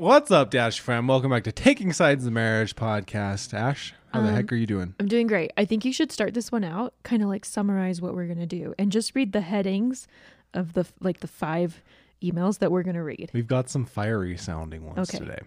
What's 0.00 0.30
up, 0.30 0.48
Dash 0.50 0.80
fam? 0.80 1.06
Welcome 1.08 1.30
back 1.30 1.44
to 1.44 1.52
Taking 1.52 1.92
Sides 1.92 2.22
in 2.24 2.32
the 2.32 2.34
Marriage 2.34 2.74
podcast. 2.74 3.52
Ash, 3.52 3.92
how 4.14 4.22
the 4.22 4.28
Um, 4.28 4.34
heck 4.34 4.50
are 4.50 4.56
you 4.56 4.64
doing? 4.66 4.94
I'm 4.98 5.08
doing 5.08 5.26
great. 5.26 5.50
I 5.58 5.66
think 5.66 5.84
you 5.84 5.92
should 5.92 6.10
start 6.10 6.32
this 6.32 6.50
one 6.50 6.64
out, 6.64 6.94
kind 7.02 7.22
of 7.22 7.28
like 7.28 7.44
summarize 7.44 8.00
what 8.00 8.14
we're 8.14 8.24
going 8.24 8.38
to 8.38 8.46
do 8.46 8.74
and 8.78 8.90
just 8.90 9.14
read 9.14 9.32
the 9.32 9.42
headings 9.42 10.08
of 10.54 10.72
the 10.72 10.86
like 11.00 11.20
the 11.20 11.26
five 11.26 11.82
emails 12.22 12.60
that 12.60 12.72
we're 12.72 12.82
going 12.82 12.96
to 12.96 13.02
read. 13.02 13.30
We've 13.34 13.46
got 13.46 13.68
some 13.68 13.84
fiery 13.84 14.38
sounding 14.38 14.86
ones 14.86 15.00
Okay. 15.10 15.18
today. 15.18 15.40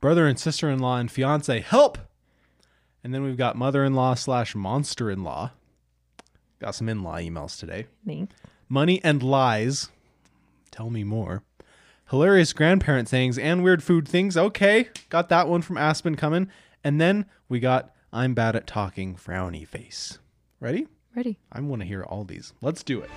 Brother 0.00 0.26
and 0.26 0.38
sister 0.38 0.70
in 0.70 0.78
law 0.78 0.96
and 0.96 1.10
fiance, 1.12 1.60
help! 1.60 1.98
And 3.04 3.12
then 3.12 3.22
we've 3.22 3.36
got 3.36 3.54
mother 3.54 3.84
in 3.84 3.92
law 3.92 4.14
slash 4.14 4.54
monster 4.54 5.10
in 5.10 5.24
law. 5.24 5.50
Got 6.58 6.74
some 6.74 6.88
in 6.88 7.02
law 7.02 7.16
emails 7.18 7.58
today. 7.58 7.84
Thanks. 8.06 8.34
Money 8.66 9.04
and 9.04 9.22
lies. 9.22 9.90
Tell 10.70 10.88
me 10.88 11.04
more. 11.04 11.42
Hilarious 12.10 12.52
grandparent 12.52 13.08
sayings 13.08 13.38
and 13.38 13.62
weird 13.62 13.84
food 13.84 14.08
things. 14.08 14.36
Okay, 14.36 14.88
got 15.10 15.28
that 15.28 15.46
one 15.46 15.62
from 15.62 15.76
Aspen 15.78 16.16
coming. 16.16 16.48
And 16.82 17.00
then 17.00 17.26
we 17.48 17.60
got 17.60 17.94
I'm 18.12 18.34
bad 18.34 18.56
at 18.56 18.66
talking, 18.66 19.14
frowny 19.14 19.64
face. 19.64 20.18
Ready? 20.58 20.88
Ready. 21.14 21.38
I 21.52 21.60
want 21.60 21.82
to 21.82 21.86
hear 21.86 22.02
all 22.02 22.24
these. 22.24 22.52
Let's 22.62 22.82
do 22.82 23.00
it. 23.00 23.10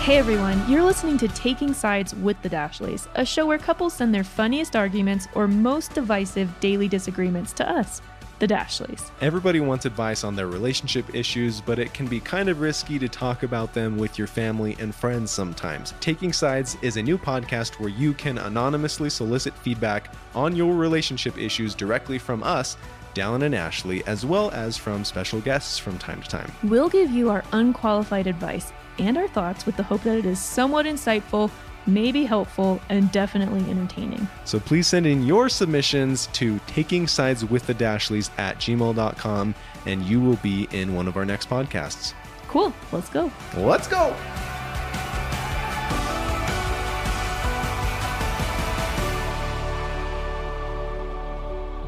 Hey 0.00 0.16
everyone, 0.16 0.60
you're 0.68 0.82
listening 0.82 1.18
to 1.18 1.28
Taking 1.28 1.72
Sides 1.72 2.16
with 2.16 2.40
the 2.42 2.50
Dashleys, 2.50 3.06
a 3.14 3.24
show 3.24 3.46
where 3.46 3.58
couples 3.58 3.94
send 3.94 4.12
their 4.12 4.24
funniest 4.24 4.74
arguments 4.74 5.28
or 5.36 5.46
most 5.46 5.94
divisive 5.94 6.50
daily 6.58 6.88
disagreements 6.88 7.52
to 7.52 7.70
us, 7.70 8.02
the 8.38 8.46
Dashleys. 8.46 9.10
Everybody 9.20 9.60
wants 9.60 9.84
advice 9.84 10.24
on 10.24 10.36
their 10.36 10.46
relationship 10.46 11.14
issues, 11.14 11.60
but 11.60 11.78
it 11.78 11.94
can 11.94 12.06
be 12.06 12.20
kind 12.20 12.48
of 12.48 12.60
risky 12.60 12.98
to 12.98 13.08
talk 13.08 13.42
about 13.42 13.72
them 13.72 13.96
with 13.96 14.18
your 14.18 14.26
family 14.26 14.76
and 14.78 14.94
friends 14.94 15.30
sometimes. 15.30 15.94
Taking 16.00 16.32
Sides 16.32 16.76
is 16.82 16.96
a 16.96 17.02
new 17.02 17.18
podcast 17.18 17.80
where 17.80 17.88
you 17.88 18.12
can 18.14 18.38
anonymously 18.38 19.10
solicit 19.10 19.54
feedback 19.58 20.12
on 20.34 20.54
your 20.54 20.74
relationship 20.74 21.38
issues 21.38 21.74
directly 21.74 22.18
from 22.18 22.42
us, 22.42 22.76
Dallin 23.14 23.44
and 23.44 23.54
Ashley, 23.54 24.06
as 24.06 24.26
well 24.26 24.50
as 24.50 24.76
from 24.76 25.04
special 25.04 25.40
guests 25.40 25.78
from 25.78 25.96
time 25.98 26.22
to 26.22 26.28
time. 26.28 26.52
We'll 26.62 26.90
give 26.90 27.10
you 27.10 27.30
our 27.30 27.42
unqualified 27.52 28.26
advice 28.26 28.72
and 28.98 29.16
our 29.16 29.28
thoughts 29.28 29.66
with 29.66 29.76
the 29.76 29.82
hope 29.82 30.02
that 30.02 30.18
it 30.18 30.26
is 30.26 30.38
somewhat 30.38 30.86
insightful, 30.86 31.50
maybe 31.86 32.24
helpful, 32.24 32.80
and 32.88 33.10
definitely 33.12 33.68
entertaining. 33.70 34.28
So 34.44 34.58
please 34.60 34.86
send 34.86 35.06
in 35.06 35.24
your 35.24 35.48
submissions 35.48 36.28
to 36.28 36.58
taking 36.66 37.06
sides 37.06 37.44
with 37.44 37.66
the 37.66 37.74
Dashleys 37.74 38.30
at 38.38 38.58
gmail.com 38.58 39.54
and 39.86 40.02
you 40.02 40.20
will 40.20 40.36
be 40.36 40.68
in 40.72 40.94
one 40.94 41.08
of 41.08 41.16
our 41.16 41.24
next 41.24 41.48
podcasts. 41.48 42.12
Cool, 42.48 42.72
let's 42.92 43.08
go. 43.08 43.30
Let's 43.56 43.88
go! 43.88 44.14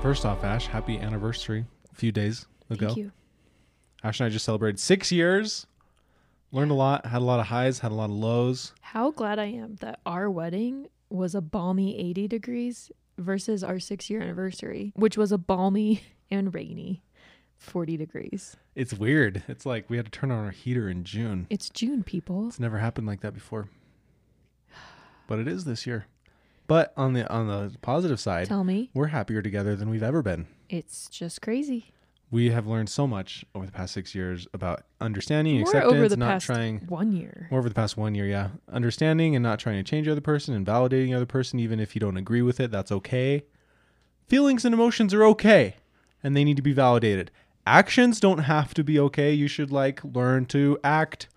First 0.00 0.24
off, 0.24 0.44
Ash, 0.44 0.66
happy 0.66 0.98
anniversary. 0.98 1.66
A 1.92 1.94
few 1.94 2.12
days 2.12 2.46
ago. 2.70 2.86
Thank 2.86 2.98
you. 2.98 3.12
Ash 4.04 4.20
and 4.20 4.26
I 4.26 4.30
just 4.30 4.44
celebrated 4.44 4.78
six 4.78 5.10
years. 5.10 5.66
Learned 6.50 6.70
a 6.70 6.74
lot, 6.74 7.04
had 7.06 7.20
a 7.20 7.24
lot 7.24 7.40
of 7.40 7.46
highs, 7.46 7.80
had 7.80 7.92
a 7.92 7.94
lot 7.94 8.06
of 8.06 8.16
lows. 8.16 8.72
How 8.80 9.10
glad 9.10 9.38
I 9.38 9.46
am 9.46 9.76
that 9.76 10.00
our 10.06 10.30
wedding 10.30 10.86
was 11.10 11.34
a 11.34 11.40
balmy 11.42 11.98
80 11.98 12.28
degrees 12.28 12.90
versus 13.18 13.62
our 13.62 13.78
six 13.78 14.08
year 14.08 14.22
anniversary, 14.22 14.92
which 14.96 15.18
was 15.18 15.30
a 15.32 15.38
balmy 15.38 16.02
and 16.30 16.54
rainy 16.54 17.02
40 17.58 17.96
degrees. 17.96 18.56
It's 18.74 18.94
weird. 18.94 19.42
It's 19.48 19.66
like 19.66 19.90
we 19.90 19.96
had 19.96 20.06
to 20.06 20.12
turn 20.12 20.30
on 20.30 20.44
our 20.44 20.50
heater 20.52 20.88
in 20.88 21.04
June. 21.04 21.46
It's 21.50 21.68
June, 21.68 22.02
people. 22.02 22.46
It's 22.48 22.60
never 22.60 22.78
happened 22.78 23.06
like 23.06 23.20
that 23.20 23.34
before. 23.34 23.68
But 25.26 25.38
it 25.40 25.46
is 25.48 25.64
this 25.66 25.86
year. 25.86 26.06
But 26.66 26.92
on 26.96 27.12
the 27.12 27.30
on 27.30 27.48
the 27.48 27.76
positive 27.82 28.18
side, 28.20 28.46
Tell 28.46 28.64
me, 28.64 28.90
we're 28.94 29.08
happier 29.08 29.42
together 29.42 29.76
than 29.76 29.90
we've 29.90 30.02
ever 30.02 30.22
been. 30.22 30.46
it's 30.70 31.08
just 31.10 31.42
crazy. 31.42 31.92
We 32.30 32.50
have 32.50 32.66
learned 32.66 32.90
so 32.90 33.06
much 33.06 33.44
over 33.54 33.64
the 33.64 33.72
past 33.72 33.94
six 33.94 34.14
years 34.14 34.46
about 34.52 34.82
understanding, 35.00 35.54
More 35.60 35.62
acceptance, 35.62 35.94
over 35.94 36.08
the 36.08 36.16
not 36.18 36.28
past 36.28 36.46
trying 36.46 36.80
one 36.80 37.12
year. 37.12 37.48
more 37.50 37.58
over 37.60 37.68
the 37.70 37.74
past 37.74 37.96
one 37.96 38.14
year, 38.14 38.26
yeah. 38.26 38.48
Understanding 38.70 39.34
and 39.34 39.42
not 39.42 39.58
trying 39.58 39.76
to 39.82 39.82
change 39.82 40.06
the 40.06 40.12
other 40.12 40.20
person 40.20 40.54
and 40.54 40.66
validating 40.66 41.06
the 41.06 41.14
other 41.14 41.26
person, 41.26 41.58
even 41.58 41.80
if 41.80 41.94
you 41.94 42.00
don't 42.00 42.18
agree 42.18 42.42
with 42.42 42.60
it, 42.60 42.70
that's 42.70 42.92
okay. 42.92 43.44
Feelings 44.26 44.66
and 44.66 44.74
emotions 44.74 45.14
are 45.14 45.24
okay, 45.24 45.76
and 46.22 46.36
they 46.36 46.44
need 46.44 46.56
to 46.56 46.62
be 46.62 46.74
validated. 46.74 47.30
Actions 47.66 48.20
don't 48.20 48.40
have 48.40 48.74
to 48.74 48.84
be 48.84 48.98
okay. 49.00 49.32
You 49.32 49.48
should 49.48 49.70
like 49.72 50.04
learn 50.04 50.44
to 50.46 50.78
act 50.84 51.28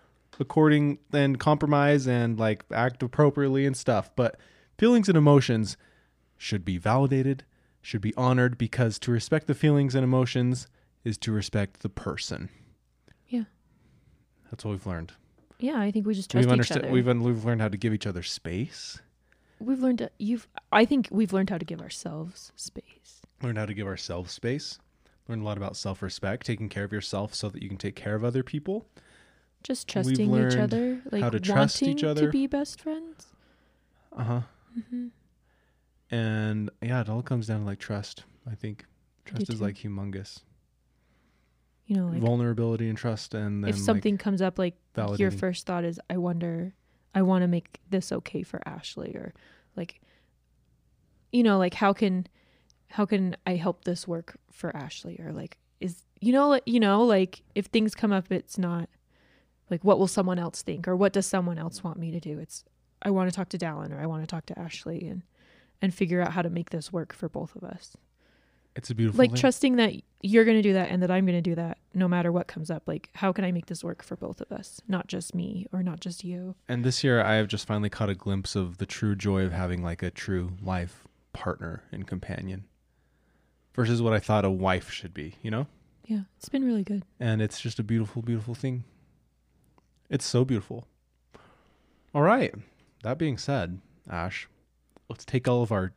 according 0.42 0.98
and 1.14 1.40
compromise 1.40 2.06
and 2.06 2.38
like 2.38 2.66
act 2.72 3.02
appropriately 3.02 3.66
and 3.66 3.78
stuff. 3.78 4.14
But 4.18 4.38
feelings 4.78 5.08
and 5.08 5.18
emotions 5.18 5.78
should 6.38 6.66
be 6.66 6.78
validated, 6.78 7.46
should 7.82 8.02
be 8.02 8.14
honored 8.16 8.58
because 8.58 9.00
to 9.00 9.12
respect 9.12 9.48
the 9.48 9.54
feelings 9.54 9.96
and 9.96 10.04
emotions 10.04 10.68
is 11.04 11.18
to 11.20 11.32
respect 11.32 11.82
the 11.82 11.90
person. 11.90 12.50
Yeah. 13.28 13.44
That's 14.50 14.64
what 14.66 14.72
we've 14.72 14.86
learned 14.86 15.14
Yeah, 15.60 15.80
I 15.80 15.92
think 15.92 16.06
we 16.06 16.14
just 16.14 16.30
trust 16.32 16.46
we've 16.46 16.50
each 16.50 16.52
understood. 16.54 16.84
other. 16.84 16.92
We've 16.92 17.08
un- 17.08 17.24
we've 17.24 17.44
learned 17.46 17.62
how 17.62 17.70
to 17.70 17.78
give 17.78 17.94
each 17.94 18.08
other 18.08 18.24
space. 18.24 19.00
We've 19.60 19.80
learned 19.80 20.00
to, 20.00 20.12
you've 20.18 20.48
I 20.72 20.86
think 20.86 21.08
we've 21.12 21.32
learned 21.34 21.50
how 21.52 21.58
to 21.60 21.66
give 21.66 21.82
ourselves 21.82 22.52
space. 22.56 23.22
Learned 23.42 23.58
how 23.58 23.66
to 23.66 23.74
give 23.74 23.88
ourselves 23.88 24.32
space. 24.32 24.80
Learned 25.28 25.44
a 25.44 25.46
lot 25.46 25.58
about 25.58 25.78
self-respect, 25.78 26.46
taking 26.46 26.68
care 26.68 26.84
of 26.84 26.92
yourself 26.92 27.34
so 27.36 27.48
that 27.50 27.62
you 27.62 27.70
can 27.70 27.78
take 27.78 27.96
care 27.96 28.16
of 28.16 28.24
other 28.24 28.44
people. 28.44 28.88
Just 29.64 29.88
trusting 29.88 30.34
each 30.36 30.56
other, 30.58 31.02
like 31.12 31.22
how 31.22 31.30
to 31.30 31.40
trust 31.40 31.82
wanting 31.82 31.98
each 31.98 32.04
other. 32.04 32.22
to 32.26 32.32
be 32.32 32.48
best 32.48 32.82
friends. 32.82 33.28
Uh 34.16 34.24
huh. 34.24 34.42
Mm-hmm. 34.78 35.08
And 36.10 36.70
yeah, 36.82 37.02
it 37.02 37.10
all 37.10 37.22
comes 37.22 37.48
down 37.48 37.60
to 37.62 37.66
like 37.66 37.80
trust. 37.80 38.24
I 38.52 38.56
think 38.56 38.86
trust 39.26 39.50
is 39.54 39.62
like 39.62 39.76
humongous. 39.76 40.40
You 41.88 41.98
know, 41.98 42.08
like 42.08 42.22
Vulnerability 42.22 42.88
and 42.88 42.98
trust, 42.98 43.34
and 43.34 43.64
then 43.64 43.70
if 43.70 43.78
something 43.78 44.18
comes 44.18 44.42
up 44.42 44.58
like 44.58 44.76
like, 44.96 45.20
your 45.20 45.32
first 45.32 45.66
thought 45.66 45.84
is 45.84 46.00
i 46.10 46.18
wonder 46.18 46.74
i 47.14 47.22
want 47.22 47.42
to 47.42 47.48
make 47.48 47.80
this 47.90 48.12
okay 48.12 48.44
for 48.44 48.62
ashley 48.66 49.12
or 49.16 49.34
like 49.76 50.02
you 51.32 51.44
know 51.44 51.58
like 51.58 51.74
how 51.74 51.92
can 51.92 52.28
how 52.92 53.06
can 53.06 53.36
i 53.46 53.56
help 53.56 53.84
this 53.84 54.08
work 54.08 54.38
for 54.52 54.76
ashley? 54.76 55.20
Or 55.20 55.32
like 55.34 55.58
is 55.80 56.04
you 56.20 56.32
know 56.32 56.50
like 56.50 56.64
you 56.66 56.80
know 56.80 57.04
like 57.04 57.42
if 57.56 57.66
things 57.68 57.96
come 57.96 58.12
up 58.12 58.32
it's 58.32 58.58
not 58.58 58.90
like 59.70 59.84
what 59.84 60.00
will 60.00 60.08
someone 60.08 60.40
else 60.40 60.62
think? 60.62 60.88
Or 60.88 60.96
what 60.96 61.14
does 61.14 61.26
someone 61.26 61.58
else 61.58 61.84
want 61.84 61.98
me 61.98 62.12
to 62.12 62.20
do? 62.20 62.40
It's 62.40 62.64
i 63.02 63.10
want 63.10 63.30
to 63.30 63.36
talk 63.36 63.50
to 63.50 63.58
dallin 63.58 63.92
or 63.92 64.00
i 64.00 64.06
want 64.06 64.22
to 64.24 64.28
talk 64.28 64.46
to 64.46 64.60
ashley 64.60 65.08
and 65.08 65.24
and 65.82 65.94
figure 65.94 66.22
out 66.22 66.34
how 66.34 66.42
to 66.42 66.50
make 66.50 66.70
this 66.70 66.94
work 66.94 67.14
for 67.14 67.28
both 67.28 67.56
of 67.56 67.64
us 67.64 67.96
it's 68.76 68.90
a 68.90 68.96
beautiful 68.96 69.18
like 69.18 69.32
thing. 69.32 69.40
trusting 69.40 69.76
that 69.78 69.94
you're 70.22 70.46
going 70.46 70.58
to 70.58 70.62
do 70.62 70.74
that 70.74 70.90
and 70.90 71.02
that 71.04 71.12
I'm 71.12 71.26
going 71.26 71.38
to 71.38 71.42
do 71.42 71.56
that 71.56 71.78
no 71.94 72.08
matter 72.08 72.32
what 72.32 72.48
comes 72.48 72.70
up. 72.72 72.84
Like, 72.86 73.10
how 73.14 73.32
can 73.34 73.44
I 73.44 73.52
make 73.52 73.66
this 73.66 73.84
work 73.84 74.04
for 74.04 74.16
both 74.16 74.40
of 74.40 74.52
us, 74.52 74.82
not 74.88 75.08
just 75.08 75.34
me 75.36 75.68
or 75.74 75.84
not 75.84 76.00
just 76.00 76.24
you? 76.24 76.56
And 76.70 76.84
this 76.84 77.04
year, 77.04 77.22
I 77.22 77.36
have 77.36 77.48
just 77.48 77.68
finally 77.68 77.90
caught 77.90 78.10
a 78.10 78.16
glimpse 78.16 78.56
of 78.56 78.78
the 78.78 78.86
true 78.86 79.16
joy 79.16 79.44
of 79.44 79.52
having 79.52 79.84
like 79.84 80.02
a 80.04 80.12
true 80.12 80.52
life 80.62 81.08
partner 81.34 81.84
and 81.92 82.06
companion, 82.08 82.66
versus 83.74 84.02
what 84.02 84.14
I 84.14 84.20
thought 84.20 84.46
a 84.46 84.50
wife 84.50 84.92
should 84.92 85.14
be. 85.14 85.36
You 85.42 85.52
know. 85.52 85.68
Yeah, 86.06 86.22
it's 86.38 86.50
been 86.50 86.66
really 86.66 86.84
good. 86.84 87.04
and 87.20 87.42
it's 87.42 87.62
just 87.62 87.80
a 87.80 87.84
beautiful, 87.84 88.22
beautiful 88.22 88.54
thing. 88.56 88.84
It's 90.10 90.26
so 90.26 90.44
beautiful. 90.44 90.88
All 92.14 92.22
right. 92.22 92.54
That 93.04 93.18
being 93.18 93.38
said, 93.38 93.80
Ash, 94.10 94.48
let's 95.10 95.24
take 95.26 95.48
all 95.48 95.62
of 95.64 95.72
our 95.72 95.94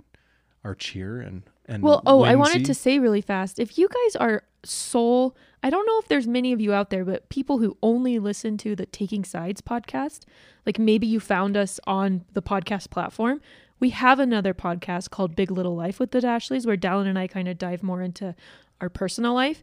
our 0.63 0.75
cheer 0.75 1.21
and 1.21 1.43
and 1.67 1.83
Well, 1.83 2.03
oh, 2.07 2.23
I 2.23 2.35
wanted 2.35 2.65
to 2.67 2.75
say 2.75 2.99
really 2.99 3.21
fast 3.21 3.59
if 3.59 3.79
you 3.79 3.89
guys 3.89 4.17
are 4.17 4.43
sole, 4.65 5.37
I 5.63 5.71
don't 5.71 5.87
know 5.87 5.99
if 5.99 6.09
there's 6.09 6.27
many 6.27 6.53
of 6.53 6.61
you 6.61 6.73
out 6.73 6.91
there, 6.91 7.05
but 7.05 7.29
people 7.29 7.59
who 7.59 7.77
only 7.83 8.19
listen 8.19 8.57
to 8.59 8.77
the 8.77 8.87
Taking 8.87 9.25
Sides 9.25 9.61
podcast, 9.61 10.25
like 10.67 10.79
maybe 10.79 11.07
you 11.07 11.21
found 11.21 11.57
us 11.57 11.81
on 11.87 12.25
the 12.33 12.43
podcast 12.43 12.91
platform. 12.91 13.41
We 13.81 13.91
have 13.91 14.19
another 14.19 14.55
podcast 14.55 15.11
called 15.11 15.37
Big 15.37 15.51
Little 15.51 15.75
Life 15.75 15.99
with 15.99 16.11
the 16.11 16.21
Dashleys 16.21 16.67
where 16.67 16.77
Dallin 16.77 17.07
and 17.07 17.19
I 17.19 17.27
kind 17.27 17.49
of 17.49 17.59
dive 17.59 17.83
more 17.83 18.03
into 18.03 18.35
our 18.81 18.89
personal 18.89 19.35
life. 19.35 19.63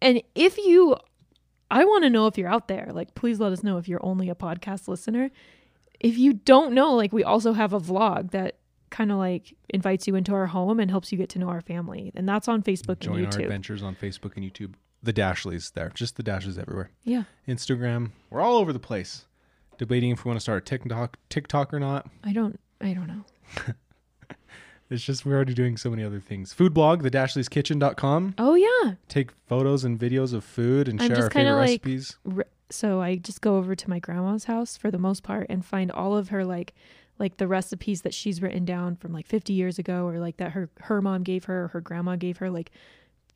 And 0.00 0.22
if 0.34 0.58
you, 0.58 0.96
I 1.70 1.84
want 1.84 2.04
to 2.04 2.10
know 2.10 2.26
if 2.26 2.36
you're 2.36 2.48
out 2.48 2.68
there, 2.68 2.88
like, 2.92 3.14
please 3.14 3.38
let 3.38 3.52
us 3.52 3.62
know 3.62 3.78
if 3.78 3.88
you're 3.88 4.04
only 4.04 4.28
a 4.28 4.34
podcast 4.34 4.88
listener. 4.88 5.30
If 6.00 6.18
you 6.18 6.32
don't 6.32 6.74
know, 6.74 6.94
like, 6.94 7.12
we 7.12 7.22
also 7.22 7.52
have 7.52 7.72
a 7.72 7.80
vlog 7.80 8.32
that 8.32 8.56
kind 8.92 9.10
of 9.10 9.18
like 9.18 9.52
invites 9.70 10.06
you 10.06 10.14
into 10.14 10.32
our 10.34 10.46
home 10.46 10.78
and 10.78 10.88
helps 10.90 11.10
you 11.10 11.18
get 11.18 11.28
to 11.30 11.40
know 11.40 11.48
our 11.48 11.60
family. 11.60 12.12
And 12.14 12.28
that's 12.28 12.46
on 12.46 12.62
Facebook 12.62 13.00
join 13.00 13.16
and 13.18 13.26
our 13.26 13.32
YouTube. 13.32 13.42
adventures 13.44 13.82
on 13.82 13.96
Facebook 13.96 14.36
and 14.36 14.44
YouTube. 14.44 14.74
The 15.02 15.12
Dashleys 15.12 15.72
there, 15.72 15.90
just 15.94 16.16
the 16.16 16.22
Dashes 16.22 16.56
everywhere. 16.58 16.90
Yeah. 17.02 17.24
Instagram, 17.48 18.12
we're 18.30 18.40
all 18.40 18.58
over 18.58 18.72
the 18.72 18.78
place, 18.78 19.24
debating 19.76 20.10
if 20.12 20.24
we 20.24 20.28
want 20.28 20.36
to 20.36 20.40
start 20.40 20.62
a 20.62 20.64
TikTok 20.64 21.16
TikTok 21.28 21.74
or 21.74 21.80
not. 21.80 22.08
I 22.22 22.32
don't 22.32 22.60
I 22.80 22.92
don't 22.92 23.08
know. 23.08 23.24
It's 24.90 25.02
just 25.02 25.24
we're 25.24 25.34
already 25.36 25.54
doing 25.54 25.78
so 25.78 25.88
many 25.88 26.04
other 26.04 26.20
things. 26.20 26.52
Food 26.52 26.74
blog, 26.74 27.02
the 27.02 27.10
thedashleys.kitchen.com. 27.10 28.34
Oh 28.36 28.54
yeah. 28.54 28.94
Take 29.08 29.30
photos 29.46 29.84
and 29.84 29.98
videos 29.98 30.34
of 30.34 30.44
food 30.44 30.86
and 30.86 31.00
I'm 31.00 31.08
share 31.08 31.16
just 31.16 31.24
our 31.24 31.30
favorite 31.30 31.54
like- 31.54 31.68
recipes. 31.68 32.18
Re- 32.24 32.44
so 32.68 33.00
I 33.00 33.16
just 33.16 33.40
go 33.40 33.56
over 33.56 33.74
to 33.74 33.90
my 33.90 33.98
grandma's 33.98 34.44
house 34.44 34.76
for 34.76 34.90
the 34.90 34.98
most 34.98 35.22
part 35.22 35.46
and 35.48 35.64
find 35.64 35.90
all 35.90 36.14
of 36.16 36.28
her 36.28 36.44
like 36.44 36.74
like 37.18 37.36
the 37.36 37.46
recipes 37.46 38.02
that 38.02 38.14
she's 38.14 38.42
written 38.42 38.64
down 38.64 38.96
from 38.96 39.12
like 39.12 39.26
50 39.26 39.52
years 39.52 39.78
ago 39.78 40.06
or 40.06 40.18
like 40.18 40.38
that 40.38 40.52
her 40.52 40.70
her 40.80 41.00
mom 41.00 41.22
gave 41.22 41.44
her 41.44 41.64
or 41.64 41.68
her 41.68 41.80
grandma 41.80 42.16
gave 42.16 42.38
her 42.38 42.50
like 42.50 42.70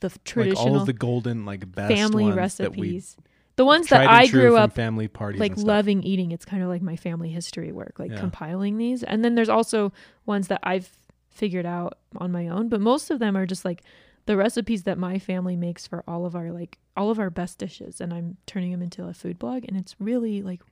the 0.00 0.08
like 0.08 0.25
traditional 0.25 0.75
all 0.75 0.81
of 0.81 0.87
the 0.87 0.93
golden 0.93 1.44
like 1.44 1.70
best 1.73 1.94
family 1.94 2.25
ones 2.25 2.56
that 2.56 2.76
we 2.76 2.88
recipes. 2.88 3.17
The 3.56 3.64
ones 3.64 3.88
that 3.88 4.06
I 4.06 4.26
grew 4.26 4.56
up 4.56 4.75
family 4.75 5.08
parties 5.08 5.40
like 5.40 5.56
loving 5.56 6.02
eating. 6.02 6.31
It's 6.31 6.44
kind 6.44 6.62
of 6.62 6.69
like 6.69 6.82
my 6.82 6.96
family 6.96 7.31
history 7.31 7.73
work, 7.73 7.99
like 7.99 8.12
Yeah. 8.12 8.19
compiling 8.19 8.76
these. 8.76 9.02
And 9.02 9.25
then 9.25 9.34
there's 9.34 9.49
also 9.49 9.93
ones 10.26 10.49
that 10.49 10.61
I've 10.62 10.90
figured 11.31 11.64
out 11.64 11.99
on 12.17 12.32
my 12.32 12.49
own, 12.49 12.69
but 12.69 12.81
most 12.81 13.11
of 13.11 13.19
them 13.19 13.37
are 13.37 13.46
just 13.46 13.64
like 13.64 13.82
the 14.26 14.37
recipes 14.37 14.82
that 14.82 14.99
my 14.99 15.19
family 15.19 15.56
makes 15.56 15.87
for 15.87 16.02
all 16.06 16.26
of 16.26 16.34
our 16.37 16.50
like 16.52 16.78
all 16.96 17.11
of 17.11 17.19
our 17.19 17.31
best 17.31 17.58
dishes 17.58 18.00
and 18.00 18.12
I'm 18.12 18.37
turning 18.46 18.73
them 18.73 18.82
into 18.82 19.06
a 19.06 19.14
food 19.14 19.38
blog 19.38 19.64
and 19.69 19.76
it's 19.76 19.94
really 20.00 20.43
like 20.43 20.62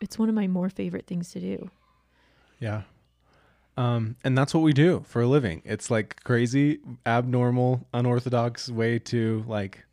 it's 0.00 0.18
one 0.18 0.28
of 0.28 0.34
my 0.34 0.48
more 0.48 0.68
favorite 0.68 1.06
things 1.06 1.30
to 1.30 1.40
do. 1.40 1.70
Yeah. 2.62 2.82
Um, 3.76 4.16
and 4.22 4.38
that's 4.38 4.54
what 4.54 4.60
we 4.60 4.72
do 4.72 5.04
for 5.06 5.22
a 5.22 5.26
living. 5.26 5.62
It's 5.64 5.90
like 5.90 6.22
crazy, 6.22 6.78
abnormal, 7.04 7.88
unorthodox 7.92 8.68
way 8.68 9.00
to 9.00 9.44
like 9.48 9.84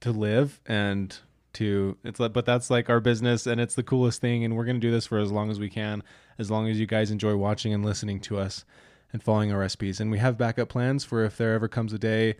to 0.00 0.10
live 0.10 0.60
and 0.66 1.16
to 1.52 1.98
it's 2.02 2.18
like 2.18 2.32
but 2.32 2.46
that's 2.46 2.70
like 2.70 2.88
our 2.88 2.98
business 2.98 3.46
and 3.46 3.60
it's 3.60 3.74
the 3.74 3.82
coolest 3.82 4.20
thing 4.22 4.42
and 4.42 4.56
we're 4.56 4.64
going 4.64 4.80
to 4.80 4.80
do 4.80 4.90
this 4.90 5.06
for 5.06 5.18
as 5.18 5.30
long 5.30 5.50
as 5.50 5.60
we 5.60 5.68
can 5.68 6.02
as 6.38 6.50
long 6.50 6.66
as 6.66 6.80
you 6.80 6.86
guys 6.86 7.10
enjoy 7.10 7.36
watching 7.36 7.74
and 7.74 7.84
listening 7.84 8.18
to 8.18 8.38
us 8.38 8.64
and 9.12 9.22
following 9.22 9.52
our 9.52 9.58
recipes 9.58 10.00
and 10.00 10.10
we 10.10 10.18
have 10.18 10.38
backup 10.38 10.70
plans 10.70 11.04
for 11.04 11.24
if 11.24 11.36
there 11.36 11.52
ever 11.52 11.68
comes 11.68 11.92
a 11.92 11.98
day 11.98 12.34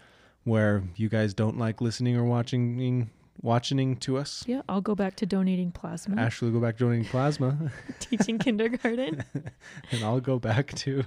where 0.44 0.82
you 0.96 1.10
guys 1.10 1.34
don't 1.34 1.58
like 1.58 1.80
listening 1.80 2.16
or 2.16 2.24
watching 2.24 3.10
watching 3.42 3.96
to 3.96 4.16
us. 4.16 4.44
Yeah, 4.46 4.62
I'll 4.68 4.80
go 4.80 4.94
back 4.94 5.16
to 5.16 5.26
donating 5.26 5.72
plasma, 5.72 6.20
Ashley 6.20 6.48
will 6.50 6.60
go 6.60 6.66
back 6.66 6.78
to 6.78 6.84
donating 6.84 7.04
plasma. 7.04 7.72
Teaching 8.00 8.38
kindergarten, 8.38 9.24
and 9.90 10.04
I'll 10.04 10.20
go 10.20 10.38
back 10.38 10.72
to 10.76 11.04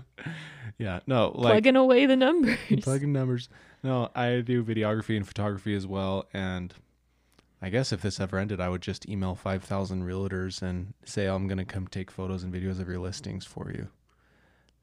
yeah 0.77 0.99
no 1.07 1.31
like 1.35 1.53
plugging 1.53 1.77
away 1.77 2.05
the 2.05 2.15
numbers. 2.17 2.57
plugging 2.81 3.13
numbers. 3.13 3.49
No 3.83 4.09
i 4.15 4.41
do 4.41 4.63
videography 4.63 5.15
and 5.15 5.25
photography 5.27 5.75
as 5.75 5.85
well 5.87 6.27
and 6.33 6.73
i 7.61 7.69
guess 7.69 7.93
if 7.93 8.01
this 8.01 8.19
ever 8.19 8.37
ended 8.39 8.59
i 8.59 8.67
would 8.67 8.81
just 8.81 9.07
email 9.07 9.35
5000 9.35 10.03
realtors 10.03 10.61
and 10.61 10.93
say 11.05 11.27
i'm 11.27 11.47
going 11.47 11.59
to 11.59 11.65
come 11.65 11.87
take 11.87 12.09
photos 12.11 12.43
and 12.43 12.51
videos 12.53 12.79
of 12.81 12.89
your 12.89 12.99
listings 12.99 13.45
for 13.45 13.71
you. 13.71 13.87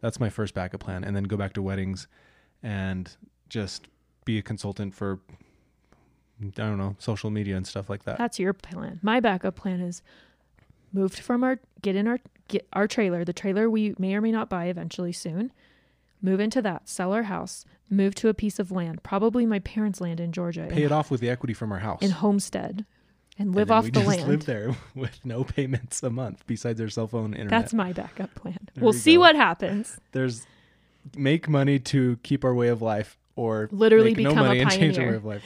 That's 0.00 0.18
my 0.18 0.30
first 0.30 0.54
backup 0.54 0.80
plan 0.80 1.04
and 1.04 1.14
then 1.14 1.24
go 1.24 1.36
back 1.36 1.52
to 1.54 1.62
weddings 1.62 2.06
and 2.62 3.14
just 3.48 3.88
be 4.24 4.38
a 4.38 4.42
consultant 4.42 4.94
for 4.94 5.20
i 6.40 6.46
don't 6.56 6.78
know 6.78 6.96
social 6.98 7.30
media 7.30 7.56
and 7.56 7.66
stuff 7.66 7.88
like 7.90 8.04
that 8.04 8.18
That's 8.18 8.38
your 8.38 8.52
plan. 8.52 8.98
My 9.02 9.20
backup 9.20 9.56
plan 9.56 9.80
is 9.80 10.02
moved 10.92 11.18
from 11.20 11.42
our 11.44 11.58
get 11.82 11.96
in 11.96 12.06
our 12.06 12.18
get 12.48 12.66
our 12.72 12.86
trailer, 12.88 13.24
the 13.24 13.32
trailer 13.32 13.70
we 13.70 13.94
may 13.98 14.14
or 14.14 14.20
may 14.20 14.32
not 14.32 14.48
buy 14.48 14.66
eventually 14.66 15.12
soon. 15.12 15.52
Move 16.20 16.38
into 16.38 16.62
that, 16.62 16.88
sell 16.88 17.12
our 17.12 17.24
house, 17.24 17.64
move 17.90 18.14
to 18.16 18.28
a 18.28 18.34
piece 18.34 18.58
of 18.60 18.70
land, 18.70 19.02
probably 19.02 19.44
my 19.44 19.58
parents' 19.58 20.00
land 20.00 20.20
in 20.20 20.30
Georgia, 20.32 20.66
pay 20.70 20.80
in, 20.82 20.86
it 20.86 20.92
off 20.92 21.10
with 21.10 21.20
the 21.20 21.28
equity 21.28 21.52
from 21.54 21.72
our 21.72 21.80
house 21.80 22.00
in 22.02 22.10
homestead, 22.12 22.84
and 23.38 23.48
And 23.48 23.54
live 23.56 23.68
then 23.68 23.76
off 23.78 23.84
we 23.84 23.90
the 23.90 24.00
just 24.00 24.08
land. 24.18 24.28
live 24.28 24.44
there 24.46 24.76
with 24.94 25.18
no 25.24 25.42
payments 25.44 26.02
a 26.02 26.10
month 26.10 26.44
besides 26.46 26.80
our 26.80 26.88
cell 26.88 27.06
phone 27.08 27.32
internet 27.34 27.50
That's 27.50 27.74
my 27.74 27.92
backup 27.92 28.32
plan. 28.36 28.58
There 28.74 28.84
we'll 28.84 28.92
see 28.92 29.14
go. 29.14 29.20
what 29.20 29.34
happens. 29.36 29.98
there's 30.12 30.46
make 31.16 31.48
money 31.48 31.78
to 31.80 32.18
keep 32.22 32.44
our 32.44 32.54
way 32.54 32.68
of 32.68 32.82
life 32.82 33.18
or 33.34 33.68
Literally 33.72 34.14
make 34.14 34.18
no 34.24 34.30
become 34.30 34.44
a 34.44 34.48
money 34.48 34.60
and 34.60 34.70
change 34.70 34.98
our 34.98 35.04
pioneer. 35.18 35.42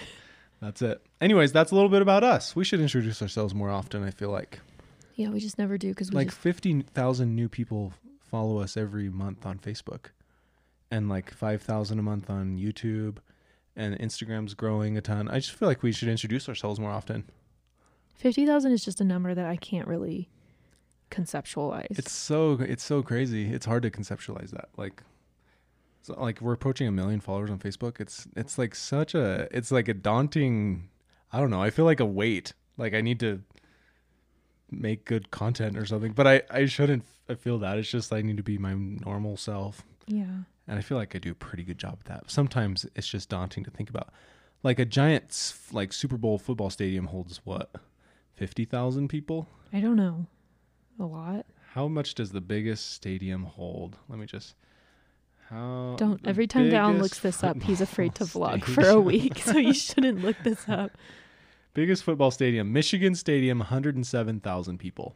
Way 0.60 0.68
of 0.68 0.72
life. 0.72 0.78
That's 0.78 0.82
it. 0.82 1.06
Anyways, 1.20 1.52
that's 1.52 1.70
a 1.72 1.74
little 1.74 1.90
bit 1.90 2.02
about 2.02 2.24
us. 2.24 2.54
We 2.56 2.64
should 2.64 2.80
introduce 2.80 3.22
ourselves 3.22 3.54
more 3.54 3.70
often. 3.70 4.02
I 4.04 4.10
feel 4.10 4.30
like 4.30 4.60
Yeah, 5.14 5.28
we 5.30 5.40
just 5.40 5.58
never 5.58 5.78
do 5.78 5.88
because 5.90 6.10
we 6.10 6.16
like 6.16 6.28
just 6.28 6.38
fifty 6.38 6.82
thousand 6.82 7.34
new 7.34 7.48
people 7.48 7.92
follow 8.30 8.58
us 8.58 8.76
every 8.76 9.08
month 9.08 9.46
on 9.46 9.58
Facebook, 9.58 10.06
and 10.90 11.08
like 11.08 11.32
five 11.32 11.62
thousand 11.62 11.98
a 11.98 12.02
month 12.02 12.28
on 12.30 12.58
YouTube, 12.58 13.18
and 13.76 13.98
Instagram's 13.98 14.54
growing 14.54 14.96
a 14.96 15.00
ton. 15.00 15.28
I 15.28 15.38
just 15.38 15.52
feel 15.52 15.68
like 15.68 15.82
we 15.82 15.92
should 15.92 16.08
introduce 16.08 16.48
ourselves 16.48 16.78
more 16.80 16.90
often. 16.90 17.24
fifty 18.14 18.44
thousand 18.46 18.72
is 18.72 18.84
just 18.84 19.00
a 19.00 19.04
number 19.04 19.34
that 19.34 19.46
I 19.46 19.56
can't 19.56 19.86
really 19.88 20.28
conceptualize. 21.10 21.98
It's 21.98 22.12
so 22.12 22.58
it's 22.60 22.82
so 22.84 23.02
crazy. 23.02 23.52
It's 23.52 23.66
hard 23.66 23.82
to 23.84 23.90
conceptualize 23.90 24.50
that. 24.50 24.68
Like 24.76 25.02
so 26.06 26.14
like 26.20 26.40
we're 26.40 26.52
approaching 26.52 26.86
a 26.86 26.92
million 26.92 27.20
followers 27.20 27.50
on 27.50 27.58
Facebook. 27.58 28.00
It's 28.00 28.26
it's 28.36 28.58
like 28.58 28.74
such 28.74 29.14
a 29.14 29.48
it's 29.50 29.70
like 29.70 29.88
a 29.88 29.94
daunting 29.94 30.88
I 31.32 31.40
don't 31.40 31.50
know. 31.50 31.62
I 31.62 31.70
feel 31.70 31.84
like 31.84 32.00
a 32.00 32.06
weight. 32.06 32.52
Like 32.76 32.94
I 32.94 33.00
need 33.00 33.20
to 33.20 33.42
make 34.70 35.04
good 35.04 35.30
content 35.30 35.76
or 35.76 35.86
something. 35.86 36.12
But 36.12 36.26
I 36.26 36.42
I 36.50 36.66
shouldn't 36.66 37.04
f- 37.28 37.38
feel 37.40 37.58
that. 37.58 37.78
It's 37.78 37.90
just 37.90 38.12
I 38.12 38.22
need 38.22 38.36
to 38.36 38.42
be 38.42 38.58
my 38.58 38.74
normal 38.74 39.36
self. 39.36 39.82
yeah. 40.06 40.24
And 40.68 40.76
I 40.80 40.82
feel 40.82 40.98
like 40.98 41.14
I 41.14 41.20
do 41.20 41.30
a 41.30 41.34
pretty 41.34 41.62
good 41.62 41.78
job 41.78 41.98
at 42.00 42.06
that. 42.06 42.30
Sometimes 42.30 42.84
it's 42.96 43.06
just 43.06 43.28
daunting 43.28 43.62
to 43.64 43.70
think 43.70 43.88
about. 43.88 44.08
Like 44.64 44.80
a 44.80 44.84
giant 44.84 45.54
like 45.70 45.92
Super 45.92 46.16
Bowl 46.16 46.38
football 46.38 46.70
stadium 46.70 47.06
holds 47.06 47.40
what? 47.44 47.70
50,000 48.34 49.06
people? 49.08 49.48
I 49.72 49.78
don't 49.78 49.94
know. 49.96 50.26
A 50.98 51.04
lot. 51.04 51.46
How 51.72 51.86
much 51.86 52.14
does 52.14 52.32
the 52.32 52.40
biggest 52.40 52.92
stadium 52.94 53.44
hold? 53.44 53.96
Let 54.08 54.18
me 54.18 54.26
just. 54.26 54.56
How 55.50 55.94
Don't 55.98 56.20
every 56.26 56.46
time 56.46 56.70
Dallin 56.70 57.00
looks 57.00 57.20
this 57.20 57.44
up, 57.44 57.62
he's 57.62 57.80
afraid 57.80 58.14
to 58.16 58.24
vlog 58.24 58.64
for 58.64 58.86
a 58.88 59.00
week, 59.00 59.38
so 59.44 59.56
you 59.58 59.72
shouldn't 59.74 60.22
look 60.22 60.36
this 60.42 60.68
up. 60.68 60.90
biggest 61.74 62.02
football 62.04 62.30
stadium, 62.30 62.72
Michigan 62.72 63.14
Stadium, 63.14 63.58
107,000 63.58 64.78
people. 64.78 65.14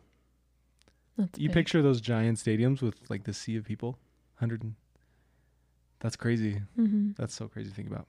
That's 1.19 1.39
You 1.39 1.49
big. 1.49 1.55
picture 1.55 1.83
those 1.83 2.01
giant 2.01 2.39
stadiums 2.39 2.81
with 2.83 2.95
like 3.11 3.25
the 3.25 3.33
sea 3.35 3.57
of 3.57 3.65
people, 3.65 3.99
100. 4.39 4.63
and- 4.63 4.75
That's 6.01 6.17
crazy. 6.17 6.63
Mhm. 6.79 7.17
That's 7.17 7.35
so 7.35 7.49
crazy 7.49 7.71
to 7.71 7.75
think 7.75 7.89
about. 7.89 8.07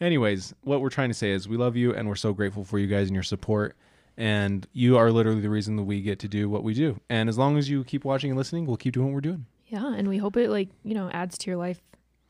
Anyways, 0.00 0.54
what 0.62 0.80
we're 0.80 0.90
trying 0.90 1.10
to 1.10 1.14
say 1.14 1.30
is 1.32 1.48
we 1.48 1.56
love 1.56 1.76
you 1.76 1.94
and 1.94 2.08
we're 2.08 2.14
so 2.16 2.32
grateful 2.32 2.64
for 2.64 2.78
you 2.78 2.86
guys 2.86 3.08
and 3.08 3.14
your 3.14 3.22
support. 3.22 3.76
And 4.16 4.66
you 4.72 4.98
are 4.98 5.10
literally 5.10 5.40
the 5.40 5.48
reason 5.50 5.76
that 5.76 5.84
we 5.84 6.02
get 6.02 6.18
to 6.20 6.28
do 6.28 6.48
what 6.50 6.62
we 6.64 6.74
do. 6.74 7.00
And 7.08 7.28
as 7.28 7.38
long 7.38 7.56
as 7.56 7.70
you 7.70 7.82
keep 7.84 8.04
watching 8.04 8.30
and 8.30 8.36
listening, 8.38 8.66
we'll 8.66 8.76
keep 8.76 8.94
doing 8.94 9.06
what 9.06 9.14
we're 9.14 9.20
doing. 9.22 9.46
Yeah, 9.72 9.94
and 9.94 10.06
we 10.08 10.18
hope 10.18 10.36
it 10.36 10.50
like 10.50 10.68
you 10.84 10.94
know 10.94 11.08
adds 11.10 11.36
to 11.38 11.50
your 11.50 11.56
life 11.58 11.80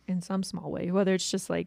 in 0.06 0.22
some 0.22 0.42
small 0.42 0.70
way, 0.70 0.90
whether 0.90 1.12
it's 1.14 1.30
just 1.30 1.50
like 1.50 1.66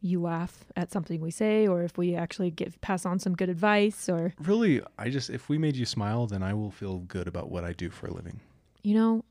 you 0.00 0.20
laugh 0.22 0.64
at 0.76 0.92
something 0.92 1.20
we 1.20 1.30
say, 1.32 1.66
or 1.66 1.82
if 1.82 1.98
we 1.98 2.14
actually 2.14 2.50
give 2.52 2.80
pass 2.80 3.04
on 3.04 3.18
some 3.18 3.34
good 3.34 3.48
advice, 3.48 4.08
or 4.08 4.32
Really, 4.38 4.80
I 4.96 5.10
just, 5.10 5.28
if 5.28 5.48
we 5.48 5.58
made 5.58 5.74
you 5.74 5.84
smile, 5.86 6.28
then 6.28 6.40
I 6.42 6.54
will 6.54 6.70
feel 6.70 6.98
good 7.00 7.26
about 7.26 7.50
what 7.50 7.64
I 7.64 7.72
do 7.72 7.90
for 7.90 8.06
a 8.06 8.12
living. 8.12 8.38
you 8.84 8.94
know, 8.94 9.24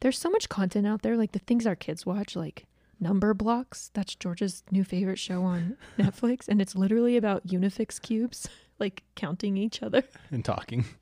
there's 0.00 0.16
so 0.18 0.30
much 0.30 0.48
content 0.48 0.86
out 0.86 1.02
there, 1.02 1.16
like 1.16 1.32
the 1.32 1.40
things 1.40 1.66
our 1.66 1.74
kids 1.74 2.06
watch, 2.06 2.36
like 2.36 2.66
Number 3.00 3.34
Blocks. 3.34 3.90
That's 3.94 4.14
George's 4.14 4.62
new 4.70 4.84
favorite 4.84 5.18
show 5.18 5.42
on 5.42 5.76
Netflix, 5.98 6.46
and 6.46 6.62
it's 6.62 6.76
literally 6.76 7.16
about 7.16 7.44
Unifix 7.48 8.00
cubes, 8.00 8.48
like 8.78 9.02
counting 9.16 9.56
each 9.56 9.82
other. 9.82 10.04
and 10.30 10.44
talking. 10.44 10.84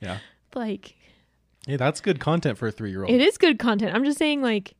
Yeah. 0.00 0.18
Like 0.54 0.96
Hey, 1.66 1.76
that's 1.76 2.00
good 2.00 2.20
content 2.20 2.58
for 2.58 2.68
a 2.68 2.72
three 2.72 2.90
year 2.90 3.02
old. 3.02 3.10
It 3.10 3.20
is 3.20 3.38
good 3.38 3.58
content. 3.58 3.94
I'm 3.94 4.04
just 4.04 4.18
saying, 4.18 4.42
like, 4.42 4.74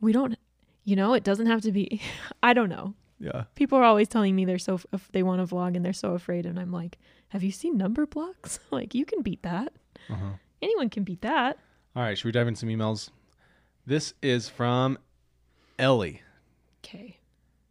we 0.00 0.12
don't, 0.12 0.36
you 0.84 0.96
know, 0.96 1.14
it 1.14 1.24
doesn't 1.24 1.46
have 1.46 1.62
to 1.62 1.72
be. 1.72 2.00
I 2.42 2.52
don't 2.52 2.68
know. 2.68 2.94
Yeah. 3.18 3.44
People 3.54 3.78
are 3.78 3.84
always 3.84 4.08
telling 4.08 4.34
me 4.34 4.44
they're 4.44 4.58
so 4.58 4.80
if 4.92 5.10
they 5.12 5.22
want 5.22 5.46
to 5.46 5.54
vlog 5.54 5.76
and 5.76 5.84
they're 5.84 5.92
so 5.92 6.14
afraid, 6.14 6.46
and 6.46 6.58
I'm 6.58 6.72
like, 6.72 6.98
have 7.28 7.42
you 7.42 7.52
seen 7.52 7.76
number 7.76 8.06
blocks? 8.06 8.60
like, 8.70 8.94
you 8.94 9.04
can 9.04 9.22
beat 9.22 9.42
that. 9.42 9.72
Uh-huh. 10.08 10.32
Anyone 10.62 10.90
can 10.90 11.04
beat 11.04 11.22
that. 11.22 11.58
All 11.96 12.02
right. 12.02 12.16
Should 12.16 12.26
we 12.26 12.32
dive 12.32 12.48
into 12.48 12.60
some 12.60 12.68
emails? 12.68 13.10
This 13.86 14.14
is 14.22 14.48
from 14.48 14.98
Ellie. 15.78 16.22
Okay. 16.84 17.18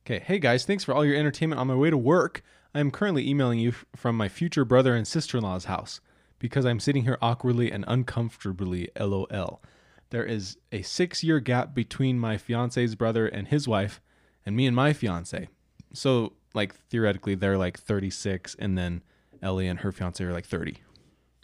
Okay. 0.06 0.24
Hey, 0.26 0.40
guys. 0.40 0.66
Thanks 0.66 0.84
for 0.84 0.94
all 0.94 1.06
your 1.06 1.16
entertainment 1.16 1.60
on 1.60 1.68
my 1.68 1.76
way 1.76 1.90
to 1.90 1.98
work. 1.98 2.42
I 2.74 2.80
am 2.80 2.92
currently 2.92 3.28
emailing 3.28 3.60
you 3.60 3.70
f- 3.70 3.86
from 3.96 4.16
my 4.18 4.28
future 4.28 4.66
brother 4.66 4.96
and 4.96 5.08
sister 5.08 5.38
in 5.38 5.44
law's 5.44 5.66
house 5.66 6.02
because 6.40 6.66
I'm 6.66 6.80
sitting 6.80 7.04
here 7.04 7.18
awkwardly 7.22 7.72
and 7.72 7.86
uncomfortably. 7.88 8.90
LOL. 9.00 9.62
There 10.10 10.24
is 10.24 10.58
a 10.72 10.82
six 10.82 11.24
year 11.24 11.40
gap 11.40 11.76
between 11.76 12.20
my 12.20 12.38
fiance's 12.38 12.96
brother 12.96 13.28
and 13.28 13.48
his 13.48 13.68
wife 13.68 14.02
and 14.46 14.56
me 14.56 14.66
and 14.66 14.76
my 14.76 14.94
fiance. 14.94 15.48
So, 15.94 16.34
like, 16.54 16.74
theoretically, 16.74 17.36
they're 17.36 17.58
like 17.58 17.78
36, 17.78 18.56
and 18.58 18.78
then 18.78 19.04
Ellie 19.42 19.68
and 19.68 19.80
her 19.80 19.92
fiance 19.92 20.24
are 20.24 20.34
like 20.34 20.46
30. 20.46 20.78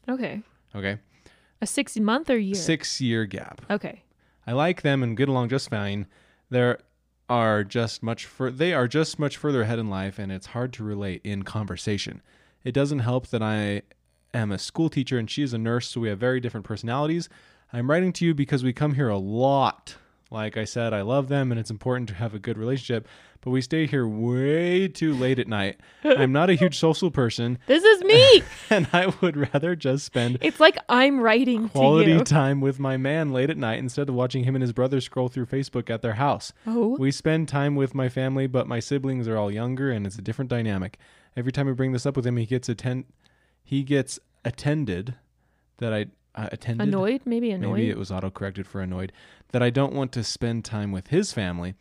Okay. 0.10 0.42
Okay. 0.75 0.98
A 1.62 1.68
six 1.68 1.98
month 1.98 2.30
or 2.30 2.38
year? 2.38 2.56
Six 2.56 3.00
year 3.02 3.25
gap. 3.25 3.62
Okay. 3.70 4.04
I 4.46 4.54
like 4.54 4.82
them 4.82 5.02
and 5.04 5.18
get 5.18 5.30
along 5.30 5.50
just 5.50 5.70
fine. 5.70 6.08
There 6.50 6.80
are 7.30 7.64
just 7.64 8.04
much 8.04 8.25
fur- 8.25 8.52
they 8.52 8.74
are 8.74 8.88
just 8.88 9.18
much 9.18 9.38
further 9.38 9.64
ahead 9.64 9.80
in 9.80 9.90
life 9.90 10.20
and 10.20 10.32
it's 10.32 10.48
hard 10.48 10.74
to 10.74 10.84
relate 10.84 11.22
in 11.24 11.44
conversation. 11.44 12.22
It 12.64 12.74
doesn't 12.74 13.00
help 13.00 13.28
that 13.28 13.42
I 13.42 13.82
am 14.38 14.51
a 14.51 14.58
school 14.58 14.89
teacher 14.89 15.18
and 15.18 15.30
she 15.30 15.44
is 15.44 15.54
a 15.54 15.58
nurse, 15.58 15.88
so 15.89 16.01
we 16.01 16.10
have 16.10 16.20
very 16.20 16.39
different 16.39 16.65
personalities. 16.65 17.30
I'm 17.74 17.89
writing 17.89 18.13
to 18.13 18.25
you 18.25 18.34
because 18.34 18.63
we 18.63 18.74
come 18.74 18.94
here 18.94 19.10
a 19.10 19.18
lot. 19.18 19.96
Like 20.32 20.58
I 20.58 20.65
said, 20.65 20.94
I 20.94 21.01
love 21.01 21.27
them 21.27 21.51
and 21.51 21.60
it's 21.60 21.70
important 21.70 22.10
to 22.10 22.15
have 22.15 22.34
a 22.34 22.39
good 22.39 22.58
relationship, 22.58 23.08
but 23.42 23.51
we 23.51 23.62
stay 23.62 23.86
here 23.86 24.08
way 24.08 24.88
too 24.88 25.13
late 25.13 25.38
at 25.38 25.48
night. 25.48 25.80
I'm 26.04 26.32
not 26.32 26.50
a 26.50 26.56
huge 26.56 26.80
social 26.80 27.12
person, 27.12 27.60
This 27.68 27.84
is 27.84 28.04
me. 28.04 28.42
and 28.72 28.88
I 28.92 29.13
would 29.22 29.38
rather 29.38 29.75
just 29.75 30.04
spend 30.06 30.39
it's 30.42 30.60
like 30.60 30.77
I'm 30.89 31.20
writing 31.20 31.70
quality 31.70 32.12
to 32.13 32.18
you. 32.20 32.24
time 32.24 32.60
with 32.60 32.80
my 32.80 32.98
man 32.98 33.32
late 33.34 33.51
at 33.51 33.58
night 33.58 33.77
instead 33.80 34.10
of 34.10 34.15
watching 34.15 34.44
him 34.46 34.56
and 34.56 34.63
his 34.63 34.74
brother 34.74 35.00
scroll 35.00 35.30
through 35.30 35.46
Facebook 35.46 35.89
at 35.92 36.01
their 36.01 36.15
house. 36.15 36.51
oh, 36.65 36.98
We 36.98 37.12
spend 37.12 37.48
time 37.48 37.75
with 37.75 37.94
my 37.94 38.10
family, 38.10 38.48
but 38.48 38.68
my 38.68 38.80
siblings 38.80 39.27
are 39.27 39.38
all 39.38 39.51
younger 39.51 39.92
and 39.92 40.08
it's 40.08 40.18
a 40.18 40.22
different 40.24 40.50
dynamic. 40.50 40.98
Every 41.38 41.51
time 41.51 41.70
I 41.70 41.74
bring 41.74 41.92
this 41.92 42.06
up 42.06 42.15
with 42.15 42.25
him, 42.25 42.38
he 42.38 42.46
gets 42.48 42.68
attend 42.68 43.06
he 43.66 43.84
gets 43.84 44.20
attended 44.46 45.16
that 45.80 45.92
I 45.92 46.06
uh, 46.36 46.50
attended 46.52 46.88
annoyed? 46.88 47.22
Maybe 47.26 47.52
annoyed. 47.52 47.74
Maybe 47.74 47.90
it 47.90 47.98
was 47.98 48.12
auto 48.12 48.30
corrected 48.30 48.68
for 48.68 48.80
annoyed 48.80 49.12
that 49.52 49.64
I 49.64 49.72
don't 49.72 49.94
want 49.94 50.12
to 50.14 50.24
spend 50.24 50.64
time 50.64 50.92
with 50.92 51.08
his 51.08 51.34
family, 51.34 51.74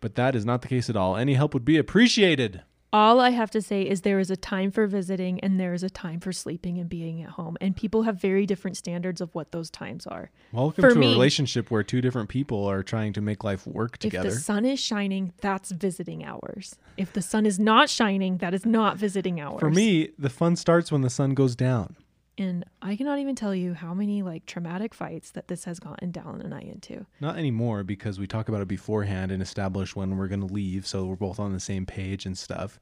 but 0.00 0.14
that 0.14 0.36
is 0.36 0.46
not 0.46 0.62
the 0.62 0.68
case 0.68 0.88
at 0.88 0.96
all. 0.96 1.16
Any 1.16 1.34
help 1.34 1.52
would 1.52 1.64
be 1.64 1.76
appreciated. 1.76 2.62
All 2.94 3.20
I 3.20 3.30
have 3.30 3.50
to 3.52 3.62
say 3.62 3.82
is 3.88 4.02
there 4.02 4.18
is 4.18 4.30
a 4.30 4.36
time 4.36 4.70
for 4.70 4.86
visiting 4.86 5.40
and 5.40 5.58
there 5.58 5.72
is 5.72 5.82
a 5.82 5.88
time 5.88 6.20
for 6.20 6.30
sleeping 6.30 6.76
and 6.78 6.90
being 6.90 7.22
at 7.22 7.30
home. 7.30 7.56
And 7.58 7.74
people 7.74 8.02
have 8.02 8.20
very 8.20 8.44
different 8.44 8.76
standards 8.76 9.22
of 9.22 9.34
what 9.34 9.50
those 9.50 9.70
times 9.70 10.06
are. 10.06 10.30
Welcome 10.52 10.82
For 10.82 10.90
to 10.90 10.94
me- 10.94 11.06
a 11.06 11.10
relationship 11.12 11.70
where 11.70 11.82
two 11.82 12.02
different 12.02 12.28
people 12.28 12.66
are 12.66 12.82
trying 12.82 13.14
to 13.14 13.22
make 13.22 13.44
life 13.44 13.66
work 13.66 13.96
together. 13.96 14.28
If 14.28 14.34
the 14.34 14.40
sun 14.40 14.66
is 14.66 14.78
shining, 14.78 15.32
that's 15.40 15.70
visiting 15.70 16.22
hours. 16.22 16.76
If 16.98 17.14
the 17.14 17.22
sun 17.22 17.46
is 17.46 17.58
not 17.58 17.88
shining, 17.88 18.36
that 18.38 18.52
is 18.52 18.66
not 18.66 18.98
visiting 18.98 19.40
hours. 19.40 19.60
For 19.60 19.70
me, 19.70 20.10
the 20.18 20.28
fun 20.28 20.54
starts 20.56 20.92
when 20.92 21.00
the 21.00 21.08
sun 21.08 21.32
goes 21.32 21.56
down. 21.56 21.96
And 22.42 22.64
I 22.80 22.96
cannot 22.96 23.18
even 23.20 23.34
tell 23.36 23.54
you 23.54 23.74
how 23.74 23.94
many 23.94 24.22
like 24.22 24.46
traumatic 24.46 24.94
fights 24.94 25.30
that 25.32 25.46
this 25.48 25.64
has 25.64 25.78
gotten 25.78 26.10
Dallin 26.12 26.42
and 26.44 26.52
I 26.54 26.60
into. 26.60 27.06
Not 27.20 27.36
anymore 27.36 27.84
because 27.84 28.18
we 28.18 28.26
talk 28.26 28.48
about 28.48 28.60
it 28.62 28.68
beforehand 28.68 29.30
and 29.30 29.40
establish 29.42 29.94
when 29.94 30.16
we're 30.16 30.28
going 30.28 30.46
to 30.46 30.52
leave 30.52 30.86
so 30.86 31.04
we're 31.04 31.14
both 31.16 31.38
on 31.38 31.52
the 31.52 31.60
same 31.60 31.86
page 31.86 32.26
and 32.26 32.36
stuff. 32.36 32.80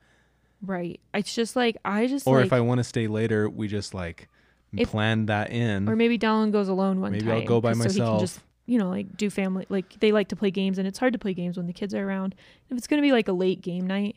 Right. 0.62 0.98
It's 1.12 1.34
just 1.34 1.56
like 1.56 1.76
I 1.84 2.06
just 2.06 2.26
Or 2.26 2.38
like, 2.38 2.46
if 2.46 2.52
I 2.52 2.60
want 2.60 2.78
to 2.78 2.84
stay 2.84 3.06
later, 3.06 3.50
we 3.50 3.68
just 3.68 3.92
like 3.92 4.28
If- 4.76 4.88
plan 4.88 5.26
that 5.26 5.50
in. 5.50 5.88
or 5.88 5.96
maybe 5.96 6.18
Dallin 6.18 6.52
goes 6.52 6.68
alone 6.68 7.00
one 7.00 7.12
Maybe 7.12 7.26
time. 7.26 7.36
I'll 7.38 7.44
go 7.44 7.60
by 7.60 7.72
'cause 7.74 7.82
So 7.82 7.88
he 7.88 7.94
can 7.96 8.02
myself. 8.04 8.20
just 8.20 8.40
you 8.66 8.78
know 8.78 8.88
like 8.88 9.16
do 9.16 9.28
family 9.30 9.66
like 9.68 9.98
they 10.00 10.12
like 10.12 10.28
to 10.28 10.36
play 10.36 10.50
games 10.52 10.78
and 10.78 10.86
it's 10.86 10.98
hard 10.98 11.12
to 11.12 11.18
play 11.18 11.34
games 11.34 11.56
when 11.56 11.66
the 11.66 11.72
kids 11.72 11.92
are 11.94 12.06
around. 12.08 12.34
If 12.70 12.78
it's 12.78 12.86
gonna 12.86 13.02
be 13.02 13.12
like 13.12 13.26
a 13.28 13.32
late 13.32 13.60
game 13.62 13.86
night, 13.86 14.16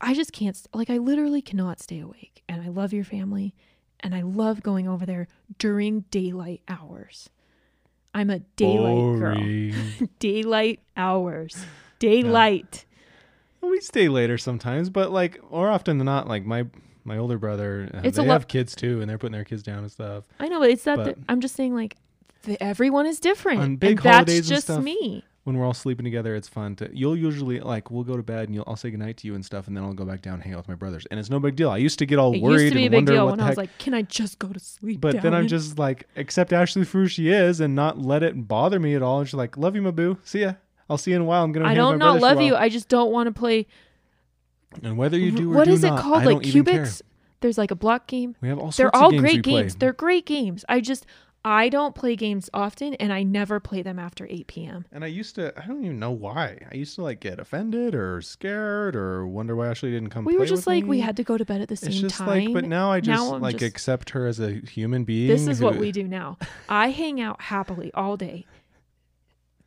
I 0.00 0.12
just 0.14 0.32
can't 0.32 0.60
like 0.74 0.90
I 0.90 0.98
literally 0.98 1.40
cannot 1.42 1.80
stay 1.80 2.00
awake. 2.00 2.42
And 2.48 2.60
I 2.62 2.68
love 2.68 2.92
your 2.92 3.04
family, 3.04 3.54
and 4.00 4.14
I 4.14 4.22
love 4.22 4.62
going 4.62 4.88
over 4.88 5.06
there 5.06 5.28
during 5.58 6.00
daylight 6.10 6.62
hours. 6.68 7.28
I'm 8.14 8.30
a 8.30 8.38
daylight 8.38 9.18
girl. 9.18 10.08
Daylight 10.18 10.80
hours. 10.96 11.64
Daylight. 11.98 12.84
we 13.60 13.80
stay 13.80 14.08
later 14.08 14.38
sometimes, 14.38 14.88
but 14.90 15.10
like 15.10 15.38
more 15.50 15.68
often 15.70 15.98
than 15.98 16.06
not, 16.06 16.26
like 16.28 16.44
my 16.46 16.66
my 17.04 17.18
older 17.18 17.38
brother, 17.38 17.88
uh, 17.94 18.00
It's 18.04 18.18
a 18.18 18.22
they 18.22 18.26
lo- 18.26 18.32
have 18.32 18.48
kids 18.48 18.74
too, 18.74 19.00
and 19.00 19.08
they're 19.08 19.18
putting 19.18 19.32
their 19.32 19.44
kids 19.44 19.62
down 19.62 19.78
and 19.80 19.92
stuff. 19.92 20.24
I 20.40 20.48
know, 20.48 20.60
but 20.60 20.70
it's 20.70 20.84
that 20.84 20.96
But- 20.96 21.04
the- 21.16 21.16
I'm 21.28 21.40
just 21.40 21.54
saying 21.56 21.74
like 21.74 21.96
the, 22.44 22.60
everyone 22.62 23.06
is 23.06 23.20
different. 23.20 23.60
On 23.60 23.76
big 23.76 23.90
and 23.90 23.98
that's 23.98 24.14
holidays 24.14 24.38
and 24.38 24.46
just 24.48 24.66
stuff, 24.66 24.82
me. 24.82 25.24
When 25.46 25.56
we're 25.56 25.64
all 25.64 25.74
sleeping 25.74 26.02
together, 26.02 26.34
it's 26.34 26.48
fun 26.48 26.74
to. 26.76 26.90
You'll 26.92 27.16
usually 27.16 27.60
like 27.60 27.88
we'll 27.88 28.02
go 28.02 28.16
to 28.16 28.22
bed 28.24 28.46
and 28.48 28.54
you'll 28.56 28.64
I'll 28.66 28.74
say 28.74 28.90
goodnight 28.90 29.16
to 29.18 29.28
you 29.28 29.36
and 29.36 29.44
stuff, 29.44 29.68
and 29.68 29.76
then 29.76 29.84
I'll 29.84 29.92
go 29.92 30.04
back 30.04 30.20
down 30.20 30.34
and 30.34 30.42
hang 30.42 30.54
out 30.54 30.56
with 30.56 30.68
my 30.68 30.74
brothers, 30.74 31.06
and 31.08 31.20
it's 31.20 31.30
no 31.30 31.38
big 31.38 31.54
deal. 31.54 31.70
I 31.70 31.76
used 31.76 32.00
to 32.00 32.06
get 32.06 32.18
all 32.18 32.34
It 32.34 32.42
worried 32.42 32.62
used 32.62 32.72
to 32.72 32.74
be 32.74 32.82
a 32.82 32.84
and 32.86 32.90
big 32.90 32.96
wonder 32.98 33.12
deal 33.12 33.24
what 33.26 33.30
when 33.30 33.38
the 33.38 33.44
I 33.44 33.46
heck. 33.46 33.52
was 33.52 33.58
like, 33.58 33.78
"Can 33.78 33.94
I 33.94 34.02
just 34.02 34.40
go 34.40 34.48
to 34.48 34.58
sleep?" 34.58 35.00
but 35.00 35.22
then 35.22 35.32
I'm 35.34 35.46
just 35.46 35.78
like 35.78 36.08
accept 36.16 36.52
Ashley 36.52 36.84
for 36.84 36.98
who 37.02 37.06
she 37.06 37.28
is 37.28 37.60
and 37.60 37.76
not 37.76 37.96
let 37.96 38.24
it 38.24 38.48
bother 38.48 38.80
me 38.80 38.96
at 38.96 39.02
all. 39.02 39.20
And 39.20 39.28
she's 39.28 39.34
like, 39.34 39.56
"Love 39.56 39.76
you, 39.76 39.82
my 39.82 39.92
boo. 39.92 40.18
See 40.24 40.40
ya. 40.40 40.54
I'll 40.90 40.98
see 40.98 41.12
you 41.12 41.16
in 41.16 41.22
a 41.22 41.24
while. 41.24 41.44
I'm 41.44 41.52
gonna." 41.52 41.66
I 41.66 41.68
hang 41.68 41.76
with 41.76 41.84
don't 41.84 41.98
my 42.00 42.04
not 42.06 42.10
brothers 42.18 42.20
for 42.22 42.26
a 42.26 42.28
love 42.34 42.42
you. 42.42 42.52
while." 42.54 42.62
I 42.62 42.68
just 42.68 42.88
don't 42.88 43.12
want 43.12 43.26
to 43.28 43.32
play. 43.38 43.66
And 44.82 44.98
whether 44.98 45.16
you 45.16 45.30
do 45.30 45.52
or 45.52 45.54
what 45.58 45.66
do 45.66 45.72
is 45.74 45.84
it 45.84 45.90
not, 45.90 46.02
called? 46.02 46.22
I 46.22 46.24
Like 46.24 46.34
don't 46.34 46.46
even 46.46 46.64
care. 46.64 46.82
cubics. 46.82 47.02
There's 47.40 47.58
like 47.58 47.70
a 47.70 47.76
block 47.76 48.08
game. 48.08 48.34
We 48.40 48.48
have 48.48 48.58
all 48.58 48.72
sorts 48.72 48.78
They're 48.78 48.88
of 48.88 48.94
all 49.00 49.10
games 49.12 49.22
we 49.22 49.28
great 49.28 49.44
play. 49.44 49.52
games. 49.62 49.74
They're 49.76 49.92
great 49.92 50.26
games. 50.26 50.64
I 50.68 50.80
just 50.80 51.06
I 51.48 51.68
don't 51.68 51.94
play 51.94 52.16
games 52.16 52.50
often, 52.52 52.94
and 52.94 53.12
I 53.12 53.22
never 53.22 53.60
play 53.60 53.80
them 53.80 54.00
after 54.00 54.26
8 54.28 54.48
p.m. 54.48 54.84
And 54.90 55.04
I 55.04 55.06
used 55.06 55.36
to, 55.36 55.52
I 55.56 55.64
don't 55.64 55.84
even 55.84 56.00
know 56.00 56.10
why. 56.10 56.58
I 56.72 56.74
used 56.74 56.96
to 56.96 57.02
like 57.02 57.20
get 57.20 57.38
offended 57.38 57.94
or 57.94 58.20
scared 58.20 58.96
or 58.96 59.28
wonder 59.28 59.54
why 59.54 59.68
Ashley 59.68 59.92
didn't 59.92 60.10
come 60.10 60.24
We 60.24 60.36
were 60.36 60.44
just 60.44 60.66
like 60.66 60.84
we 60.86 60.98
had 60.98 61.16
to 61.18 61.22
go 61.22 61.38
to 61.38 61.44
bed 61.44 61.60
at 61.60 61.68
the 61.68 61.76
same 61.76 61.90
It's 61.92 62.00
just 62.00 62.16
time. 62.16 62.26
like, 62.46 62.52
but 62.52 62.64
now 62.64 62.90
I 62.90 62.98
just 62.98 63.22
I'm 63.32 63.40
like 63.40 63.58
just- 63.58 63.62
accept 63.70 64.10
her 64.10 64.26
as 64.26 64.40
a 64.40 64.54
human 64.54 65.04
being. 65.04 65.28
This 65.28 65.46
is 65.46 65.60
what 65.60 65.76
we 65.76 65.92
do 65.92 66.02
now. 66.02 66.36
I 66.68 66.90
hang 66.90 67.20
out 67.20 67.40
happily 67.42 67.92
all 67.94 68.16
day. 68.16 68.44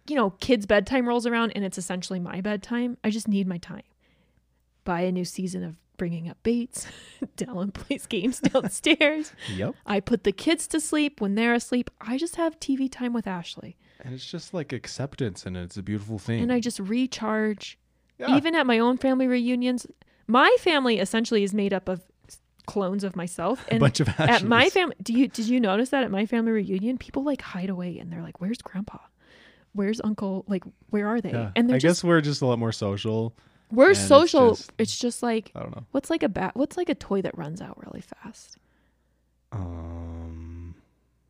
You 0.09 0.17
know, 0.17 0.31
kids' 0.31 0.65
bedtime 0.65 1.07
rolls 1.07 1.25
around 1.25 1.53
and 1.55 1.63
it's 1.63 1.77
essentially 1.77 2.19
my 2.19 2.41
bedtime. 2.41 2.97
I 3.05 3.09
just 3.09 3.29
need 3.29 3.47
my 3.47 3.57
time. 3.57 3.83
Buy 4.83 5.01
a 5.01 5.13
new 5.13 5.23
season 5.23 5.63
of 5.63 5.75
Bringing 5.99 6.27
Up 6.29 6.37
Bates. 6.41 6.87
Dallin 7.37 7.71
plays 7.71 8.07
games 8.07 8.39
downstairs. 8.53 9.31
Yep. 9.53 9.75
I 9.85 9.99
put 9.99 10.23
the 10.23 10.31
kids 10.31 10.65
to 10.69 10.79
sleep 10.79 11.21
when 11.21 11.35
they're 11.35 11.53
asleep. 11.53 11.91
I 12.01 12.17
just 12.17 12.37
have 12.37 12.59
TV 12.59 12.91
time 12.91 13.13
with 13.13 13.27
Ashley. 13.27 13.77
And 14.01 14.15
it's 14.15 14.25
just 14.25 14.53
like 14.53 14.73
acceptance, 14.73 15.45
and 15.45 15.55
it's 15.55 15.77
a 15.77 15.83
beautiful 15.83 16.17
thing. 16.17 16.41
And 16.41 16.51
I 16.51 16.59
just 16.61 16.79
recharge. 16.79 17.77
Yeah. 18.17 18.35
Even 18.37 18.55
at 18.55 18.65
my 18.65 18.79
own 18.79 18.97
family 18.97 19.27
reunions, 19.27 19.85
my 20.25 20.55
family 20.59 20.99
essentially 20.99 21.43
is 21.43 21.53
made 21.53 21.73
up 21.73 21.87
of 21.87 22.01
clones 22.65 23.03
of 23.03 23.15
myself. 23.15 23.65
a 23.67 23.73
And 23.73 23.79
bunch 23.81 23.99
of 23.99 24.07
at 24.19 24.43
my 24.43 24.69
family 24.69 24.95
do 25.03 25.13
you 25.13 25.27
did 25.27 25.47
you 25.47 25.59
notice 25.59 25.89
that 25.89 26.03
at 26.03 26.11
my 26.11 26.25
family 26.25 26.51
reunion 26.51 26.97
people 26.97 27.23
like 27.23 27.41
hide 27.41 27.69
away 27.69 27.97
and 27.97 28.11
they're 28.11 28.21
like 28.21 28.39
where's 28.39 28.59
grandpa 28.59 28.99
where's 29.73 29.99
uncle 30.03 30.45
like 30.47 30.63
where 30.91 31.07
are 31.07 31.19
they 31.19 31.31
Yeah. 31.31 31.51
and 31.55 31.67
they're 31.67 31.77
I 31.77 31.79
just 31.79 32.01
guess 32.01 32.07
we're 32.07 32.21
just 32.21 32.41
a 32.41 32.45
lot 32.45 32.59
more 32.59 32.71
social. 32.71 33.35
We're 33.71 33.89
and 33.89 33.97
social. 33.97 34.51
It's 34.51 34.59
just, 34.59 34.71
it's 34.77 34.99
just, 34.99 35.23
like 35.23 35.51
I 35.55 35.59
don't 35.61 35.75
know. 35.75 35.85
What's 35.91 36.09
like 36.09 36.23
a 36.23 36.29
bat? 36.29 36.55
What's 36.55 36.77
like 36.77 36.89
a 36.89 36.95
toy 36.95 37.21
that 37.21 37.37
runs 37.37 37.61
out 37.61 37.77
really 37.83 38.01
fast? 38.01 38.57
Um, 39.51 40.75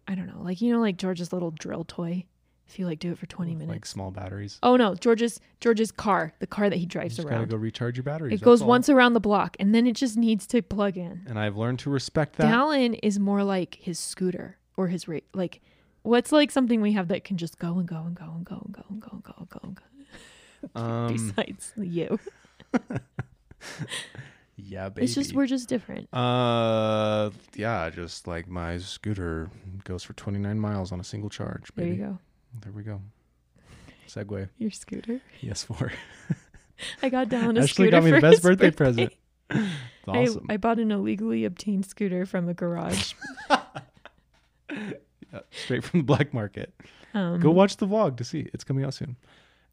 I 0.07 0.15
don't 0.15 0.27
know. 0.27 0.41
Like 0.41 0.61
you 0.61 0.73
know, 0.73 0.79
like 0.79 0.97
George's 0.97 1.33
little 1.33 1.51
drill 1.51 1.83
toy. 1.83 2.25
If 2.67 2.77
you 2.77 2.85
like 2.85 2.99
do 2.99 3.11
it 3.11 3.17
for 3.17 3.25
twenty 3.25 3.55
minutes, 3.55 3.71
like 3.71 3.85
small 3.85 4.11
batteries. 4.11 4.59
Oh 4.61 4.75
no, 4.75 4.93
George's 4.93 5.39
George's 5.59 5.91
car, 5.91 6.33
the 6.39 6.47
car 6.47 6.69
that 6.69 6.77
he 6.77 6.85
drives 6.85 7.13
you 7.17 7.23
just 7.23 7.27
around. 7.27 7.41
Gotta 7.41 7.51
go 7.51 7.57
recharge 7.57 7.97
your 7.97 8.03
batteries. 8.03 8.39
It 8.39 8.43
goes 8.43 8.61
all. 8.61 8.67
once 8.67 8.89
around 8.89 9.13
the 9.13 9.19
block, 9.19 9.57
and 9.59 9.73
then 9.73 9.87
it 9.87 9.93
just 9.93 10.17
needs 10.17 10.45
to 10.47 10.61
plug 10.61 10.95
in. 10.95 11.23
And 11.27 11.39
I've 11.39 11.57
learned 11.57 11.79
to 11.79 11.89
respect 11.89 12.35
that. 12.37 12.53
Dallin 12.53 12.99
is 13.01 13.17
more 13.19 13.43
like 13.43 13.75
his 13.81 13.97
scooter 13.97 14.57
or 14.77 14.87
his 14.87 15.07
ra- 15.07 15.19
like. 15.33 15.61
What's 16.03 16.31
like 16.31 16.49
something 16.49 16.79
we 16.79 16.93
have 16.93 17.09
that 17.09 17.25
can 17.25 17.35
just 17.35 17.59
go 17.59 17.77
and 17.77 17.85
go 17.85 17.97
and 17.97 18.15
go 18.15 18.23
and 18.23 18.45
go 18.45 18.61
and 18.63 18.73
go 18.73 18.83
and 18.89 19.01
go 19.01 19.09
and 19.11 19.23
go 19.23 19.33
and 19.37 19.49
go. 19.49 19.59
And 19.63 19.75
go. 19.75 19.83
Um, 20.75 21.13
besides 21.13 21.73
you. 21.77 22.19
yeah, 24.55 24.89
baby. 24.89 25.05
It's 25.05 25.15
just 25.15 25.33
we're 25.33 25.47
just 25.47 25.67
different. 25.67 26.13
Uh, 26.13 27.31
yeah, 27.55 27.89
just 27.89 28.27
like 28.27 28.47
my 28.47 28.77
scooter 28.77 29.49
goes 29.83 30.03
for 30.03 30.13
29 30.13 30.59
miles 30.59 30.91
on 30.91 30.99
a 30.99 31.03
single 31.03 31.29
charge. 31.29 31.71
There 31.75 31.87
you 31.87 31.95
go. 31.95 32.19
There 32.61 32.71
we 32.71 32.83
go. 32.83 33.01
Segway. 34.07 34.49
Your 34.57 34.71
scooter. 34.71 35.21
Yes, 35.41 35.63
for. 35.63 35.91
I 37.03 37.09
got 37.09 37.29
down 37.29 37.57
a 37.57 37.61
Ashley 37.61 37.87
scooter 37.87 37.91
got 37.91 38.03
me 38.03 38.11
the 38.11 38.17
for 38.17 38.21
best 38.21 38.35
his 38.35 38.41
birthday, 38.41 38.71
present. 38.71 39.13
It's 39.49 39.67
I, 40.07 40.17
awesome. 40.17 40.45
I 40.49 40.57
bought 40.57 40.79
an 40.79 40.91
illegally 40.91 41.45
obtained 41.45 41.85
scooter 41.85 42.25
from 42.25 42.47
a 42.47 42.53
garage. 42.53 43.13
Yeah, 45.33 45.39
straight 45.51 45.83
from 45.83 45.99
the 46.01 46.05
black 46.05 46.33
market. 46.33 46.73
Um, 47.13 47.39
Go 47.39 47.51
watch 47.51 47.77
the 47.77 47.87
vlog 47.87 48.17
to 48.17 48.23
see. 48.23 48.49
It's 48.53 48.63
coming 48.63 48.83
out 48.83 48.93
soon. 48.93 49.15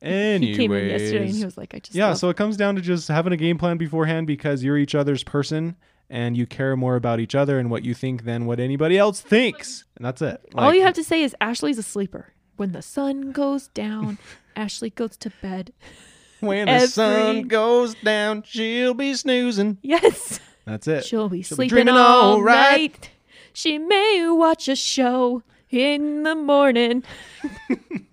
Anyways. 0.03 0.57
he 0.57 0.63
came 0.63 0.73
in 0.73 0.89
yesterday 0.91 1.27
and 1.27 1.35
he 1.35 1.45
was 1.45 1.57
like, 1.57 1.75
"I 1.75 1.79
just 1.79 1.95
yeah, 1.95 2.13
so 2.15 2.29
it 2.29 2.37
comes 2.37 2.57
down 2.57 2.75
to 2.77 2.81
just 2.83 3.09
having 3.09 3.33
a 3.33 3.37
game 3.37 3.57
plan 3.59 3.77
beforehand 3.79 4.27
because 4.27 4.63
you're 4.63 4.77
each 4.79 4.95
other's 4.95 5.25
person 5.25 5.77
and 6.11 6.37
you 6.37 6.47
care 6.47 6.77
more 6.77 6.97
about 6.97 7.19
each 7.19 7.35
other 7.35 7.59
and 7.59 7.71
what 7.71 7.85
you 7.85 7.95
think 7.95 8.25
than 8.25 8.47
what 8.47 8.61
anybody 8.61 8.97
else 8.99 9.21
thinks. 9.21 9.85
And 9.97 10.05
that's 10.05 10.23
it. 10.23 10.41
all 10.55 10.73
you 10.75 10.83
have 10.83 10.95
to 10.95 11.05
say 11.05 11.23
is 11.23 11.35
Ashley's 11.41 11.79
a 11.79 11.83
sleeper. 11.83 12.33
When 12.57 12.73
the 12.73 12.83
sun 12.83 13.33
goes 13.33 13.69
down, 13.69 14.19
Ashley 14.57 14.91
goes 14.91 15.17
to 15.19 15.31
bed. 15.43 15.73
When 16.41 16.67
the 16.67 16.73
every- 16.73 16.89
sun 16.89 17.43
goes 17.49 17.95
down, 17.97 18.43
she'll 18.47 18.95
be 18.95 19.15
snoozing. 19.15 19.79
Yes. 19.83 20.39
That's 20.67 20.87
it. 20.87 21.05
She'll 21.05 21.29
be 21.29 21.43
She'll 21.43 21.57
be 21.57 21.69
sleeping 21.69 21.69
dreaming 21.87 21.95
all 21.95 22.33
all 22.35 22.43
right. 22.43 22.93
night. 22.93 23.11
She 23.53 23.79
may 23.79 24.27
watch 24.29 24.69
a 24.69 24.77
show 24.77 25.43
in 25.71 26.23
the 26.25 26.35
morning. 26.35 27.03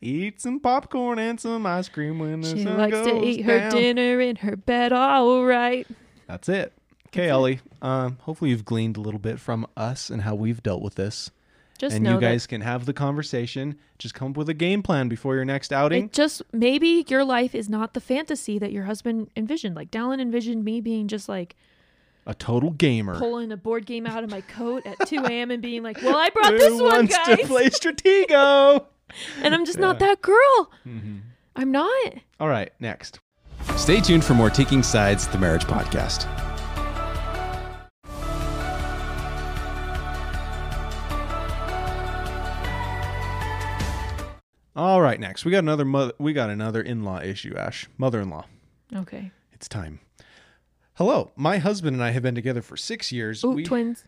Eat 0.00 0.40
some 0.40 0.60
popcorn 0.60 1.18
and 1.18 1.40
some 1.40 1.66
ice 1.66 1.88
cream 1.88 2.18
when 2.18 2.40
the 2.40 2.56
She 2.56 2.62
sun 2.64 2.78
likes 2.78 2.92
goes 2.92 3.06
to 3.06 3.24
eat 3.24 3.42
her 3.44 3.70
dinner 3.70 4.20
in 4.20 4.36
her 4.36 4.56
bed 4.56 4.92
all 4.92 5.44
right. 5.44 5.86
That's 6.26 6.48
it. 6.48 6.72
Okay, 7.08 7.28
Ellie. 7.28 7.60
Um, 7.82 8.18
hopefully 8.22 8.50
you've 8.50 8.64
gleaned 8.64 8.96
a 8.96 9.00
little 9.00 9.20
bit 9.20 9.38
from 9.40 9.66
us 9.76 10.10
and 10.10 10.22
how 10.22 10.34
we've 10.34 10.62
dealt 10.62 10.82
with 10.82 10.96
this. 10.96 11.30
Just 11.78 11.94
and 11.94 12.06
you 12.06 12.18
guys 12.18 12.46
can 12.46 12.62
have 12.62 12.86
the 12.86 12.94
conversation. 12.94 13.76
Just 13.98 14.14
come 14.14 14.30
up 14.30 14.36
with 14.38 14.48
a 14.48 14.54
game 14.54 14.82
plan 14.82 15.08
before 15.08 15.34
your 15.34 15.44
next 15.44 15.72
outing. 15.74 16.04
it 16.06 16.12
just 16.12 16.40
maybe 16.52 17.04
your 17.08 17.22
life 17.22 17.54
is 17.54 17.68
not 17.68 17.92
the 17.92 18.00
fantasy 18.00 18.58
that 18.58 18.72
your 18.72 18.84
husband 18.84 19.30
envisioned. 19.36 19.76
Like 19.76 19.90
Dallin 19.90 20.18
envisioned 20.20 20.64
me 20.64 20.80
being 20.80 21.06
just 21.06 21.28
like 21.28 21.54
a 22.26 22.32
total 22.34 22.70
gamer. 22.70 23.18
pulling 23.18 23.52
a 23.52 23.56
board 23.58 23.84
game 23.84 24.06
out 24.06 24.24
of 24.24 24.30
my 24.30 24.40
coat 24.40 24.86
at 24.86 25.06
2 25.06 25.24
a.m. 25.26 25.50
and 25.50 25.62
being 25.62 25.82
like, 25.82 26.00
"Well, 26.02 26.16
I 26.16 26.30
brought 26.30 26.52
Who 26.52 26.58
this 26.58 26.72
one, 26.80 26.82
wants 26.82 27.16
guys." 27.16 27.38
to 27.40 27.46
play 27.46 27.66
Stratego? 27.68 28.86
And 29.42 29.54
I'm 29.54 29.64
just 29.64 29.78
not 29.78 29.98
that 30.00 30.20
girl. 30.22 30.70
Mhm. 30.86 31.20
I'm 31.54 31.72
not. 31.72 32.14
All 32.40 32.48
right, 32.48 32.72
next. 32.80 33.20
Stay 33.76 34.00
tuned 34.00 34.24
for 34.24 34.34
more 34.34 34.50
Taking 34.50 34.82
Sides, 34.82 35.26
the 35.28 35.38
Marriage 35.38 35.64
Podcast. 35.64 36.26
All 44.74 45.00
right, 45.00 45.18
next. 45.18 45.46
We 45.46 45.50
got 45.50 45.60
another 45.60 45.86
mother 45.86 46.12
we 46.18 46.34
got 46.34 46.50
another 46.50 46.82
in-law 46.82 47.20
issue, 47.20 47.56
Ash. 47.56 47.88
Mother-in-law. 47.96 48.44
Okay. 48.94 49.30
It's 49.52 49.68
time. 49.68 50.00
Hello. 50.94 51.32
My 51.34 51.56
husband 51.56 51.96
and 51.96 52.02
I 52.04 52.10
have 52.10 52.22
been 52.22 52.34
together 52.34 52.60
for 52.60 52.76
6 52.76 53.10
years. 53.10 53.42
Ooh, 53.42 53.52
we 53.52 53.64
twins. 53.64 54.04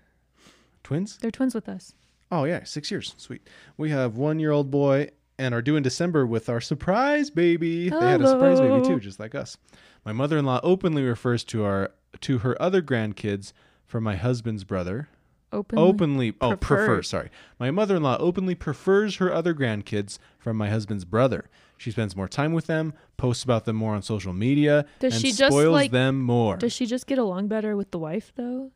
twins? 0.82 1.16
They're 1.18 1.30
twins 1.30 1.54
with 1.54 1.70
us. 1.70 1.94
Oh 2.30 2.44
yeah, 2.44 2.64
6 2.64 2.90
years. 2.90 3.14
Sweet. 3.16 3.48
We 3.76 3.90
have 3.90 4.14
1-year-old 4.14 4.70
boy 4.70 5.08
and 5.38 5.54
are 5.54 5.62
due 5.62 5.76
in 5.76 5.82
December 5.82 6.26
with 6.26 6.48
our 6.48 6.60
surprise 6.60 7.30
baby. 7.30 7.88
They 7.88 7.96
had 7.96 8.20
a 8.20 8.26
surprise 8.28 8.60
baby 8.60 8.84
too, 8.86 9.00
just 9.00 9.20
like 9.20 9.34
us. 9.34 9.56
My 10.04 10.12
mother-in-law 10.12 10.60
openly 10.62 11.02
refers 11.02 11.44
to 11.44 11.64
our 11.64 11.90
to 12.20 12.38
her 12.38 12.60
other 12.60 12.82
grandkids 12.82 13.52
from 13.86 14.04
my 14.04 14.16
husband's 14.16 14.64
brother. 14.64 15.08
Openly. 15.50 15.82
openly 15.82 16.34
oh 16.42 16.56
prefer. 16.56 16.86
prefer 16.86 17.02
sorry 17.02 17.30
my 17.58 17.70
mother-in-law 17.70 18.18
openly 18.18 18.54
prefers 18.54 19.16
her 19.16 19.32
other 19.32 19.54
grandkids 19.54 20.18
from 20.38 20.58
my 20.58 20.68
husband's 20.68 21.06
brother 21.06 21.48
she 21.78 21.90
spends 21.90 22.14
more 22.14 22.28
time 22.28 22.52
with 22.52 22.66
them 22.66 22.92
posts 23.16 23.44
about 23.44 23.64
them 23.64 23.74
more 23.76 23.94
on 23.94 24.02
social 24.02 24.34
media 24.34 24.84
Does 24.98 25.14
and 25.14 25.22
she 25.22 25.28
just, 25.32 25.50
spoils 25.50 25.72
like- 25.72 25.90
them 25.90 26.20
more 26.20 26.58
Does 26.58 26.74
she 26.74 26.84
just 26.84 27.06
get 27.06 27.16
along 27.16 27.48
better 27.48 27.78
with 27.78 27.92
the 27.92 27.98
wife 27.98 28.30
though? 28.36 28.72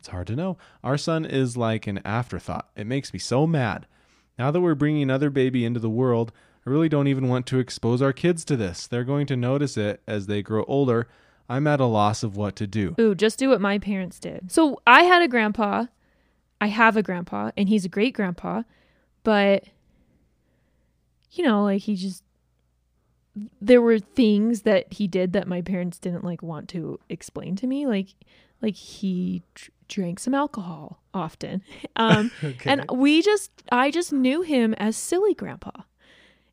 It's 0.00 0.08
hard 0.08 0.26
to 0.28 0.36
know. 0.36 0.56
Our 0.82 0.98
son 0.98 1.24
is 1.24 1.56
like 1.56 1.86
an 1.86 2.00
afterthought. 2.04 2.70
It 2.74 2.86
makes 2.86 3.12
me 3.12 3.18
so 3.18 3.46
mad. 3.46 3.86
Now 4.38 4.50
that 4.50 4.60
we're 4.60 4.74
bringing 4.74 5.02
another 5.02 5.30
baby 5.30 5.64
into 5.64 5.80
the 5.80 5.90
world 5.90 6.32
i 6.66 6.70
really 6.70 6.88
don't 6.88 7.06
even 7.08 7.28
want 7.28 7.46
to 7.46 7.58
expose 7.58 8.02
our 8.02 8.12
kids 8.12 8.44
to 8.44 8.56
this. 8.56 8.86
They're 8.86 9.04
going 9.04 9.26
to 9.28 9.36
notice 9.36 9.76
it 9.76 10.02
as 10.06 10.26
they 10.26 10.42
grow 10.42 10.64
older. 10.64 11.08
I'm 11.48 11.66
at 11.66 11.80
a 11.80 11.86
loss 11.86 12.22
of 12.22 12.36
what 12.36 12.54
to 12.56 12.66
do. 12.66 12.94
Ooh, 13.00 13.14
just 13.14 13.38
do 13.38 13.48
what 13.48 13.60
my 13.60 13.78
parents 13.78 14.18
did. 14.20 14.52
So 14.52 14.80
I 14.86 15.04
had 15.04 15.22
a 15.22 15.28
grandpa. 15.28 15.86
I 16.60 16.66
have 16.66 16.96
a 16.96 17.02
grandpa, 17.02 17.50
and 17.56 17.68
he's 17.70 17.86
a 17.86 17.88
great 17.88 18.14
grandpa, 18.14 18.64
but 19.22 19.64
you 21.32 21.42
know, 21.42 21.64
like 21.64 21.82
he 21.82 21.96
just 21.96 22.22
there 23.60 23.80
were 23.80 23.98
things 23.98 24.62
that 24.62 24.92
he 24.92 25.06
did 25.06 25.32
that 25.32 25.46
my 25.46 25.62
parents 25.62 25.98
didn't 25.98 26.24
like 26.24 26.42
want 26.42 26.68
to 26.70 27.00
explain 27.08 27.56
to 27.56 27.66
me, 27.66 27.86
like 27.86 28.08
like 28.60 28.74
he 28.74 29.42
drank 29.90 30.18
some 30.18 30.34
alcohol 30.34 31.02
often. 31.12 31.62
Um 31.96 32.30
and 32.64 32.86
we 32.90 33.20
just 33.20 33.50
I 33.70 33.90
just 33.90 34.12
knew 34.12 34.42
him 34.42 34.74
as 34.74 34.96
silly 34.96 35.34
grandpa. 35.34 35.82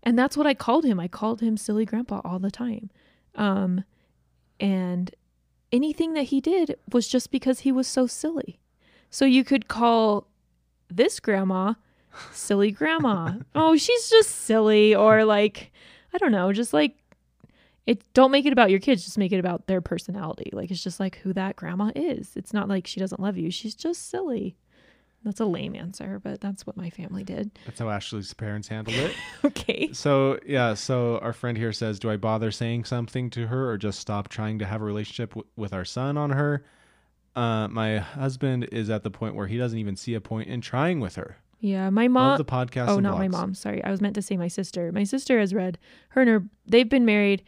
And 0.03 0.17
that's 0.17 0.35
what 0.35 0.47
I 0.47 0.53
called 0.53 0.83
him. 0.83 0.99
I 0.99 1.07
called 1.07 1.41
him 1.41 1.55
silly 1.55 1.85
grandpa 1.85 2.21
all 2.25 2.39
the 2.39 2.51
time. 2.51 2.89
Um 3.35 3.83
and 4.59 5.15
anything 5.71 6.13
that 6.13 6.23
he 6.23 6.41
did 6.41 6.75
was 6.91 7.07
just 7.07 7.31
because 7.31 7.59
he 7.61 7.71
was 7.71 7.87
so 7.87 8.07
silly. 8.07 8.59
So 9.09 9.25
you 9.25 9.43
could 9.43 9.67
call 9.67 10.27
this 10.89 11.19
grandma 11.19 11.75
silly 12.31 12.71
grandma. 12.71 13.33
oh, 13.55 13.77
she's 13.77 14.09
just 14.09 14.29
silly 14.29 14.95
or 14.95 15.23
like 15.23 15.71
I 16.13 16.17
don't 16.17 16.31
know, 16.31 16.51
just 16.51 16.73
like 16.73 16.95
it 17.87 18.03
don't 18.13 18.31
make 18.31 18.45
it 18.45 18.53
about 18.53 18.69
your 18.69 18.79
kids, 18.79 19.03
just 19.05 19.17
make 19.17 19.31
it 19.31 19.39
about 19.39 19.65
their 19.67 19.81
personality. 19.81 20.49
Like 20.53 20.69
it's 20.69 20.83
just 20.83 20.99
like 20.99 21.17
who 21.19 21.33
that 21.33 21.55
grandma 21.55 21.91
is. 21.95 22.33
It's 22.35 22.53
not 22.53 22.67
like 22.69 22.85
she 22.85 22.99
doesn't 22.99 23.21
love 23.21 23.37
you. 23.37 23.49
She's 23.49 23.73
just 23.73 24.09
silly. 24.09 24.55
That's 25.23 25.39
a 25.39 25.45
lame 25.45 25.75
answer, 25.75 26.19
but 26.23 26.39
that's 26.39 26.67
what 26.67 26.77
my 26.77 26.89
family 26.89 27.23
did. 27.23 27.49
that's 27.65 27.79
how 27.79 27.89
ashley's 27.89 28.33
parents 28.33 28.67
handled 28.67 28.95
it 28.99 29.15
Okay. 29.43 29.89
So 29.93 30.37
yeah, 30.45 30.73
so 30.75 31.17
our 31.19 31.33
friend 31.33 31.57
here 31.57 31.73
says, 31.73 31.97
"Do 31.97 32.11
I 32.11 32.17
bother 32.17 32.51
saying 32.51 32.85
something 32.85 33.29
to 33.31 33.47
her, 33.47 33.69
or 33.71 33.77
just 33.77 33.99
stop 33.99 34.27
trying 34.29 34.59
to 34.59 34.65
have 34.65 34.81
a 34.81 34.85
relationship 34.85 35.31
w- 35.31 35.47
with 35.55 35.73
our 35.73 35.85
son 35.85 36.17
on 36.17 36.29
her?" 36.31 36.63
Uh, 37.35 37.67
my 37.67 37.97
husband 37.99 38.67
is 38.71 38.89
at 38.89 39.03
the 39.03 39.11
point 39.11 39.35
where 39.35 39.47
he 39.47 39.57
doesn't 39.57 39.77
even 39.79 39.95
see 39.95 40.13
a 40.13 40.21
point 40.21 40.49
in 40.49 40.59
trying 40.59 40.99
with 40.99 41.15
her. 41.15 41.37
Yeah, 41.59 41.89
my 41.89 42.03
Love 42.03 42.11
mom 42.11 42.37
the 42.37 42.45
podcast. 42.45 42.87
Oh, 42.89 42.99
not 42.99 43.17
my 43.17 43.27
mom. 43.27 43.53
Sorry. 43.53 43.83
I 43.83 43.91
was 43.91 44.01
meant 44.01 44.15
to 44.15 44.21
say 44.21 44.37
my 44.37 44.47
sister. 44.47 44.91
My 44.91 45.03
sister 45.03 45.39
has 45.39 45.53
read 45.53 45.77
her 46.09 46.21
and 46.21 46.29
her 46.29 46.43
they've 46.67 46.89
been 46.89 47.05
married 47.05 47.43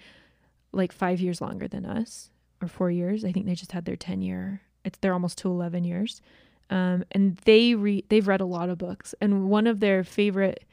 like 0.72 0.92
5 0.92 1.20
years 1.20 1.42
longer 1.42 1.68
than 1.68 1.86
us 1.86 2.32
or 2.62 2.68
4 2.68 2.92
years. 2.92 3.26
I 3.26 3.32
think 3.32 3.46
they 3.46 3.56
just 3.56 3.72
had 3.72 3.86
their 3.86 3.96
10 3.96 4.22
year. 4.22 4.62
It's 4.86 4.98
they're 5.00 5.14
almost 5.14 5.38
to 5.40 5.50
11 5.50 5.84
years. 5.84 6.22
Um 6.70 7.04
and 7.12 7.38
they 7.46 7.76
re- 7.76 8.06
they've 8.10 8.28
read 8.28 8.42
a 8.42 8.46
lot 8.46 8.70
of 8.70 8.78
books 8.78 9.16
and 9.22 9.50
one 9.50 9.68
of 9.68 9.80
their 9.80 10.04
favorite 10.04 10.64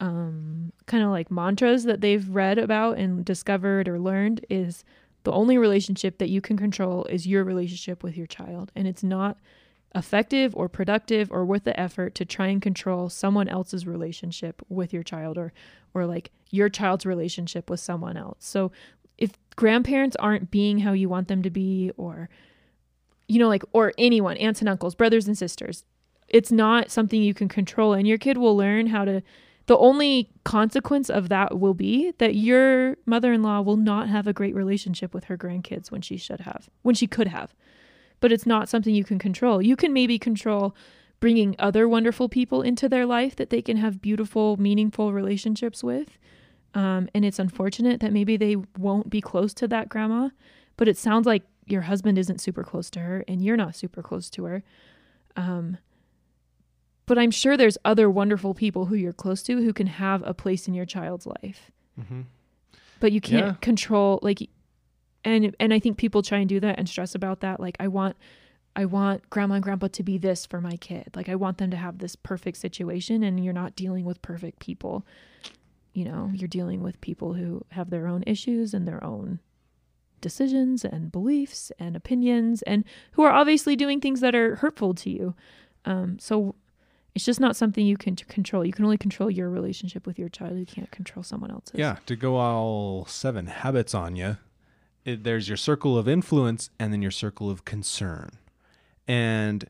um 0.00 0.72
kind 0.86 1.04
of 1.04 1.10
like 1.10 1.30
mantras 1.30 1.84
that 1.84 2.00
they've 2.00 2.28
read 2.28 2.58
about 2.58 2.98
and 2.98 3.24
discovered 3.24 3.88
or 3.88 3.98
learned 3.98 4.44
is 4.50 4.84
the 5.24 5.32
only 5.32 5.56
relationship 5.56 6.18
that 6.18 6.28
you 6.28 6.40
can 6.40 6.56
control 6.56 7.04
is 7.04 7.26
your 7.26 7.44
relationship 7.44 8.02
with 8.02 8.16
your 8.16 8.26
child 8.26 8.72
and 8.74 8.88
it's 8.88 9.04
not 9.04 9.38
effective 9.94 10.56
or 10.56 10.68
productive 10.68 11.30
or 11.30 11.44
worth 11.44 11.64
the 11.64 11.78
effort 11.78 12.14
to 12.14 12.24
try 12.24 12.46
and 12.46 12.62
control 12.62 13.08
someone 13.08 13.48
else's 13.48 13.86
relationship 13.86 14.62
with 14.68 14.92
your 14.92 15.02
child 15.02 15.36
or 15.36 15.52
or 15.94 16.06
like 16.06 16.30
your 16.50 16.68
child's 16.68 17.04
relationship 17.04 17.68
with 17.68 17.80
someone 17.80 18.16
else. 18.16 18.38
So 18.40 18.72
grandparents 19.56 20.16
aren't 20.16 20.50
being 20.50 20.78
how 20.78 20.92
you 20.92 21.08
want 21.08 21.28
them 21.28 21.42
to 21.42 21.50
be 21.50 21.90
or 21.96 22.28
you 23.28 23.38
know 23.38 23.48
like 23.48 23.64
or 23.72 23.92
anyone, 23.98 24.36
aunts 24.36 24.60
and 24.60 24.68
uncles, 24.68 24.94
brothers 24.94 25.26
and 25.26 25.36
sisters, 25.36 25.84
it's 26.28 26.52
not 26.52 26.90
something 26.90 27.22
you 27.22 27.34
can 27.34 27.48
control 27.48 27.92
and 27.92 28.06
your 28.06 28.18
kid 28.18 28.38
will 28.38 28.56
learn 28.56 28.88
how 28.88 29.04
to 29.04 29.22
the 29.66 29.78
only 29.78 30.28
consequence 30.44 31.08
of 31.08 31.28
that 31.28 31.60
will 31.60 31.74
be 31.74 32.12
that 32.18 32.34
your 32.34 32.96
mother-in-law 33.06 33.60
will 33.60 33.76
not 33.76 34.08
have 34.08 34.26
a 34.26 34.32
great 34.32 34.56
relationship 34.56 35.14
with 35.14 35.24
her 35.24 35.38
grandkids 35.38 35.90
when 35.90 36.02
she 36.02 36.16
should 36.16 36.40
have 36.40 36.68
when 36.82 36.94
she 36.94 37.06
could 37.06 37.28
have 37.28 37.54
but 38.22 38.32
it's 38.32 38.46
not 38.46 38.70
something 38.70 38.94
you 38.94 39.04
can 39.04 39.18
control. 39.18 39.60
You 39.60 39.76
can 39.76 39.92
maybe 39.92 40.18
control 40.18 40.74
bringing 41.20 41.54
other 41.58 41.86
wonderful 41.86 42.28
people 42.28 42.62
into 42.62 42.88
their 42.88 43.04
life 43.04 43.36
that 43.36 43.50
they 43.50 43.60
can 43.60 43.76
have 43.76 44.00
beautiful, 44.00 44.56
meaningful 44.56 45.12
relationships 45.12 45.84
with. 45.84 46.16
Um, 46.74 47.08
and 47.14 47.24
it's 47.24 47.38
unfortunate 47.38 48.00
that 48.00 48.12
maybe 48.12 48.36
they 48.36 48.56
won't 48.78 49.10
be 49.10 49.20
close 49.20 49.52
to 49.54 49.68
that 49.68 49.88
grandma, 49.88 50.30
but 50.76 50.88
it 50.88 50.96
sounds 50.96 51.26
like 51.26 51.42
your 51.66 51.82
husband 51.82 52.18
isn't 52.18 52.40
super 52.40 52.64
close 52.64 52.88
to 52.90 53.00
her 53.00 53.24
and 53.28 53.42
you're 53.42 53.56
not 53.56 53.76
super 53.76 54.02
close 54.02 54.30
to 54.30 54.44
her. 54.44 54.62
Um, 55.36 55.78
but 57.06 57.18
I'm 57.18 57.30
sure 57.30 57.56
there's 57.56 57.78
other 57.84 58.08
wonderful 58.08 58.54
people 58.54 58.86
who 58.86 58.94
you're 58.94 59.12
close 59.12 59.42
to 59.44 59.56
who 59.62 59.72
can 59.72 59.86
have 59.86 60.22
a 60.26 60.32
place 60.34 60.66
in 60.68 60.74
your 60.74 60.86
child's 60.86 61.26
life 61.26 61.70
Mhm. 62.00 62.24
but 63.00 63.12
you 63.12 63.20
can't 63.20 63.46
Yeah. 63.46 63.54
control 63.60 64.18
like 64.22 64.48
and 65.24 65.54
and 65.60 65.74
I 65.74 65.78
think 65.78 65.98
people 65.98 66.22
try 66.22 66.38
and 66.38 66.48
do 66.48 66.58
that 66.60 66.78
and 66.78 66.88
stress 66.88 67.14
about 67.14 67.40
that 67.40 67.60
like 67.60 67.76
I 67.80 67.88
want 67.88 68.16
I 68.74 68.86
want 68.86 69.28
grandma 69.30 69.54
and 69.54 69.62
grandpa 69.62 69.88
to 69.88 70.02
be 70.02 70.16
this 70.16 70.46
for 70.46 70.60
my 70.60 70.76
kid 70.76 71.08
like 71.14 71.28
I 71.28 71.34
want 71.34 71.58
them 71.58 71.70
to 71.70 71.76
have 71.76 71.98
this 71.98 72.16
perfect 72.16 72.56
situation 72.58 73.22
and 73.22 73.42
you're 73.44 73.52
not 73.52 73.76
dealing 73.76 74.04
with 74.04 74.22
perfect 74.22 74.58
people 74.60 75.04
you 75.92 76.04
know 76.04 76.30
you're 76.34 76.48
dealing 76.48 76.82
with 76.82 77.00
people 77.00 77.34
who 77.34 77.64
have 77.70 77.90
their 77.90 78.06
own 78.06 78.22
issues 78.26 78.74
and 78.74 78.86
their 78.86 79.02
own 79.02 79.40
decisions 80.20 80.84
and 80.84 81.10
beliefs 81.10 81.72
and 81.78 81.96
opinions 81.96 82.62
and 82.62 82.84
who 83.12 83.22
are 83.22 83.32
obviously 83.32 83.74
doing 83.74 84.00
things 84.00 84.20
that 84.20 84.34
are 84.34 84.56
hurtful 84.56 84.94
to 84.94 85.10
you. 85.10 85.34
Um 85.84 86.18
so 86.18 86.54
it's 87.14 87.24
just 87.24 87.40
not 87.40 87.56
something 87.56 87.86
you 87.86 87.96
can 87.96 88.16
control. 88.16 88.64
You 88.64 88.72
can 88.72 88.84
only 88.84 88.96
control 88.96 89.30
your 89.30 89.50
relationship 89.50 90.06
with 90.06 90.18
your 90.18 90.30
child. 90.30 90.58
You 90.58 90.64
can't 90.64 90.90
control 90.90 91.22
someone 91.22 91.50
else's. 91.50 91.74
Yeah, 91.74 91.96
to 92.06 92.16
go 92.16 92.36
all 92.36 93.04
seven 93.04 93.46
habits 93.48 93.94
on 93.94 94.16
you, 94.16 94.38
it, 95.04 95.22
there's 95.24 95.46
your 95.46 95.58
circle 95.58 95.98
of 95.98 96.08
influence 96.08 96.70
and 96.78 96.92
then 96.92 97.02
your 97.02 97.10
circle 97.10 97.50
of 97.50 97.64
concern. 97.64 98.30
And 99.06 99.68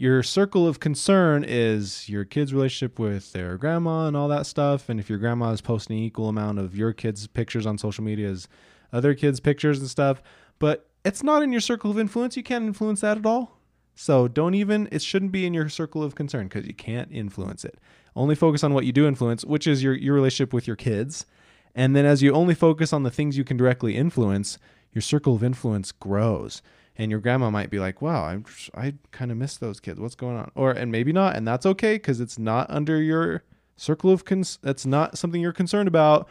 your 0.00 0.22
circle 0.22 0.66
of 0.66 0.80
concern 0.80 1.44
is 1.46 2.08
your 2.08 2.24
kids' 2.24 2.54
relationship 2.54 2.98
with 2.98 3.32
their 3.32 3.58
grandma 3.58 4.06
and 4.06 4.16
all 4.16 4.28
that 4.28 4.46
stuff. 4.46 4.88
And 4.88 4.98
if 4.98 5.10
your 5.10 5.18
grandma 5.18 5.50
is 5.50 5.60
posting 5.60 5.98
equal 5.98 6.30
amount 6.30 6.58
of 6.58 6.74
your 6.74 6.94
kids' 6.94 7.26
pictures 7.26 7.66
on 7.66 7.76
social 7.76 8.02
media 8.02 8.30
as 8.30 8.48
other 8.94 9.12
kids' 9.12 9.40
pictures 9.40 9.78
and 9.78 9.90
stuff, 9.90 10.22
but 10.58 10.88
it's 11.04 11.22
not 11.22 11.42
in 11.42 11.52
your 11.52 11.60
circle 11.60 11.90
of 11.90 11.98
influence. 11.98 12.34
You 12.34 12.42
can't 12.42 12.64
influence 12.64 13.02
that 13.02 13.18
at 13.18 13.26
all. 13.26 13.58
So 13.94 14.26
don't 14.26 14.54
even, 14.54 14.88
it 14.90 15.02
shouldn't 15.02 15.32
be 15.32 15.44
in 15.44 15.52
your 15.52 15.68
circle 15.68 16.02
of 16.02 16.14
concern 16.14 16.48
because 16.48 16.66
you 16.66 16.72
can't 16.72 17.12
influence 17.12 17.62
it. 17.62 17.78
Only 18.16 18.34
focus 18.34 18.64
on 18.64 18.72
what 18.72 18.86
you 18.86 18.92
do 18.92 19.06
influence, 19.06 19.44
which 19.44 19.66
is 19.66 19.82
your, 19.82 19.92
your 19.92 20.14
relationship 20.14 20.54
with 20.54 20.66
your 20.66 20.76
kids. 20.76 21.26
And 21.74 21.94
then 21.94 22.06
as 22.06 22.22
you 22.22 22.32
only 22.32 22.54
focus 22.54 22.94
on 22.94 23.02
the 23.02 23.10
things 23.10 23.36
you 23.36 23.44
can 23.44 23.58
directly 23.58 23.96
influence, 23.96 24.56
your 24.94 25.02
circle 25.02 25.34
of 25.34 25.44
influence 25.44 25.92
grows. 25.92 26.62
And 27.00 27.10
your 27.10 27.20
grandma 27.20 27.50
might 27.50 27.70
be 27.70 27.78
like, 27.78 28.02
wow, 28.02 28.24
I'm, 28.24 28.44
I 28.74 28.94
kind 29.10 29.30
of 29.30 29.36
miss 29.38 29.56
those 29.56 29.80
kids. 29.80 29.98
What's 29.98 30.14
going 30.14 30.36
on? 30.36 30.50
Or, 30.54 30.70
and 30.70 30.92
maybe 30.92 31.12
not. 31.12 31.34
And 31.34 31.48
that's 31.48 31.64
okay 31.64 31.94
because 31.94 32.20
it's 32.20 32.38
not 32.38 32.68
under 32.68 33.00
your 33.00 33.42
circle 33.76 34.10
of, 34.10 34.24
cons- 34.24 34.58
that's 34.62 34.84
not 34.84 35.16
something 35.16 35.40
you're 35.40 35.52
concerned 35.52 35.88
about. 35.88 36.28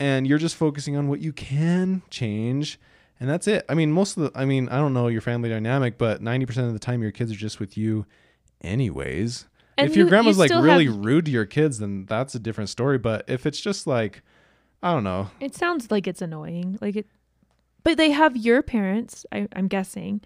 And 0.00 0.26
you're 0.26 0.38
just 0.38 0.56
focusing 0.56 0.96
on 0.96 1.08
what 1.08 1.20
you 1.20 1.32
can 1.32 2.02
change 2.10 2.78
and 3.20 3.28
that's 3.28 3.48
it. 3.48 3.64
I 3.68 3.74
mean, 3.74 3.90
most 3.90 4.16
of 4.16 4.22
the, 4.24 4.38
I 4.38 4.44
mean, 4.44 4.68
I 4.68 4.76
don't 4.76 4.94
know 4.94 5.08
your 5.08 5.20
family 5.20 5.48
dynamic, 5.48 5.98
but 5.98 6.22
90% 6.22 6.66
of 6.68 6.72
the 6.72 6.78
time 6.78 7.02
your 7.02 7.10
kids 7.10 7.32
are 7.32 7.36
just 7.36 7.58
with 7.58 7.76
you 7.76 8.06
anyways. 8.62 9.46
And 9.76 9.88
if 9.88 9.96
your 9.96 10.08
grandma's 10.08 10.36
you 10.36 10.42
like 10.42 10.50
really 10.50 10.86
have- 10.86 11.04
rude 11.04 11.24
to 11.26 11.30
your 11.30 11.46
kids, 11.46 11.78
then 11.78 12.06
that's 12.06 12.34
a 12.34 12.38
different 12.38 12.70
story. 12.70 12.98
But 12.98 13.24
if 13.28 13.46
it's 13.46 13.60
just 13.60 13.86
like, 13.86 14.22
I 14.82 14.92
don't 14.92 15.04
know, 15.04 15.30
It 15.40 15.54
sounds 15.54 15.90
like 15.90 16.06
it's 16.06 16.22
annoying. 16.22 16.78
Like 16.80 16.96
it 16.96 17.06
but 17.88 17.96
they 17.96 18.10
have 18.10 18.36
your 18.36 18.62
parents, 18.62 19.24
I, 19.32 19.48
I'm 19.56 19.66
guessing. 19.66 20.20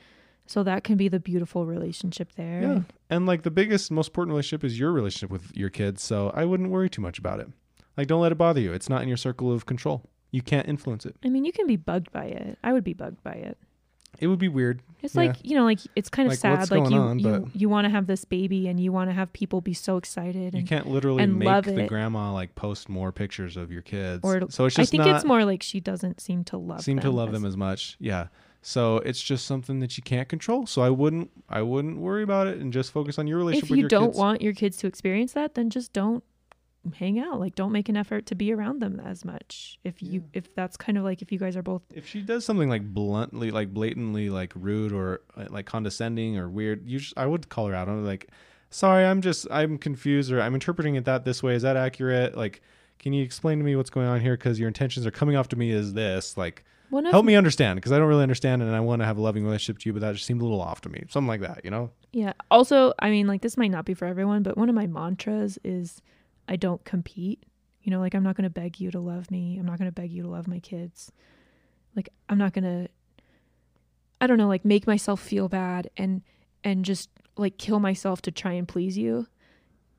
So 0.47 0.65
that 0.65 0.83
can 0.83 0.97
be 0.97 1.07
the 1.07 1.21
beautiful 1.21 1.65
relationship 1.65 2.33
there. 2.35 2.61
yeah. 2.61 2.81
And 3.09 3.25
like 3.25 3.43
the 3.43 3.53
biggest, 3.53 3.93
most 3.93 4.09
important 4.09 4.33
relationship 4.33 4.65
is 4.65 4.77
your 4.77 4.91
relationship 4.91 5.31
with 5.31 5.57
your 5.57 5.71
kids. 5.71 6.03
So 6.03 6.33
I 6.35 6.45
wouldn't 6.45 6.71
worry 6.71 6.91
too 6.91 7.01
much 7.01 7.21
about 7.21 7.39
it. 7.39 7.47
Like, 7.97 8.09
don't 8.09 8.21
let 8.21 8.33
it 8.33 8.35
bother 8.35 8.59
you. 8.59 8.73
It's 8.73 8.89
not 8.89 9.03
in 9.03 9.07
your 9.07 9.17
circle 9.17 9.53
of 9.53 9.65
control. 9.65 10.11
You 10.33 10.43
can't 10.43 10.67
influence 10.67 11.07
it. 11.07 11.15
I 11.25 11.29
mean, 11.29 11.45
you 11.45 11.53
can 11.53 11.69
be 11.69 11.77
bugged 11.77 12.11
by 12.11 12.25
it. 12.25 12.59
I 12.65 12.73
would 12.73 12.83
be 12.83 12.95
bugged 12.95 13.23
by 13.23 13.35
it. 13.35 13.57
It 14.21 14.27
would 14.29 14.39
be 14.39 14.49
weird. 14.49 14.83
It's 15.03 15.15
Yeah. 15.17 15.23
like 15.23 15.37
you 15.43 15.57
know, 15.57 15.65
like 15.65 15.81
it's 15.97 16.09
kind 16.09 16.27
of 16.27 16.33
Like, 16.33 16.39
sad. 16.39 16.71
Like 16.71 16.91
you, 16.91 16.97
on, 16.97 17.19
you, 17.19 17.51
you 17.55 17.69
want 17.69 17.87
to 17.87 17.91
have 17.91 18.07
this 18.07 18.25
baby, 18.25 18.69
and 18.69 18.79
you 18.79 18.93
want 18.93 19.11
to 19.11 19.15
have 19.15 19.33
people 19.33 19.61
be 19.61 19.75
so 19.75 19.97
excited. 19.97 20.55
You 20.55 20.59
And 20.61 20.69
can't 20.69 20.87
literally 20.87 21.23
and 21.25 21.39
make 21.39 21.65
the 21.65 21.81
it. 21.85 21.89
grandma 21.89 22.33
like 22.33 22.55
post 22.55 22.89
more 22.89 23.11
pictures 23.11 23.57
of 23.57 23.73
your 23.73 23.83
kids. 23.83 24.21
Or- 24.23 24.49
so 24.51 24.67
it's 24.67 24.77
just. 24.77 24.79
I 24.79 24.85
think 25.03 25.07
it's 25.07 25.25
more 25.25 25.45
like 25.45 25.63
she 25.63 25.81
doesn't 25.81 26.21
seem 26.21 26.45
to 26.45 26.57
love. 26.57 26.83
seem 26.83 26.99
to 27.01 27.09
them 27.09 27.17
love 27.17 27.29
as- 27.31 27.35
them 27.35 27.45
as 27.47 27.57
much. 27.57 27.97
Yeah. 27.99 28.29
So 28.65 28.99
it's 28.99 29.21
just 29.21 29.45
something 29.47 29.81
that 29.81 29.97
you 29.97 30.05
can't 30.05 30.29
control. 30.29 30.67
So 30.67 30.83
I 30.83 30.91
wouldn't 30.91 31.31
I 31.49 31.63
wouldn't 31.63 31.99
worry 31.99 32.23
about 32.23 32.47
it 32.47 32.59
and 32.59 32.73
just 32.73 32.93
focus 32.93 33.19
on 33.19 33.27
your 33.27 33.39
relationship 33.39 33.65
If 33.65 33.71
with 33.71 33.79
you 33.81 33.89
don't 33.89 34.11
kids. 34.11 34.19
want 34.19 34.41
your 34.41 34.53
kids 34.53 34.77
to 34.79 34.87
experience 34.87 35.33
that, 35.33 35.55
then 35.55 35.69
just 35.69 35.93
don't 35.93 36.23
hang 36.91 37.19
out. 37.19 37.39
Like, 37.39 37.55
don't 37.55 37.73
make 37.73 37.89
an 37.89 37.97
effort 37.97 38.27
to 38.27 38.35
be 38.35 38.53
around 38.53 38.81
them 38.81 39.01
as 39.01 39.25
much. 39.25 39.79
If 39.85 40.03
you, 40.03 40.25
if 40.33 40.55
that's 40.55 40.77
kind 40.77 40.99
of 40.99 41.05
like 41.05 41.23
if 41.23 41.31
you 41.31 41.39
guys 41.39 41.57
are 41.57 41.63
both 41.63 41.83
if 41.95 42.07
she 42.07 42.21
does 42.23 42.45
something 42.45 42.69
like 42.69 42.83
bluntly, 42.83 43.51
like 43.51 43.73
blatantly, 43.73 44.31
like 44.31 44.53
rude 44.55 44.93
or 44.93 45.21
uh, 45.37 45.47
like 45.51 45.67
condescending 45.67 46.39
or 46.39 46.49
weird, 46.49 46.87
you 46.87 46.99
just, 46.99 47.17
I 47.17 47.27
would 47.27 47.49
call 47.49 47.67
her 47.69 47.75
out. 47.75 47.89
I'm 47.89 48.05
like, 48.05 48.29
sorry, 48.71 49.05
I'm 49.05 49.21
just 49.21 49.47
I'm 49.51 49.79
confused 49.79 50.33
or 50.33 50.41
I'm 50.41 50.55
interpreting 50.55 50.97
it 50.97 51.05
that 51.05 51.25
this 51.25 51.43
way. 51.43 51.55
Is 51.55 51.63
that 51.63 51.77
accurate? 51.77 52.37
Like, 52.37 52.63
can 52.99 53.13
you 53.13 53.23
explain 53.23 53.59
to 53.59 53.65
me 53.65 53.77
what's 53.77 53.91
going 53.91 54.07
on 54.07 54.21
here? 54.21 54.37
Because 54.37 54.59
your 54.59 54.69
intentions 54.69 55.07
are 55.07 55.11
coming 55.11 55.37
off 55.37 55.49
to 55.49 55.57
me 55.57 55.71
as 55.73 55.93
this. 55.93 56.37
Like, 56.37 56.65
one 56.91 57.07
help 57.07 57.25
me 57.25 57.37
understand 57.37 57.77
because 57.77 57.91
I 57.91 57.99
don't 57.99 58.09
really 58.09 58.23
understand 58.23 58.61
and 58.61 58.77
I 58.77 58.81
want 58.81 59.01
to 59.01 59.07
have 59.07 59.17
a 59.17 59.21
loving 59.23 59.45
relationship 59.45 59.81
to 59.83 59.89
you, 59.89 59.95
but 59.95 60.01
that 60.01 60.13
just 60.13 60.27
seemed 60.27 60.43
a 60.43 60.45
little 60.45 60.61
off 60.61 60.83
to 60.83 60.91
me. 60.91 61.05
Something 61.09 61.29
like 61.29 61.41
that, 61.41 61.65
you 61.65 61.71
know? 61.71 61.91
Yeah. 62.13 62.35
Also, 62.51 62.93
I 62.99 63.09
mean, 63.09 63.27
like 63.27 63.41
this 63.41 63.57
might 63.57 63.71
not 63.71 63.87
be 63.87 63.95
for 63.95 64.05
everyone, 64.05 64.43
but 64.43 64.59
one 64.59 64.69
of 64.69 64.75
my 64.75 64.87
mantras 64.87 65.59
is 65.65 66.03
I 66.53 66.57
don't 66.57 66.85
compete. 66.85 67.45
You 67.83 67.91
know, 67.91 67.99
like 67.99 68.15
I'm 68.15 68.23
not 68.23 68.37
going 68.37 68.45
to 68.45 68.51
beg 68.51 68.79
you 68.79 68.91
to 68.91 69.01
love 69.01 69.31
me. 69.31 69.57
I'm 69.59 69.65
not 69.67 69.79
going 69.79 69.89
to 69.89 69.95
beg 69.95 70.13
you 70.13 70.23
to 70.23 70.29
love 70.29 70.47
my 70.47 70.59
kids. 70.59 71.11
Like 71.97 72.11
I'm 72.29 72.37
not 72.39 72.53
going 72.53 72.65
to 72.65 72.89
I 74.21 74.27
don't 74.29 74.37
know, 74.39 74.49
like 74.49 74.65
make 74.65 74.87
myself 74.87 75.21
feel 75.21 75.49
bad 75.49 75.91
and 75.97 76.23
and 76.63 76.85
just 76.85 77.09
like 77.37 77.57
kill 77.59 77.81
myself 77.81 78.23
to 78.23 78.31
try 78.31 78.53
and 78.53 78.69
please 78.69 78.97
you 78.97 79.27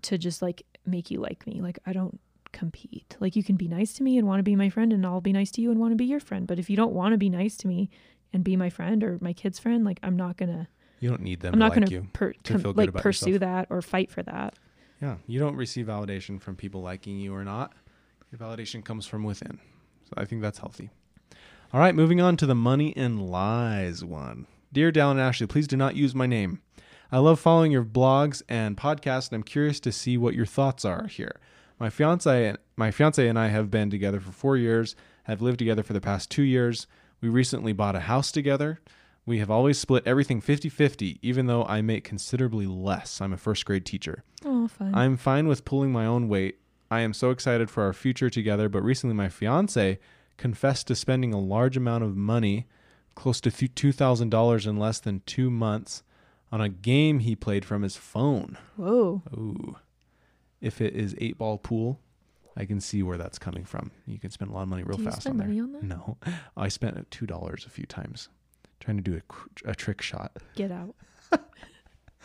to 0.04 0.18
just 0.18 0.42
like 0.42 0.62
make 0.86 1.12
you 1.12 1.20
like 1.20 1.46
me. 1.48 1.60
Like 1.60 1.80
I 1.86 1.92
don't 1.92 2.20
compete. 2.54 3.18
Like 3.20 3.36
you 3.36 3.44
can 3.44 3.56
be 3.56 3.68
nice 3.68 3.94
to 3.96 4.04
me 4.04 4.18
and 4.18 4.28
want 4.28 4.40
to 4.40 4.44
be 4.44 4.56
my 4.56 4.70
friend 4.70 4.94
and 4.94 5.06
I'll 5.06 5.20
be 5.20 5.34
nice 5.34 5.52
to 5.52 5.62
you 5.62 5.72
and 5.72 5.80
want 5.80 5.92
to 5.92 5.98
be 5.98 6.06
your 6.06 6.20
friend. 6.20 6.46
But 6.48 6.60
if 6.60 6.70
you 6.70 6.78
don't 6.78 6.94
want 6.94 7.14
to 7.14 7.18
be 7.18 7.30
nice 7.30 7.58
to 7.58 7.68
me 7.68 7.90
and 8.32 8.44
be 8.44 8.56
my 8.56 8.70
friend 8.70 9.04
or 9.04 9.18
my 9.22 9.34
kid's 9.34 9.60
friend, 9.60 9.84
like 9.84 10.00
I'm 10.04 10.16
not 10.16 10.38
going 10.38 10.50
to 10.50 10.68
You 11.00 11.10
don't 11.10 11.22
need 11.22 11.40
them 11.42 11.54
I'm 11.54 11.60
not 11.60 11.76
like 11.76 11.90
going 11.90 12.08
per- 12.14 12.34
to 12.34 12.54
com- 12.54 12.62
feel 12.62 12.74
good 12.74 12.94
like 12.94 13.04
pursue 13.04 13.32
yourself. 13.32 13.40
that 13.42 13.68
or 13.72 13.82
fight 13.82 14.12
for 14.12 14.24
that. 14.24 14.54
Yeah, 15.04 15.18
you 15.28 15.38
don't 15.38 15.58
receive 15.58 15.88
validation 15.88 16.40
from 16.40 16.56
people 16.56 16.82
liking 16.82 17.20
you 17.20 17.36
or 17.36 17.44
not. 17.44 17.74
Your 18.32 18.40
validation 18.40 18.86
comes 18.86 19.06
from 19.06 19.26
within. 19.26 19.60
So 20.06 20.14
I 20.16 20.24
think 20.24 20.42
that's 20.42 20.60
healthy. 20.60 20.92
All 21.74 21.82
right, 21.82 21.94
moving 21.94 22.22
on 22.22 22.38
to 22.38 22.46
the 22.46 22.56
money 22.56 22.96
and 22.96 23.30
lies 23.30 24.06
one. 24.06 24.48
Dear 24.72 24.94
Dallin 24.94 25.12
and 25.12 25.20
Ashley, 25.20 25.46
please 25.46 25.68
do 25.68 25.76
not 25.76 25.98
use 25.98 26.16
my 26.16 26.26
name. 26.26 26.62
I 27.12 27.18
love 27.18 27.42
following 27.42 27.70
your 27.70 27.84
blogs 27.84 28.44
and 28.48 28.78
podcasts, 28.78 29.28
and 29.28 29.36
I'm 29.36 29.44
curious 29.44 29.82
to 29.82 29.92
see 29.92 30.18
what 30.18 30.36
your 30.36 30.46
thoughts 30.46 30.86
are 30.86 31.08
here. 31.08 31.36
My 31.82 31.90
fiance, 31.90 32.56
my 32.78 32.90
fiance 32.90 33.28
and 33.28 33.38
I 33.38 33.50
have 33.50 33.70
been 33.70 33.90
together 33.90 34.22
for 34.22 34.32
four 34.32 34.56
years, 34.56 34.96
have 35.24 35.42
lived 35.42 35.60
together 35.60 35.84
for 35.84 35.92
the 35.92 36.00
past 36.00 36.32
two 36.32 36.44
years. 36.44 36.88
We 37.20 37.28
recently 37.28 37.74
bought 37.74 37.98
a 37.98 38.08
house 38.08 38.32
together. 38.32 38.80
We 39.26 39.40
have 39.40 39.50
always 39.50 39.78
split 39.78 40.04
everything 40.06 40.42
50 40.42 40.70
50, 40.70 41.20
even 41.22 41.48
though 41.48 41.64
I 41.64 41.82
make 41.82 42.04
considerably 42.04 42.68
less. 42.68 43.22
I'm 43.22 43.34
a 43.34 43.38
first 43.38 43.66
grade 43.66 43.86
teacher. 43.86 44.24
Fun. 44.68 44.94
I'm 44.96 45.18
fine 45.18 45.48
with 45.48 45.66
pulling 45.66 45.92
my 45.92 46.06
own 46.06 46.28
weight. 46.28 46.60
I 46.92 47.02
am 47.02 47.14
so 47.14 47.32
excited 47.32 47.70
for 47.70 47.84
our 47.84 47.94
future 47.94 48.30
together, 48.30 48.70
but 48.70 48.84
recently 48.84 49.16
my 49.16 49.30
fiance 49.30 50.00
confessed 50.38 50.88
to 50.88 50.96
spending 50.96 51.34
a 51.34 51.40
large 51.40 51.78
amount 51.78 52.04
of 52.04 52.16
money, 52.16 52.68
close 53.16 53.40
to 53.42 53.50
$2,000 53.52 54.68
in 54.68 54.78
less 54.78 55.00
than 55.00 55.22
two 55.26 55.50
months, 55.50 56.04
on 56.52 56.62
a 56.62 56.70
game 56.70 57.20
he 57.20 57.36
played 57.36 57.66
from 57.66 57.82
his 57.82 57.96
phone. 57.96 58.58
Whoa. 58.76 59.24
Ooh. 59.34 59.76
If 60.62 60.82
it 60.82 60.96
is 60.96 61.16
eight 61.20 61.38
ball 61.38 61.58
pool, 61.58 62.00
I 62.56 62.66
can 62.66 62.80
see 62.80 63.02
where 63.02 63.18
that's 63.18 63.40
coming 63.40 63.66
from. 63.66 63.90
You 64.06 64.20
can 64.20 64.30
spend 64.30 64.52
a 64.52 64.54
lot 64.54 64.62
of 64.64 64.68
money 64.70 64.84
real 64.84 64.98
Do 64.98 65.04
you 65.04 65.10
fast 65.10 65.22
spend 65.24 65.42
on 65.42 65.48
money 65.48 65.56
there. 65.60 65.64
on 65.64 65.72
that? 65.74 65.84
No, 65.84 66.18
I 66.58 66.68
spent 66.68 67.10
two 67.10 67.26
dollars 67.26 67.66
a 67.66 67.70
few 67.70 67.86
times 67.86 68.30
trying 68.80 68.98
to 68.98 69.04
do 69.04 69.20
a, 69.66 69.72
a 69.72 69.76
trick 69.76 70.02
shot. 70.02 70.38
Get 70.56 70.72
out. 70.72 70.94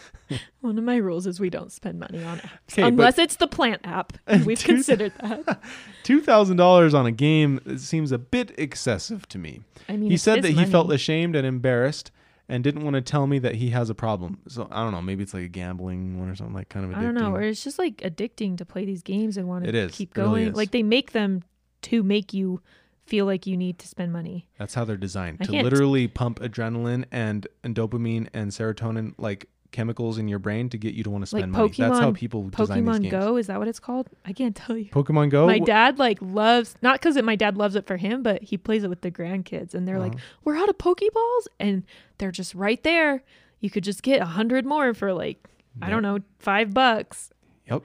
One 0.61 0.79
of 0.79 0.85
my 0.85 0.97
rules 0.97 1.27
is 1.27 1.41
we 1.41 1.51
don't 1.51 1.73
spend 1.73 1.99
money 1.99 2.23
on 2.23 2.39
apps 2.39 2.51
Okay, 2.73 2.83
unless 2.83 3.19
it's 3.19 3.37
the 3.37 3.49
plant 3.49 3.81
app. 3.85 4.13
and 4.27 4.45
We've 4.45 4.59
Dude. 4.59 4.67
considered 4.67 5.13
that. 5.21 5.61
Two 6.03 6.21
thousand 6.21 6.57
dollars 6.57 6.95
on 6.95 7.07
a 7.07 7.13
game 7.13 7.61
seems 7.79 8.13
a 8.13 8.19
bit 8.19 8.53
excessive 8.59 9.27
to 9.29 9.39
me. 9.39 9.61
I 9.89 9.97
mean, 9.97 10.11
he 10.11 10.17
said 10.17 10.43
that 10.43 10.51
he 10.53 10.65
felt 10.65 10.93
ashamed 10.93 11.37
and 11.37 11.47
embarrassed 11.47 12.11
and 12.49 12.65
didn't 12.65 12.83
want 12.83 12.95
to 12.95 13.03
tell 13.03 13.27
me 13.27 13.39
that 13.41 13.57
he 13.57 13.71
has 13.71 13.91
a 13.91 13.95
problem. 13.95 14.41
So 14.49 14.69
I 14.71 14.83
don't 14.83 14.93
know, 14.93 15.03
maybe 15.03 15.23
it's 15.23 15.35
like 15.35 15.45
a 15.45 15.49
gambling 15.49 16.19
one 16.19 16.29
or 16.31 16.35
something 16.35 16.55
like 16.55 16.69
kind 16.69 16.85
of 16.85 16.93
addicting. 16.93 16.99
I 16.99 17.03
don't 17.03 17.15
know, 17.15 17.35
or 17.35 17.43
it's 17.43 17.63
just 17.63 17.79
like 17.79 17.97
addicting 17.99 18.57
to 18.59 18.65
play 18.65 18.85
these 18.85 19.03
games 19.03 19.37
and 19.37 19.47
want 19.49 19.65
to 19.65 19.77
is. 19.77 19.95
keep 19.95 20.17
It 20.17 20.21
really 20.21 20.31
going. 20.31 20.49
is. 20.49 20.57
Like 20.57 20.71
they 20.71 20.83
make 20.83 21.13
them 21.13 21.43
to 21.83 22.03
make 22.03 22.33
you 22.33 22.61
feel 23.05 23.25
like 23.27 23.47
you 23.47 23.57
need 23.57 23.79
to 23.79 23.89
spend 23.89 24.13
money. 24.13 24.47
That's 24.59 24.75
how 24.75 24.85
they're 24.85 24.97
designed 24.97 25.39
I 25.41 25.45
to 25.45 25.53
literally 25.63 26.09
pump 26.09 26.41
adrenaline 26.41 27.05
and, 27.11 27.47
and 27.65 27.75
dopamine 27.75 28.29
and 28.35 28.51
serotonin 28.51 29.15
like 29.19 29.49
chemicals 29.71 30.17
in 30.19 30.29
your 30.29 30.39
brain 30.39 30.69
to 30.71 30.79
get 30.79 30.95
you 30.95 31.03
to 31.05 31.11
want 31.11 31.23
to 31.23 31.27
spend 31.27 31.53
Like 31.53 31.61
money. 31.61 31.75
That's 31.77 31.99
how 32.01 32.11
Pokemon- 32.11 32.15
people 32.15 32.49
design 32.49 32.85
these 32.85 32.95
Pokemon 32.97 33.03
games. 33.03 33.11
Go, 33.13 33.37
is 33.37 33.47
that 33.49 33.59
what 33.59 33.69
it's 33.69 33.79
called? 33.81 34.09
I 34.25 34.33
can't 34.33 34.57
tell 34.57 34.77
you. 34.77 34.87
Pokemon 34.91 35.31
Go. 35.31 35.47
my 35.47 35.59
dad 35.59 35.99
like 35.99 36.19
loves 36.23 36.75
not 36.83 37.01
because 37.01 37.21
my 37.23 37.37
dad 37.37 37.57
loves 37.57 37.75
it 37.77 37.87
for 37.87 37.97
him, 37.99 38.23
but 38.23 38.43
he 38.43 38.57
plays 38.57 38.83
it 38.85 38.89
with 38.89 39.03
the 39.03 39.11
grandkids, 39.11 39.75
and 39.75 39.87
they're 39.87 39.99
like, 39.99 40.13
Uh-huh. 40.15 40.25
"We're 40.45 40.57
out 40.57 40.69
of 40.69 40.79
Pokeballs," 40.79 41.47
and 41.61 41.85
they're 42.19 42.31
just 42.33 42.55
right 42.55 42.83
there. 42.83 43.23
You 43.61 43.69
could 43.71 43.85
just 43.85 44.03
get 44.03 44.21
a 44.23 44.27
hundred 44.27 44.65
more 44.65 44.95
for 44.95 45.13
like 45.13 45.47
I 45.83 45.91
don't 45.91 46.03
know 46.03 46.19
five 46.39 46.73
bucks. 46.73 47.31
Yep. 47.71 47.83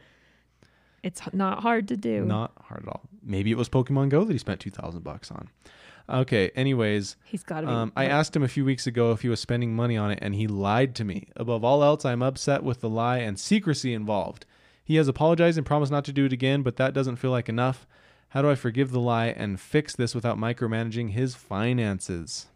It's 1.03 1.21
not 1.33 1.61
hard 1.63 1.89
to 1.89 1.97
do. 1.97 2.23
Not 2.23 2.53
hard 2.61 2.83
at 2.83 2.87
all. 2.87 3.01
Maybe 3.21 3.51
it 3.51 3.57
was 3.57 3.67
Pokemon 3.67 4.07
Go 4.09 4.23
that 4.23 4.31
he 4.31 4.39
spent 4.39 4.59
two 4.61 4.69
thousand 4.69 5.03
bucks 5.03 5.31
on. 5.31 5.49
Okay. 6.09 6.51
Anyways, 6.55 7.15
He's 7.25 7.43
got 7.43 7.61
to 7.61 7.67
be. 7.67 7.73
Um, 7.73 7.93
I 7.95 8.05
asked 8.05 8.35
him 8.35 8.43
a 8.43 8.47
few 8.47 8.65
weeks 8.65 8.85
ago 8.87 9.11
if 9.11 9.21
he 9.21 9.29
was 9.29 9.39
spending 9.39 9.75
money 9.75 9.95
on 9.97 10.11
it, 10.11 10.19
and 10.21 10.35
he 10.35 10.47
lied 10.47 10.95
to 10.95 11.03
me. 11.03 11.29
Above 11.35 11.63
all 11.63 11.83
else, 11.83 12.03
I'm 12.05 12.21
upset 12.21 12.63
with 12.63 12.81
the 12.81 12.89
lie 12.89 13.19
and 13.19 13.39
secrecy 13.39 13.93
involved. 13.93 14.45
He 14.83 14.95
has 14.97 15.07
apologized 15.07 15.57
and 15.57 15.65
promised 15.65 15.91
not 15.91 16.03
to 16.05 16.13
do 16.13 16.25
it 16.25 16.33
again, 16.33 16.61
but 16.61 16.75
that 16.75 16.93
doesn't 16.93 17.15
feel 17.15 17.31
like 17.31 17.47
enough. 17.47 17.87
How 18.29 18.41
do 18.41 18.49
I 18.49 18.55
forgive 18.55 18.91
the 18.91 18.99
lie 18.99 19.27
and 19.27 19.59
fix 19.59 19.95
this 19.95 20.13
without 20.15 20.37
micromanaging 20.37 21.11
his 21.11 21.35
finances? 21.35 22.47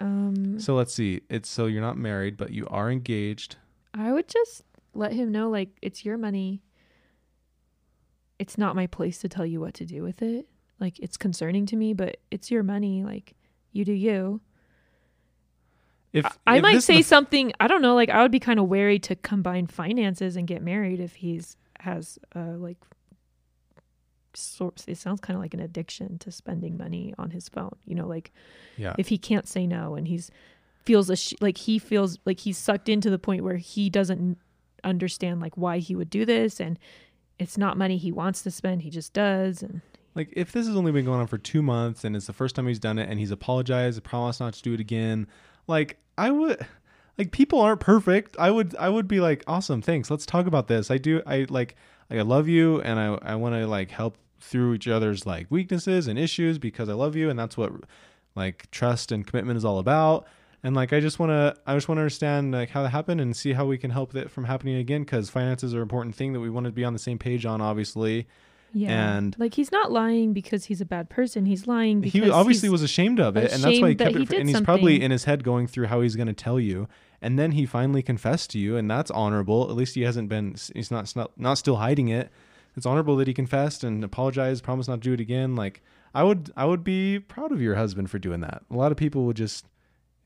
Um, 0.00 0.58
So 0.58 0.74
let's 0.74 0.92
see. 0.92 1.22
It's 1.30 1.48
so 1.48 1.66
you're 1.66 1.80
not 1.80 1.96
married, 1.96 2.36
but 2.36 2.50
you 2.50 2.66
are 2.68 2.90
engaged. 2.90 3.56
I 3.94 4.12
would 4.12 4.28
just 4.28 4.62
let 4.94 5.12
him 5.12 5.30
know 5.32 5.48
like 5.48 5.70
it's 5.80 6.04
your 6.04 6.18
money. 6.18 6.60
It's 8.38 8.56
not 8.58 8.74
my 8.74 8.86
place 8.86 9.18
to 9.18 9.28
tell 9.28 9.46
you 9.46 9.60
what 9.60 9.74
to 9.74 9.84
do 9.84 10.02
with 10.02 10.22
it. 10.22 10.46
Like 10.80 10.98
it's 10.98 11.16
concerning 11.16 11.66
to 11.66 11.76
me, 11.76 11.92
but 11.92 12.16
it's 12.30 12.50
your 12.50 12.62
money. 12.62 13.04
Like 13.04 13.34
you 13.72 13.84
do 13.84 13.92
you. 13.92 14.40
If 16.12 16.26
I 16.46 16.56
if 16.56 16.62
might 16.62 16.82
say 16.82 16.96
the- 16.98 17.02
something. 17.02 17.52
I 17.60 17.68
don't 17.68 17.82
know. 17.82 17.94
Like 17.94 18.08
I 18.10 18.22
would 18.22 18.32
be 18.32 18.40
kind 18.40 18.58
of 18.58 18.66
wary 18.68 18.98
to 19.00 19.14
combine 19.16 19.66
finances 19.66 20.36
and 20.36 20.46
get 20.48 20.62
married 20.62 21.00
if 21.00 21.14
he's 21.16 21.56
has 21.80 22.18
uh 22.34 22.54
like 22.56 22.78
sort. 24.34 24.84
It 24.88 24.98
sounds 24.98 25.20
kind 25.20 25.36
of 25.36 25.42
like 25.42 25.54
an 25.54 25.60
addiction 25.60 26.18
to 26.18 26.32
spending 26.32 26.76
money 26.76 27.14
on 27.18 27.30
his 27.30 27.48
phone. 27.48 27.76
You 27.84 27.94
know, 27.94 28.06
like 28.06 28.32
yeah, 28.76 28.94
if 28.98 29.08
he 29.08 29.18
can't 29.18 29.46
say 29.48 29.66
no 29.66 29.94
and 29.94 30.08
he's 30.08 30.30
feels 30.84 31.10
a 31.10 31.16
sh- 31.16 31.34
like 31.40 31.58
he 31.58 31.78
feels 31.78 32.18
like 32.24 32.40
he's 32.40 32.56
sucked 32.58 32.88
into 32.88 33.10
the 33.10 33.18
point 33.18 33.44
where 33.44 33.56
he 33.56 33.90
doesn't 33.90 34.38
understand 34.82 35.40
like 35.40 35.56
why 35.56 35.78
he 35.78 35.94
would 35.94 36.08
do 36.08 36.24
this 36.24 36.58
and 36.58 36.78
it's 37.38 37.58
not 37.58 37.76
money 37.76 37.96
he 37.98 38.10
wants 38.10 38.42
to 38.42 38.50
spend. 38.50 38.82
He 38.82 38.90
just 38.90 39.12
does 39.12 39.62
and 39.62 39.80
like 40.14 40.32
if 40.32 40.52
this 40.52 40.66
has 40.66 40.76
only 40.76 40.92
been 40.92 41.04
going 41.04 41.20
on 41.20 41.26
for 41.26 41.38
two 41.38 41.62
months 41.62 42.04
and 42.04 42.16
it's 42.16 42.26
the 42.26 42.32
first 42.32 42.56
time 42.56 42.66
he's 42.66 42.78
done 42.78 42.98
it 42.98 43.08
and 43.08 43.18
he's 43.18 43.30
apologized, 43.30 44.02
promised 44.02 44.40
not 44.40 44.54
to 44.54 44.62
do 44.62 44.74
it 44.74 44.80
again, 44.80 45.26
like 45.66 45.98
I 46.18 46.30
would 46.30 46.66
like 47.18 47.32
people 47.32 47.60
aren't 47.60 47.80
perfect. 47.80 48.36
I 48.38 48.50
would 48.50 48.74
I 48.76 48.88
would 48.88 49.06
be 49.06 49.20
like, 49.20 49.44
awesome, 49.46 49.82
thanks. 49.82 50.10
Let's 50.10 50.26
talk 50.26 50.46
about 50.46 50.68
this. 50.68 50.90
I 50.90 50.98
do 50.98 51.22
I 51.26 51.46
like 51.48 51.76
like 52.08 52.18
I 52.18 52.22
love 52.22 52.48
you 52.48 52.80
and 52.80 52.98
I 52.98 53.18
I 53.22 53.34
want 53.36 53.54
to 53.54 53.66
like 53.66 53.90
help 53.90 54.16
through 54.40 54.74
each 54.74 54.88
other's 54.88 55.26
like 55.26 55.46
weaknesses 55.50 56.06
and 56.06 56.18
issues 56.18 56.58
because 56.58 56.88
I 56.88 56.94
love 56.94 57.14
you 57.14 57.30
and 57.30 57.38
that's 57.38 57.56
what 57.56 57.72
like 58.34 58.70
trust 58.70 59.12
and 59.12 59.26
commitment 59.26 59.58
is 59.58 59.64
all 59.64 59.78
about. 59.78 60.26
And 60.62 60.74
like 60.74 60.92
I 60.92 61.00
just 61.00 61.18
want 61.18 61.30
to 61.30 61.56
I 61.66 61.74
just 61.74 61.88
want 61.88 61.98
to 61.98 62.02
understand 62.02 62.52
like 62.52 62.70
how 62.70 62.82
that 62.82 62.90
happened 62.90 63.20
and 63.20 63.36
see 63.36 63.52
how 63.52 63.64
we 63.64 63.78
can 63.78 63.90
help 63.90 64.14
it 64.16 64.30
from 64.30 64.44
happening 64.44 64.76
again 64.76 65.04
cuz 65.04 65.30
finances 65.30 65.72
are 65.72 65.78
an 65.78 65.82
important 65.82 66.14
thing 66.14 66.32
that 66.32 66.40
we 66.40 66.50
want 66.50 66.66
to 66.66 66.72
be 66.72 66.84
on 66.84 66.92
the 66.92 66.98
same 66.98 67.18
page 67.18 67.46
on 67.46 67.60
obviously. 67.60 68.26
Yeah. 68.72 69.16
And- 69.16 69.36
like 69.38 69.54
he's 69.54 69.72
not 69.72 69.90
lying 69.90 70.32
because 70.32 70.66
he's 70.66 70.80
a 70.80 70.84
bad 70.84 71.08
person. 71.10 71.46
He's 71.46 71.66
lying 71.66 72.00
because 72.00 72.12
He 72.22 72.30
obviously 72.30 72.68
was 72.68 72.82
ashamed 72.82 73.20
of 73.20 73.36
it 73.36 73.52
and 73.52 73.62
that's 73.62 73.64
why 73.64 73.70
he 73.70 73.94
ashamed 73.94 73.98
kept 73.98 74.16
he 74.16 74.22
it 74.22 74.28
for, 74.28 74.34
and 74.36 74.48
he's 74.48 74.60
probably 74.60 75.02
in 75.02 75.10
his 75.10 75.24
head 75.24 75.42
going 75.44 75.66
through 75.66 75.86
how 75.86 76.00
he's 76.00 76.16
going 76.16 76.28
to 76.28 76.32
tell 76.32 76.60
you 76.60 76.88
and 77.22 77.38
then 77.38 77.52
he 77.52 77.66
finally 77.66 78.02
confessed 78.02 78.50
to 78.50 78.58
you 78.58 78.76
and 78.76 78.90
that's 78.90 79.10
honorable. 79.10 79.68
At 79.70 79.76
least 79.76 79.94
he 79.94 80.02
hasn't 80.02 80.28
been 80.28 80.54
he's 80.74 80.90
not 80.90 81.14
not, 81.16 81.32
not 81.38 81.54
still 81.58 81.76
hiding 81.76 82.08
it. 82.08 82.30
It's 82.76 82.86
honorable 82.86 83.16
that 83.16 83.26
he 83.26 83.34
confessed 83.34 83.82
and 83.82 84.04
apologized, 84.04 84.62
promised 84.62 84.88
not 84.88 84.96
to 84.96 85.00
do 85.00 85.12
it 85.12 85.20
again. 85.20 85.56
Like 85.56 85.82
I 86.14 86.22
would 86.22 86.50
I 86.56 86.64
would 86.64 86.84
be 86.84 87.18
proud 87.18 87.52
of 87.52 87.60
your 87.60 87.74
husband 87.74 88.10
for 88.10 88.18
doing 88.18 88.40
that. 88.40 88.62
A 88.70 88.76
lot 88.76 88.92
of 88.92 88.96
people 88.98 89.24
would 89.26 89.36
just 89.36 89.66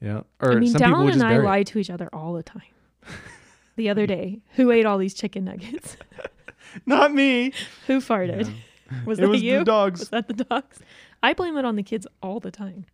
you 0.01 0.09
know 0.09 0.27
or 0.41 0.53
I 0.53 0.55
mean, 0.57 0.71
some 0.71 0.81
people 0.81 0.95
Dallin 0.95 1.05
would 1.05 1.13
just 1.15 1.25
and 1.25 1.33
I 1.33 1.39
bury 1.39 1.61
it. 1.63 1.67
to 1.69 1.79
each 1.79 1.91
other 1.91 2.09
all 2.13 2.35
the 2.35 2.43
time. 2.43 2.63
the 3.77 3.89
other 3.89 4.07
day, 4.17 4.41
who 4.57 4.71
ate 4.71 4.85
all 4.87 4.99
these 4.99 5.15
chicken 5.15 5.45
nuggets? 5.45 5.97
Not 6.87 7.13
me. 7.13 7.53
who 7.87 8.01
farted? 8.01 8.53
Was 9.07 9.19
it 9.19 9.23
that 9.23 9.29
was 9.29 9.43
you? 9.43 9.59
the 9.61 9.65
dogs. 9.65 10.01
Was 10.01 10.09
that 10.11 10.29
the 10.29 10.35
dogs? 10.45 10.79
I 11.23 11.33
blame 11.33 11.57
it 11.57 11.65
on 11.65 11.77
the 11.77 11.83
kids 11.83 12.07
all 12.23 12.39
the 12.39 12.51
time. 12.51 12.85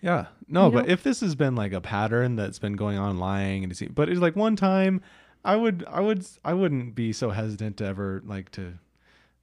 Yeah. 0.00 0.26
No, 0.48 0.66
You 0.66 0.72
but 0.72 0.86
know? 0.86 0.92
if 0.92 1.02
this 1.02 1.20
has 1.20 1.34
been 1.34 1.56
like 1.56 1.72
a 1.72 1.80
pattern 1.80 2.36
that's 2.36 2.58
been 2.60 2.74
going 2.74 2.96
on 2.96 3.18
lying 3.18 3.64
and 3.64 3.94
but 3.94 4.08
it's 4.08 4.20
like 4.20 4.36
one 4.36 4.54
time 4.56 5.00
I 5.44 5.56
would 5.56 5.84
I 5.88 6.00
would 6.00 6.24
I 6.44 6.54
wouldn't 6.54 6.94
be 6.94 7.12
so 7.12 7.30
hesitant 7.30 7.76
to 7.78 7.84
ever 7.86 8.22
like 8.24 8.50
to 8.52 8.74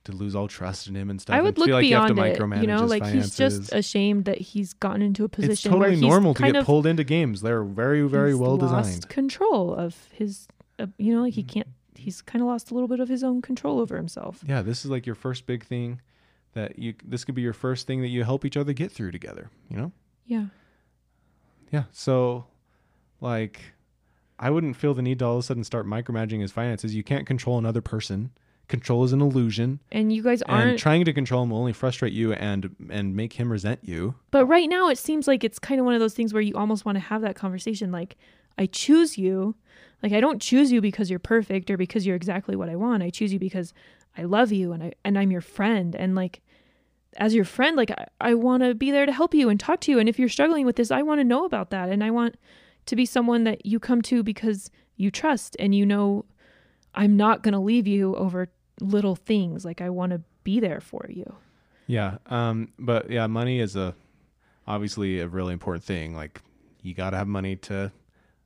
to 0.06 0.12
lose 0.14 0.36
all 0.36 0.48
trust 0.48 0.88
in 0.88 0.96
him 0.96 1.10
and 1.10 1.22
stuff. 1.22 1.36
I 1.36 1.42
would 1.42 1.58
look 1.58 1.68
feel 1.68 1.76
like 1.76 1.84
beyond 1.84 2.16
you 2.18 2.24
have 2.24 2.32
it. 2.32 2.38
to 2.38 2.44
micromanage 2.44 2.62
You 2.62 2.68
know, 2.68 2.86
like 2.86 3.06
he's 3.06 3.36
just 3.36 3.74
ashamed 3.74 4.26
that 4.26 4.40
he's 4.40 4.74
gotten 4.74 5.02
into 5.02 5.26
a 5.26 5.30
position 5.30 5.52
it's 5.52 5.62
totally 5.64 5.80
where 5.82 5.90
he's 5.92 6.02
normal 6.02 6.34
to 6.36 6.52
get 6.52 6.66
pulled 6.66 6.86
into 6.86 7.04
games. 7.04 7.42
They're 7.42 7.64
very 7.64 8.02
very 8.08 8.34
well 8.34 8.58
lost 8.58 8.86
designed. 8.86 9.10
control 9.10 9.74
of 9.76 10.08
his. 10.14 10.48
Uh, 10.80 10.88
you 10.98 11.14
know, 11.14 11.22
like 11.24 11.34
he 11.34 11.44
can't. 11.44 11.68
He's 12.00 12.22
kind 12.22 12.42
of 12.42 12.48
lost 12.48 12.72
a 12.72 12.74
little 12.74 12.88
bit 12.88 13.00
of 13.00 13.10
his 13.10 13.24
own 13.24 13.42
control 13.42 13.80
over 13.80 13.96
himself. 13.98 14.44
Yeah, 14.48 14.62
this 14.62 14.86
is 14.86 14.92
like 14.92 15.06
your 15.06 15.16
first 15.16 15.46
big 15.46 15.64
thing 15.66 16.02
that 16.54 16.80
you 16.80 16.94
this 17.06 17.26
could 17.26 17.36
be 17.36 17.42
your 17.42 17.54
first 17.54 17.86
thing 17.88 18.02
that 18.02 18.08
you 18.08 18.24
help 18.24 18.46
each 18.46 18.58
other 18.58 18.74
get 18.74 18.92
through 18.92 19.12
together, 19.12 19.50
you 19.70 19.78
know? 19.78 19.92
Yeah. 20.26 20.46
Yeah. 21.72 21.84
So, 21.92 22.46
like, 23.22 23.62
I 24.40 24.50
wouldn't 24.50 24.76
feel 24.76 24.94
the 24.94 25.02
need 25.02 25.20
to 25.20 25.26
all 25.26 25.34
of 25.38 25.40
a 25.40 25.44
sudden 25.44 25.64
start 25.64 25.86
micromanaging 25.86 26.42
his 26.42 26.52
finances. 26.52 26.96
You 26.96 27.04
can't 27.04 27.28
control 27.28 27.58
another 27.58 27.82
person. 27.82 28.32
Control 28.68 29.04
is 29.04 29.14
an 29.14 29.22
illusion, 29.22 29.80
And 29.92 30.14
you 30.14 30.22
guys 30.22 30.44
aren't. 30.44 30.70
And 30.70 30.80
trying 30.80 31.04
to 31.06 31.14
control 31.14 31.42
him 31.42 31.50
will 31.50 31.58
only 31.58 31.74
frustrate 31.74 32.14
you 32.14 32.34
and 32.34 32.76
and 32.92 33.16
make 33.16 33.34
him 33.34 33.52
resent 33.52 33.80
you. 33.84 34.14
but 34.30 34.46
right 34.46 34.70
now, 34.70 34.90
it 34.90 35.00
seems 35.00 35.28
like 35.28 35.44
it's 35.44 35.58
kind 35.58 35.80
of 35.80 35.86
one 35.86 35.96
of 35.96 36.00
those 36.00 36.14
things 36.14 36.34
where 36.34 36.42
you 36.42 36.54
almost 36.56 36.86
want 36.86 36.96
to 36.96 37.00
have 37.00 37.22
that 37.24 37.36
conversation. 37.36 37.92
Like, 37.92 38.16
I 38.60 38.68
choose 38.68 39.18
you. 39.18 39.56
Like, 40.02 40.14
I 40.14 40.22
don't 40.22 40.42
choose 40.42 40.72
you 40.72 40.82
because 40.82 41.10
you're 41.10 41.20
perfect 41.20 41.70
or 41.70 41.78
because 41.78 42.06
you're 42.06 42.16
exactly 42.16 42.56
what 42.56 42.70
I 42.70 42.76
want. 42.76 43.04
I 43.04 43.10
choose 43.10 43.34
you 43.34 43.40
because 43.40 43.74
I 44.18 44.24
love 44.24 44.52
you 44.52 44.72
and 44.72 44.84
I 44.84 44.94
and 45.04 45.18
I'm 45.18 45.32
your 45.32 45.42
friend. 45.42 45.96
And 45.96 46.16
like, 46.16 46.42
as 47.18 47.36
your 47.36 47.46
friend, 47.46 47.76
like 47.76 47.92
I, 47.92 48.08
I 48.22 48.34
want 48.34 48.64
to 48.64 48.74
be 48.74 48.92
there 48.92 49.06
to 49.06 49.12
help 49.12 49.34
you 49.34 49.50
and 49.50 49.60
talk 49.60 49.82
to 49.82 49.92
you. 49.92 50.00
And 50.00 50.08
if 50.08 50.20
you're 50.20 50.30
struggling 50.30 50.66
with 50.66 50.76
this, 50.76 50.92
I 50.92 51.02
want 51.02 51.20
to 51.20 51.26
know 51.26 51.46
about 51.46 51.70
that. 51.72 51.90
And 51.90 52.04
I 52.04 52.12
want 52.12 52.36
to 52.86 52.96
be 52.96 53.06
someone 53.06 53.44
that 53.44 53.66
you 53.66 53.80
come 53.80 54.02
to 54.04 54.24
because 54.24 54.72
you 54.96 55.12
trust 55.12 55.56
and 55.60 55.76
you 55.76 55.86
know 55.86 56.26
I'm 56.96 57.16
not 57.16 57.44
going 57.44 57.54
to 57.54 57.60
leave 57.60 57.88
you 57.88 58.16
over 58.16 58.50
little 58.82 59.16
things. 59.16 59.66
Like 59.66 59.82
I 59.82 59.90
want 59.90 60.12
to 60.12 60.22
be 60.44 60.60
there 60.60 60.82
for 60.82 61.06
you. 61.10 61.36
Yeah. 61.88 62.18
Um. 62.28 62.72
But 62.78 63.10
yeah, 63.10 63.28
money 63.28 63.60
is 63.60 63.76
a 63.76 63.96
obviously 64.68 65.20
a 65.20 65.28
really 65.28 65.54
important 65.54 65.84
thing. 65.84 66.16
Like, 66.16 66.42
you 66.84 66.94
got 66.94 67.10
to 67.10 67.18
have 67.18 67.28
money 67.28 67.56
to 67.56 67.92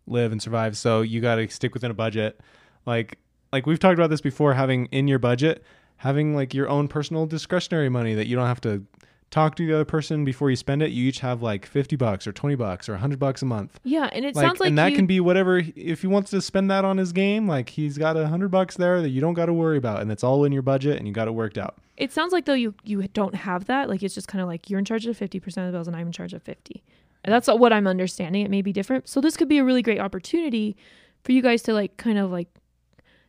live 0.07 0.31
and 0.31 0.41
survive. 0.41 0.77
So 0.77 1.01
you 1.01 1.21
got 1.21 1.35
to 1.35 1.47
stick 1.49 1.73
within 1.73 1.91
a 1.91 1.93
budget. 1.93 2.39
Like 2.85 3.19
like 3.51 3.65
we've 3.65 3.79
talked 3.79 3.99
about 3.99 4.09
this 4.09 4.21
before. 4.21 4.53
Having 4.53 4.87
in 4.87 5.07
your 5.07 5.19
budget, 5.19 5.63
having 5.97 6.35
like 6.35 6.53
your 6.53 6.69
own 6.69 6.87
personal 6.87 7.25
discretionary 7.25 7.89
money 7.89 8.13
that 8.15 8.27
you 8.27 8.35
don't 8.35 8.47
have 8.47 8.61
to 8.61 8.83
talk 9.31 9.55
to 9.55 9.65
the 9.65 9.73
other 9.73 9.85
person 9.85 10.23
before 10.23 10.49
you 10.51 10.55
spend 10.55 10.83
it. 10.83 10.91
You 10.91 11.07
each 11.07 11.19
have 11.19 11.41
like 11.41 11.65
fifty 11.65 11.95
bucks 11.95 12.27
or 12.27 12.33
twenty 12.33 12.55
bucks 12.55 12.89
or 12.89 12.97
hundred 12.97 13.19
bucks 13.19 13.41
a 13.41 13.45
month. 13.45 13.79
Yeah, 13.83 14.09
and 14.11 14.25
it 14.25 14.35
like, 14.35 14.45
sounds 14.45 14.59
like 14.59 14.69
and 14.69 14.77
that 14.77 14.91
you, 14.91 14.97
can 14.97 15.05
be 15.05 15.19
whatever 15.19 15.61
if 15.75 16.01
he 16.01 16.07
wants 16.07 16.31
to 16.31 16.41
spend 16.41 16.69
that 16.71 16.83
on 16.83 16.97
his 16.97 17.13
game 17.13 17.47
like 17.47 17.69
he's 17.69 17.97
got 17.97 18.17
a 18.17 18.27
hundred 18.27 18.49
bucks 18.49 18.75
there 18.75 19.01
that 19.01 19.09
you 19.09 19.21
don't 19.21 19.33
got 19.33 19.45
to 19.45 19.53
worry 19.53 19.77
about 19.77 20.01
and 20.01 20.11
it's 20.11 20.23
all 20.23 20.43
in 20.43 20.51
your 20.51 20.61
budget 20.61 20.97
and 20.97 21.07
you 21.07 21.13
got 21.13 21.27
it 21.27 21.31
worked 21.31 21.57
out 21.57 21.77
it 21.97 22.11
sounds 22.11 22.33
like 22.33 22.45
though 22.45 22.53
you 22.53 22.73
you 22.83 23.07
don't 23.09 23.35
have 23.35 23.65
that. 23.65 23.89
Like 23.89 24.03
it's 24.03 24.15
just 24.15 24.27
kind 24.27 24.41
of 24.41 24.47
like 24.47 24.69
you're 24.69 24.79
in 24.79 24.85
charge 24.85 25.05
of 25.05 25.17
50% 25.17 25.45
of 25.45 25.53
the 25.53 25.71
bills 25.71 25.87
and 25.87 25.95
I'm 25.95 26.07
in 26.07 26.13
charge 26.13 26.33
of 26.33 26.41
50. 26.41 26.83
That's 27.25 27.47
what 27.47 27.71
I'm 27.73 27.87
understanding. 27.87 28.43
It 28.43 28.51
may 28.51 28.61
be 28.61 28.73
different. 28.73 29.07
So 29.07 29.21
this 29.21 29.37
could 29.37 29.47
be 29.47 29.57
a 29.57 29.63
really 29.63 29.81
great 29.81 29.99
opportunity 29.99 30.75
for 31.23 31.31
you 31.31 31.41
guys 31.41 31.61
to 31.63 31.73
like 31.73 31.95
kind 31.97 32.17
of 32.17 32.31
like 32.31 32.49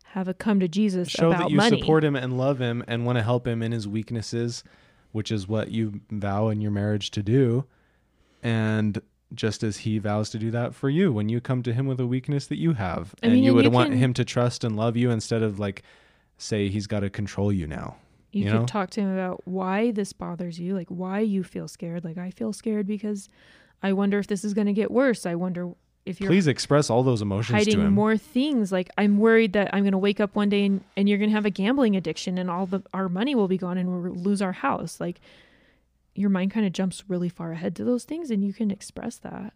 have 0.05 0.29
a 0.29 0.35
come 0.35 0.61
to 0.61 0.69
Jesus 0.69 1.09
show 1.09 1.29
about 1.29 1.39
that 1.45 1.51
you 1.51 1.57
money. 1.57 1.81
support 1.81 2.05
him 2.05 2.15
and 2.17 2.37
love 2.39 2.59
him 2.61 2.85
and 2.87 3.05
want 3.07 3.19
to 3.19 3.23
help 3.23 3.47
him 3.47 3.63
in 3.63 3.73
his 3.73 3.87
weaknesses 3.89 4.63
which 5.13 5.31
is 5.31 5.47
what 5.47 5.71
you 5.71 6.01
vow 6.11 6.49
in 6.49 6.61
your 6.61 6.71
marriage 6.73 7.11
to 7.13 7.23
do 7.23 7.65
and 8.43 9.01
just 9.35 9.63
as 9.65 9.79
he 9.79 9.99
vows 9.99 10.31
to 10.31 10.39
do 10.39 10.51
that 10.53 10.75
for 10.75 10.89
you 10.89 11.13
when 11.13 11.29
you 11.29 11.41
come 11.41 11.63
to 11.63 11.73
him 11.73 11.87
with 11.87 11.99
a 11.99 12.07
weakness 12.07 12.47
that 12.47 12.59
you 12.59 12.75
have 12.75 13.15
I 13.23 13.27
and 13.27 13.35
mean, 13.35 13.43
you 13.45 13.51
and 13.51 13.57
would 13.57 13.65
you 13.65 13.71
want 13.71 13.91
can- 13.91 13.99
him 13.99 14.15
to 14.15 14.25
trust 14.25 14.63
and 14.65 14.77
love 14.77 14.97
you 14.97 15.11
instead 15.11 15.43
of 15.43 15.59
like 15.59 15.83
say 16.39 16.69
he's 16.69 16.87
got 16.87 17.01
to 17.01 17.11
control 17.11 17.53
you 17.53 17.67
now 17.67 17.97
you, 18.33 18.45
you 18.45 18.51
could 18.51 18.61
know? 18.61 18.67
talk 18.67 18.91
to 18.91 19.01
him 19.01 19.13
about 19.13 19.43
why 19.47 19.93
this 19.93 20.13
bothers 20.13 20.59
you, 20.59 20.75
like 20.75 20.89
why 20.89 21.21
you 21.21 21.45
feel 21.45 21.69
scared. 21.69 22.05
Like 22.05 22.19
I 22.19 22.31
feel 22.33 22.53
scared 22.53 22.85
because 22.85 23.29
I 23.85 23.93
wonder 23.93 24.19
if 24.19 24.27
this 24.27 24.45
is 24.45 24.53
going 24.55 24.67
to 24.67 24.73
get 24.73 24.91
worse. 24.91 25.27
I 25.27 25.35
wonder 25.37 25.71
if 26.07 26.21
you're 26.21 26.29
please 26.31 26.47
express 26.49 26.91
all 26.91 27.03
those 27.03 27.23
emotions 27.23 27.49
to 27.49 27.55
hiding 27.55 27.81
him 27.81 27.93
more 27.95 28.17
things. 28.17 28.73
Like 28.73 28.91
I'm 28.99 29.19
worried 29.19 29.53
that 29.55 29.71
I'm 29.73 29.83
going 29.85 29.93
to 29.93 29.99
wake 29.99 30.21
up 30.21 30.35
one 30.35 30.49
day 30.49 30.65
and, 30.67 30.83
and 30.97 31.09
you're 31.09 31.19
going 31.19 31.31
to 31.31 31.35
have 31.37 31.47
a 31.47 31.51
gambling 31.51 31.95
addiction 31.97 32.37
and 32.39 32.51
all 32.51 32.67
the 32.67 32.83
our 32.93 33.09
money 33.09 33.35
will 33.35 33.49
be 33.49 33.57
gone 33.59 33.79
and 33.79 33.89
we'll 34.03 34.13
lose 34.15 34.43
our 34.43 34.53
house. 34.53 35.01
Like 35.01 35.21
your 36.15 36.31
mind 36.31 36.51
kind 36.51 36.67
of 36.67 36.73
jumps 36.73 37.05
really 37.09 37.29
far 37.29 37.53
ahead 37.53 37.75
to 37.77 37.85
those 37.85 38.05
things 38.05 38.31
and 38.31 38.43
you 38.45 38.53
can 38.53 38.71
express 38.71 39.17
that. 39.19 39.53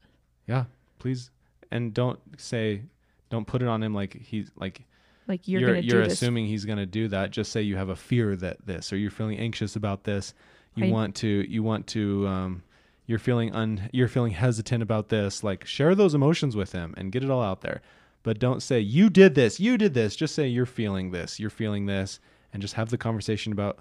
yeah 0.47 0.65
please 0.99 1.31
and 1.71 1.95
don't 1.95 2.19
say 2.41 2.83
don't 3.31 3.47
put 3.47 3.63
it 3.63 3.69
on 3.69 3.81
him 3.83 3.95
like 3.95 4.15
he's 4.15 4.51
like 4.57 4.83
Like 5.29 5.47
you're, 5.47 5.61
you're 5.61 5.71
going 5.71 5.83
to 5.83 5.87
you're 5.89 6.03
do 6.03 6.09
this. 6.09 6.15
assuming 6.21 6.47
he's 6.47 6.65
going 6.65 6.79
to 6.79 6.87
do 6.87 7.07
that 7.09 7.31
just 7.31 7.53
say 7.53 7.63
you 7.63 7.77
have 7.77 7.91
a 7.91 7.95
fear 7.97 8.35
that 8.37 8.57
this 8.67 8.93
or 8.93 8.97
you're 8.97 9.11
feeling 9.13 9.39
anxious 9.39 9.77
about 9.77 10.03
this 10.05 10.35
you 10.75 10.87
I- 10.87 10.91
want 10.91 11.15
to 11.17 11.29
you 11.49 11.63
want 11.63 11.87
to 11.89 12.27
um 12.27 12.63
you're 13.09 13.19
feeling 13.19 13.53
un 13.53 13.89
you're 13.93 14.07
feeling 14.07 14.33
hesitant 14.33 14.81
about 14.81 15.09
this 15.09 15.43
like 15.43 15.65
share 15.65 15.97
those 15.97 16.15
emotions 16.15 16.55
with 16.55 16.71
him 16.71 16.95
and 16.97 17.11
get 17.11 17.25
it 17.25 17.31
all 17.31 17.43
out 17.43 17.63
there 17.63 17.81
but 18.23 18.39
don't 18.39 18.63
say 18.63 18.79
you 18.79 19.11
did 19.11 19.35
this 19.35 19.59
you 19.59 19.77
did 19.77 19.95
this 19.95 20.15
just 20.15 20.35
say 20.37 20.47
you're 20.47 20.67
feeling 20.67 21.11
this 21.11 21.41
you're 21.41 21.51
feeling 21.51 21.87
this 21.87 22.21
and 22.53 22.63
just 22.63 22.75
have 22.75 22.91
the 22.91 22.99
conversation 22.99 23.51
about 23.53 23.81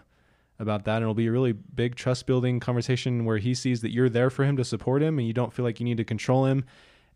about 0.60 0.86
that 0.86 0.96
and 0.96 1.04
it'll 1.04 1.14
be 1.14 1.28
a 1.28 1.32
really 1.32 1.52
big 1.52 1.94
trust 1.94 2.26
building 2.26 2.60
conversation 2.60 3.26
where 3.26 3.38
he 3.38 3.54
sees 3.54 3.82
that 3.82 3.92
you're 3.92 4.10
there 4.10 4.32
for 4.32 4.44
him 4.44 4.58
to 4.58 4.66
support 4.66 5.04
him 5.04 5.20
and 5.20 5.28
you 5.28 5.34
don't 5.34 5.54
feel 5.54 5.64
like 5.64 5.80
you 5.80 5.86
need 5.86 5.98
to 5.98 6.04
control 6.04 6.46
him 6.46 6.66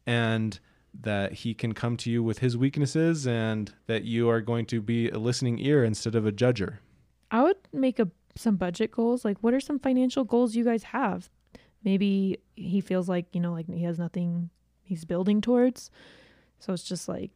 and 0.05 0.59
that 0.99 1.31
he 1.31 1.53
can 1.53 1.73
come 1.73 1.95
to 1.95 2.11
you 2.11 2.21
with 2.21 2.39
his 2.39 2.57
weaknesses 2.57 3.25
and 3.25 3.73
that 3.87 4.03
you 4.03 4.29
are 4.29 4.41
going 4.41 4.65
to 4.65 4.81
be 4.81 5.09
a 5.09 5.17
listening 5.17 5.57
ear 5.59 5.83
instead 5.83 6.15
of 6.15 6.27
a 6.27 6.31
judger. 6.31 6.77
I 7.31 7.43
would 7.43 7.57
make 7.71 7.97
a 7.97 8.09
some 8.35 8.57
budget 8.57 8.91
goals. 8.91 9.23
Like 9.23 9.37
what 9.41 9.53
are 9.53 9.59
some 9.59 9.79
financial 9.79 10.23
goals 10.23 10.55
you 10.55 10.63
guys 10.65 10.83
have? 10.83 11.29
Maybe 11.83 12.39
he 12.55 12.81
feels 12.81 13.09
like, 13.09 13.25
you 13.33 13.39
know, 13.41 13.53
like 13.53 13.67
he 13.71 13.83
has 13.83 13.97
nothing 13.99 14.49
he's 14.83 15.05
building 15.05 15.41
towards. 15.41 15.89
So 16.59 16.73
it's 16.73 16.83
just 16.83 17.07
like 17.09 17.31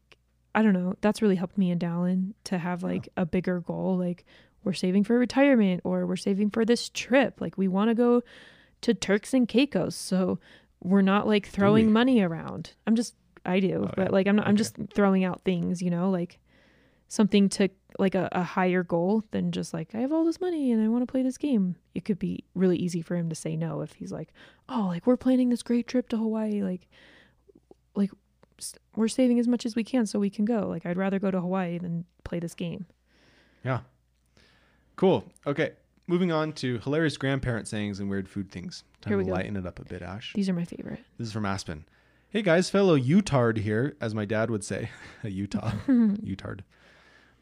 I 0.54 0.62
don't 0.62 0.74
know. 0.74 0.96
That's 1.02 1.22
really 1.22 1.36
helped 1.36 1.58
me 1.58 1.70
and 1.72 1.82
Dallin 1.82 2.34
to 2.46 2.58
have 2.58 2.82
like 2.84 3.10
a 3.18 3.26
bigger 3.26 3.60
goal. 3.60 3.98
Like 3.98 4.24
we're 4.64 4.74
saving 4.74 5.04
for 5.04 5.18
retirement 5.20 5.82
or 5.84 6.06
we're 6.06 6.16
saving 6.16 6.50
for 6.52 6.64
this 6.64 6.90
trip. 6.90 7.42
Like 7.42 7.58
we 7.58 7.68
want 7.68 7.90
to 7.90 7.96
go 7.96 8.24
to 8.82 8.94
Turks 8.94 9.34
and 9.34 9.48
Caicos. 9.48 9.96
So 9.96 10.40
we're 10.84 11.02
not 11.02 11.28
like 11.28 11.48
throwing 11.48 11.92
money 11.92 12.22
around. 12.22 12.72
I'm 12.88 12.96
just 12.96 13.16
I 13.46 13.60
do, 13.60 13.86
Oh, 13.88 13.94
but 13.96 14.08
yeah. 14.08 14.12
like 14.12 14.28
I'm 14.28 14.36
not 14.38 14.48
I'm 14.48 14.56
just 14.56 14.76
throwing 14.94 15.24
out 15.24 15.42
things, 15.44 15.82
you 15.82 15.90
know, 15.90 16.10
like 16.10 16.40
something 17.16 17.50
to 17.50 17.70
like 17.98 18.14
a, 18.14 18.28
a 18.34 18.44
higher 18.44 18.84
goal 18.84 19.24
than 19.32 19.52
just 19.52 19.74
like 19.74 19.96
I 19.96 20.00
have 20.00 20.12
all 20.12 20.26
this 20.26 20.42
money 20.42 20.72
and 20.72 20.84
I 20.84 20.90
want 20.90 21.02
to 21.02 21.12
play 21.12 21.24
this 21.24 21.38
game. 21.38 21.76
It 21.94 22.04
could 22.06 22.20
be 22.20 22.44
really 22.54 22.78
easy 22.78 23.02
for 23.02 23.16
him 23.16 23.30
to 23.30 23.36
say 23.36 23.56
no 23.56 23.82
if 23.82 23.94
he's 23.94 24.12
like, 24.12 24.34
"Oh, 24.68 24.88
like 24.88 25.08
we're 25.08 25.18
planning 25.18 25.50
this 25.50 25.64
great 25.64 25.88
trip 25.88 26.10
to 26.10 26.18
Hawaii, 26.18 26.62
like 26.62 26.88
like 27.96 28.12
we're 28.96 29.08
saving 29.08 29.40
as 29.40 29.48
much 29.48 29.66
as 29.66 29.76
we 29.76 29.84
can 29.84 30.06
so 30.06 30.20
we 30.20 30.30
can 30.30 30.46
go. 30.46 30.68
Like 30.68 30.86
I'd 30.86 30.98
rather 30.98 31.20
go 31.20 31.32
to 31.32 31.40
Hawaii 31.40 31.78
than 31.78 32.06
play 32.24 32.40
this 32.40 32.54
game." 32.54 32.86
Yeah. 33.64 33.80
Cool. 34.96 35.26
Okay. 35.48 35.72
Moving 36.08 36.32
on 36.32 36.54
to 36.54 36.78
hilarious 36.80 37.18
grandparent 37.18 37.68
sayings 37.68 38.00
and 38.00 38.10
weird 38.10 38.30
food 38.30 38.52
things. 38.52 38.84
Time 39.02 39.12
Here 39.12 39.18
we 39.18 39.24
to 39.24 39.30
go. 39.30 39.36
lighten 39.36 39.58
it 39.58 39.66
up 39.66 39.80
a 39.80 39.86
bit, 39.86 40.04
Ash. 40.04 40.34
These 40.36 40.50
are 40.50 40.54
my 40.54 40.66
favorite. 40.66 41.00
This 41.18 41.28
is 41.28 41.34
from 41.34 41.46
Aspen. 41.48 41.86
Hey 42.30 42.42
guys, 42.44 42.70
fellow 42.70 42.96
Utard 42.96 43.58
here, 43.58 43.96
as 44.00 44.14
my 44.14 44.26
dad 44.26 44.50
would 44.52 44.64
say. 44.64 44.90
a 45.24 45.30
Utah. 45.30 45.72
Utard. 46.22 46.64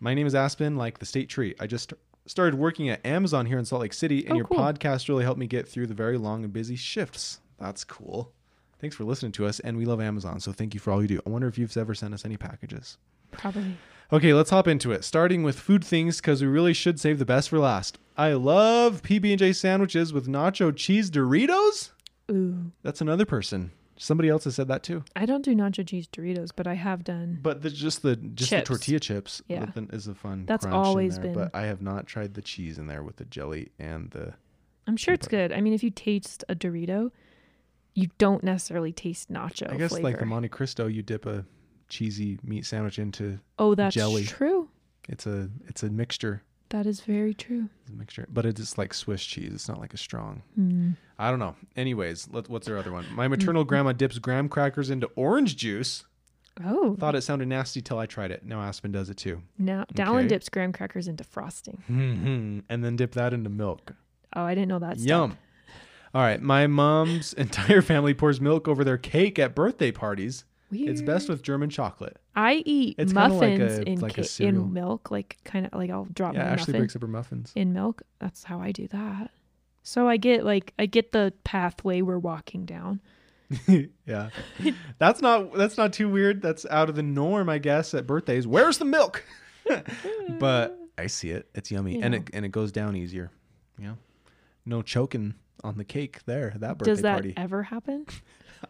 My 0.03 0.13
name 0.13 0.27
is 0.27 0.35
Aspen, 0.35 0.75
like 0.75 0.99
the 0.99 1.05
state 1.05 1.29
tree. 1.29 1.55
I 1.61 1.65
just 1.65 1.93
started 2.25 2.55
working 2.55 2.89
at 2.89 3.05
Amazon 3.05 3.45
here 3.45 3.57
in 3.57 3.63
Salt 3.63 3.83
Lake 3.83 3.93
City, 3.93 4.25
and 4.25 4.33
Oh, 4.33 4.35
your 4.35 4.45
cool. 4.45 4.57
podcast 4.57 5.07
really 5.07 5.23
helped 5.23 5.39
me 5.39 5.47
get 5.47 5.65
through 5.65 5.87
the 5.87 5.93
very 5.93 6.17
long 6.17 6.43
and 6.43 6.51
busy 6.51 6.75
shifts. 6.75 7.39
That's 7.57 7.85
cool. 7.85 8.33
Thanks 8.81 8.97
for 8.97 9.05
listening 9.05 9.31
to 9.31 9.45
us, 9.45 9.61
and 9.61 9.77
we 9.77 9.85
love 9.85 10.01
Amazon, 10.01 10.41
so 10.41 10.51
thank 10.51 10.73
you 10.73 10.81
for 10.81 10.91
all 10.91 11.01
you 11.01 11.07
do. 11.07 11.21
I 11.25 11.29
wonder 11.29 11.47
if 11.47 11.57
you've 11.57 11.77
ever 11.77 11.95
sent 11.95 12.13
us 12.13 12.25
any 12.25 12.35
packages. 12.35 12.97
Probably. 13.31 13.77
Okay, 14.11 14.33
let's 14.33 14.49
hop 14.49 14.67
into 14.67 14.91
it. 14.91 15.05
Starting 15.05 15.41
with 15.41 15.57
food 15.57 15.85
things 15.85 16.17
because 16.19 16.41
we 16.41 16.49
really 16.49 16.73
should 16.73 16.99
save 16.99 17.17
the 17.17 17.23
best 17.25 17.47
for 17.47 17.57
last. 17.59 17.97
I 18.17 18.33
love 18.33 19.03
PB 19.03 19.29
and 19.29 19.39
J 19.39 19.53
sandwiches 19.53 20.11
with 20.11 20.27
nacho 20.27 20.75
cheese 20.75 21.09
Doritos. 21.09 21.91
Ooh. 22.29 22.73
That's 22.81 22.99
another 22.99 23.25
person. 23.25 23.71
Somebody 24.03 24.27
else 24.27 24.43
has 24.43 24.55
said 24.55 24.67
that 24.67 24.83
too. 24.83 25.01
I 25.15 25.25
don't 25.25 25.43
do 25.45 25.55
nacho 25.55 25.87
cheese 25.87 26.07
Doritos, 26.07 26.49
but 26.53 26.67
I 26.67 26.73
have 26.73 27.05
done. 27.05 27.39
But 27.41 27.61
the, 27.61 27.69
just 27.69 28.01
the 28.01 28.17
just 28.17 28.49
Chips. 28.49 28.67
the 28.67 28.75
tortilla 28.75 28.99
chips 28.99 29.41
Yeah. 29.47 29.67
is 29.93 30.07
a 30.07 30.13
fun. 30.13 30.45
That's 30.45 30.65
always 30.65 31.15
there, 31.15 31.23
been- 31.25 31.33
But 31.35 31.51
I 31.55 31.67
have 31.67 31.81
not 31.81 32.05
tried 32.05 32.33
the 32.33 32.41
cheese 32.41 32.77
in 32.77 32.87
there 32.87 33.01
with 33.01 33.15
the 33.15 33.23
jelly 33.25 33.71
and 33.79 34.11
the. 34.11 34.33
I'm 34.87 34.97
sure 34.97 35.13
it's 35.13 35.29
good. 35.29 35.53
I 35.53 35.61
mean, 35.61 35.71
if 35.71 35.83
you 35.83 35.89
taste 35.89 36.43
a 36.49 36.55
Dorito, 36.55 37.11
you 37.95 38.09
don't 38.17 38.43
necessarily 38.43 38.91
taste 38.91 39.31
nacho 39.31 39.71
I 39.71 39.77
guess 39.77 39.91
flavor. 39.91 40.03
like 40.03 40.19
the 40.19 40.25
Monte 40.25 40.49
Cristo, 40.49 40.87
you 40.87 41.01
dip 41.01 41.25
a 41.25 41.45
cheesy 41.87 42.39
meat 42.43 42.65
sandwich 42.65 42.99
into. 42.99 43.39
oh, 43.57 43.73
that's 43.73 43.95
jelly. 43.95 44.25
true. 44.25 44.67
It's 45.07 45.25
a 45.25 45.49
it's 45.67 45.81
a 45.81 45.89
mixture. 45.89 46.43
That 46.69 46.85
is 46.87 47.01
very 47.01 47.33
true. 47.35 47.69
It's 47.81 47.91
a 47.91 47.93
mixture, 47.93 48.27
but 48.33 48.45
it's 48.45 48.77
like 48.77 48.93
Swiss 48.93 49.23
cheese. 49.23 49.51
It's 49.53 49.67
not 49.69 49.79
like 49.79 49.93
a 49.93 49.97
strong. 49.97 50.41
Hmm. 50.55 50.91
I 51.19 51.29
don't 51.29 51.39
know. 51.39 51.55
Anyways, 51.75 52.29
let, 52.31 52.49
what's 52.49 52.65
their 52.65 52.77
other 52.79 52.91
one? 52.91 53.05
My 53.13 53.27
maternal 53.27 53.63
grandma 53.63 53.91
dips 53.91 54.17
graham 54.17 54.49
crackers 54.49 54.89
into 54.89 55.07
orange 55.15 55.55
juice. 55.55 56.05
Oh, 56.63 56.95
Thought 56.99 57.15
it 57.15 57.21
sounded 57.21 57.47
nasty 57.47 57.81
till 57.81 57.97
I 57.99 58.05
tried 58.05 58.31
it. 58.31 58.43
Now 58.45 58.61
Aspen 58.61 58.91
does 58.91 59.09
it 59.09 59.17
too. 59.17 59.41
now 59.57 59.85
Dallin 59.93 60.19
Okay. 60.19 60.27
dips 60.29 60.49
graham 60.49 60.71
crackers 60.73 61.07
into 61.07 61.23
frosting. 61.23 61.83
and 62.69 62.83
then 62.83 62.95
dip 62.95 63.11
that 63.13 63.33
into 63.33 63.49
milk. 63.49 63.93
Oh, 64.35 64.43
I 64.43 64.55
didn't 64.55 64.69
know 64.69 64.79
that. 64.79 64.97
Yum. 64.99 65.37
All 66.15 66.21
right, 66.21 66.41
my 66.41 66.67
mom's 66.67 67.33
entire 67.45 67.81
family 67.81 68.13
pours 68.13 68.39
milk 68.41 68.67
over 68.67 68.83
their 68.83 68.97
cake 68.99 69.37
at 69.39 69.55
birthday 69.55 69.91
parties. 69.91 70.43
Weird. 70.73 70.89
It's 70.89 71.01
best 71.01 71.29
with 71.29 71.41
German 71.43 71.69
chocolate. 71.69 72.17
I 72.35 72.63
eat 72.65 72.95
It's 72.97 73.13
kinda 73.13 73.33
like 73.35 73.59
muffins 73.59 73.79
a- 73.79 73.83
in 73.89 73.99
like 73.99 74.15
ca- 74.15 74.43
in 74.43 74.73
milk, 74.73 75.11
like 75.11 75.37
kind 75.43 75.65
of 75.65 75.73
like 75.73 75.89
I'll 75.89 76.05
drop 76.05 76.33
Yeah, 76.33 76.43
my 76.45 76.49
Ashley 76.51 76.77
breaks 76.77 76.95
up 76.95 77.01
her 77.01 77.07
muffins. 77.07 77.51
in 77.55 77.73
milk. 77.73 78.01
That's 78.19 78.43
how 78.43 78.59
I 78.59 78.71
do 78.71 78.87
that. 78.89 79.31
So 79.83 80.07
I 80.07 80.17
get 80.17 80.43
like 80.45 80.73
I 80.79 80.85
get 80.85 81.11
the 81.11 81.33
pathway 81.43 82.01
we're 82.01 82.17
walking 82.19 82.65
down. 82.65 83.01
yeah, 84.07 84.29
that's 84.97 85.21
not 85.21 85.53
that's 85.53 85.77
not 85.77 85.93
too 85.93 86.09
weird. 86.09 86.41
That's 86.41 86.65
out 86.71 86.89
of 86.89 86.95
the 86.95 87.03
norm, 87.03 87.49
I 87.49 87.57
guess. 87.59 87.93
At 87.93 88.07
birthdays, 88.07 88.47
where's 88.47 88.77
the 88.79 88.85
milk? 88.85 89.23
but 90.39 90.79
I 90.97 91.07
see 91.07 91.29
it. 91.31 91.49
It's 91.53 91.71
yummy, 91.71 92.01
and 92.01 92.15
it 92.15 92.29
and 92.33 92.45
it 92.45 92.49
goes 92.49 92.71
down 92.71 92.95
easier. 92.95 93.31
Yeah, 93.77 93.95
no 94.65 94.81
choking 94.81 95.35
on 95.63 95.77
the 95.77 95.83
cake 95.83 96.19
there. 96.25 96.53
That 96.57 96.77
birthday 96.77 96.91
Does 96.91 97.01
that 97.01 97.13
party. 97.13 97.33
ever 97.37 97.63
happen? 97.63 98.05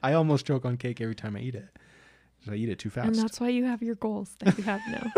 I 0.02 0.14
almost 0.14 0.46
choke 0.46 0.66
on 0.66 0.78
cake 0.78 1.02
every 1.02 1.16
time 1.16 1.36
I 1.36 1.40
eat 1.40 1.56
it. 1.56 1.68
'Cause 2.44 2.54
I 2.54 2.56
eat 2.58 2.70
it 2.70 2.80
too 2.80 2.90
fast. 2.90 3.08
And 3.08 3.16
that's 3.16 3.40
why 3.40 3.50
you 3.50 3.64
have 3.66 3.82
your 3.82 3.96
goals 3.96 4.36
that 4.40 4.58
you 4.58 4.64
have 4.66 4.82
now. 4.90 5.12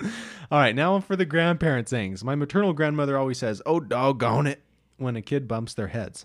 All 0.50 0.58
right, 0.58 0.74
now 0.74 0.98
for 1.00 1.14
the 1.14 1.26
grandparent 1.26 1.88
things. 1.88 2.24
My 2.24 2.34
maternal 2.34 2.72
grandmother 2.72 3.18
always 3.18 3.36
says, 3.36 3.60
"Oh 3.66 3.80
doggone 3.80 4.46
it," 4.46 4.62
when 4.96 5.14
a 5.16 5.20
kid 5.22 5.46
bumps 5.46 5.74
their 5.74 5.88
heads. 5.88 6.24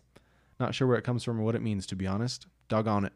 Not 0.62 0.74
sure 0.74 0.88
where 0.88 0.98
it 0.98 1.04
comes 1.04 1.24
from 1.26 1.40
or 1.40 1.44
what 1.44 1.56
it 1.56 1.62
means, 1.62 1.86
to 1.88 1.96
be 1.98 2.08
honest. 2.08 2.48
Doggone 2.70 3.04
it. 3.06 3.14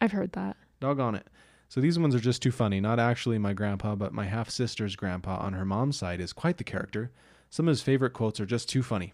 I've 0.00 0.10
heard 0.12 0.32
that. 0.32 0.56
Doggone 0.80 1.14
it. 1.14 1.28
So 1.68 1.80
these 1.80 1.98
ones 1.98 2.14
are 2.14 2.20
just 2.20 2.42
too 2.42 2.50
funny. 2.50 2.80
Not 2.80 2.98
actually 2.98 3.38
my 3.38 3.52
grandpa, 3.52 3.94
but 3.94 4.12
my 4.12 4.24
half 4.24 4.50
sister's 4.50 4.96
grandpa 4.96 5.36
on 5.38 5.52
her 5.52 5.64
mom's 5.64 5.96
side 5.96 6.20
is 6.20 6.32
quite 6.32 6.56
the 6.58 6.64
character. 6.64 7.12
Some 7.50 7.68
of 7.68 7.72
his 7.72 7.82
favorite 7.82 8.12
quotes 8.12 8.40
are 8.40 8.46
just 8.46 8.68
too 8.68 8.82
funny. 8.82 9.12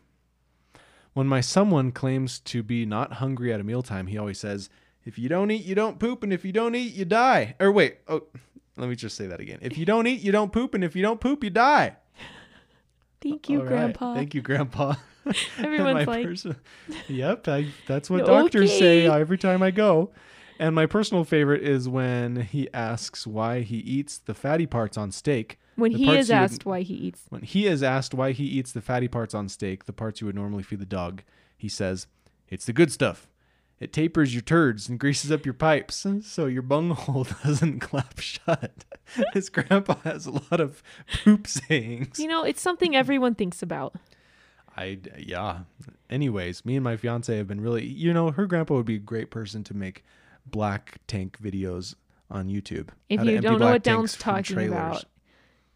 When 1.12 1.26
my 1.26 1.42
someone 1.42 1.92
claims 1.92 2.40
to 2.40 2.62
be 2.62 2.86
not 2.86 3.14
hungry 3.14 3.52
at 3.52 3.60
a 3.60 3.64
mealtime, 3.64 4.06
he 4.06 4.16
always 4.16 4.38
says, 4.38 4.70
If 5.04 5.18
you 5.18 5.28
don't 5.28 5.50
eat, 5.50 5.64
you 5.64 5.74
don't 5.74 5.98
poop, 5.98 6.22
and 6.22 6.32
if 6.32 6.44
you 6.44 6.52
don't 6.52 6.74
eat, 6.74 6.94
you 6.94 7.04
die. 7.04 7.54
Or 7.58 7.72
wait, 7.72 7.98
oh, 8.08 8.22
let 8.76 8.88
me 8.88 8.94
just 8.94 9.16
say 9.16 9.26
that 9.26 9.40
again. 9.40 9.58
If 9.62 9.76
you 9.76 9.84
don't 9.84 10.06
eat, 10.06 10.20
you 10.20 10.32
don't 10.32 10.52
poop, 10.52 10.74
and 10.74 10.84
if 10.84 10.94
you 10.94 11.02
don't 11.02 11.20
poop, 11.20 11.42
you 11.42 11.50
die. 11.50 11.96
Thank 13.20 13.48
you, 13.48 13.58
All 13.58 13.64
right. 13.64 13.68
Grandpa. 13.70 14.14
Thank 14.14 14.34
you, 14.34 14.42
Grandpa. 14.42 14.94
Everyone's 15.58 16.06
like, 16.06 16.24
perso- 16.26 16.56
yep, 17.08 17.46
I, 17.46 17.68
that's 17.86 18.10
what 18.10 18.26
doctors 18.26 18.76
say 18.76 19.06
every 19.06 19.38
time 19.38 19.62
I 19.62 19.70
go. 19.70 20.10
And 20.58 20.74
my 20.74 20.86
personal 20.86 21.24
favorite 21.24 21.62
is 21.62 21.88
when 21.88 22.36
he 22.36 22.68
asks 22.74 23.26
why 23.26 23.60
he 23.60 23.76
eats 23.78 24.18
the 24.18 24.34
fatty 24.34 24.66
parts 24.66 24.96
on 24.96 25.10
steak. 25.10 25.58
when 25.76 25.92
he 25.92 26.16
is 26.16 26.28
would- 26.28 26.34
asked 26.34 26.66
why 26.66 26.82
he 26.82 26.94
eats, 26.94 27.22
When 27.28 27.42
he 27.42 27.66
is 27.66 27.82
asked 27.82 28.14
why 28.14 28.32
he 28.32 28.44
eats 28.44 28.72
the 28.72 28.80
fatty 28.80 29.08
parts 29.08 29.34
on 29.34 29.48
steak, 29.48 29.86
the 29.86 29.92
parts 29.92 30.20
you 30.20 30.26
would 30.26 30.36
normally 30.36 30.62
feed 30.62 30.80
the 30.80 30.86
dog, 30.86 31.22
he 31.56 31.68
says, 31.68 32.06
"It's 32.48 32.66
the 32.66 32.72
good 32.72 32.90
stuff. 32.92 33.28
It 33.82 33.92
tapers 33.92 34.32
your 34.32 34.42
turds 34.42 34.88
and 34.88 34.96
greases 34.96 35.32
up 35.32 35.44
your 35.44 35.54
pipes, 35.54 36.06
so 36.22 36.46
your 36.46 36.62
bunghole 36.62 37.26
doesn't 37.44 37.80
clap 37.80 38.20
shut." 38.20 38.84
His 39.34 39.48
grandpa 39.48 39.96
has 40.04 40.24
a 40.24 40.30
lot 40.30 40.60
of 40.60 40.84
poop 41.24 41.48
sayings. 41.48 42.20
you 42.20 42.28
know, 42.28 42.44
it's 42.44 42.62
something 42.62 42.94
everyone 42.94 43.34
thinks 43.34 43.60
about. 43.60 43.96
I 44.76 45.00
yeah. 45.18 45.62
Anyways, 46.08 46.64
me 46.64 46.76
and 46.76 46.84
my 46.84 46.96
fiance 46.96 47.36
have 47.36 47.48
been 47.48 47.60
really, 47.60 47.84
you 47.84 48.12
know, 48.12 48.30
her 48.30 48.46
grandpa 48.46 48.74
would 48.74 48.86
be 48.86 48.94
a 48.94 49.00
great 49.00 49.32
person 49.32 49.64
to 49.64 49.74
make 49.74 50.04
black 50.46 50.98
tank 51.08 51.38
videos 51.42 51.96
on 52.30 52.48
YouTube. 52.48 52.90
If 53.08 53.24
you 53.24 53.40
don't 53.40 53.58
know 53.58 53.70
what 53.70 53.82
Dallin's 53.82 54.16
talking 54.16 54.54
trailers. 54.54 54.70
about, 54.70 55.04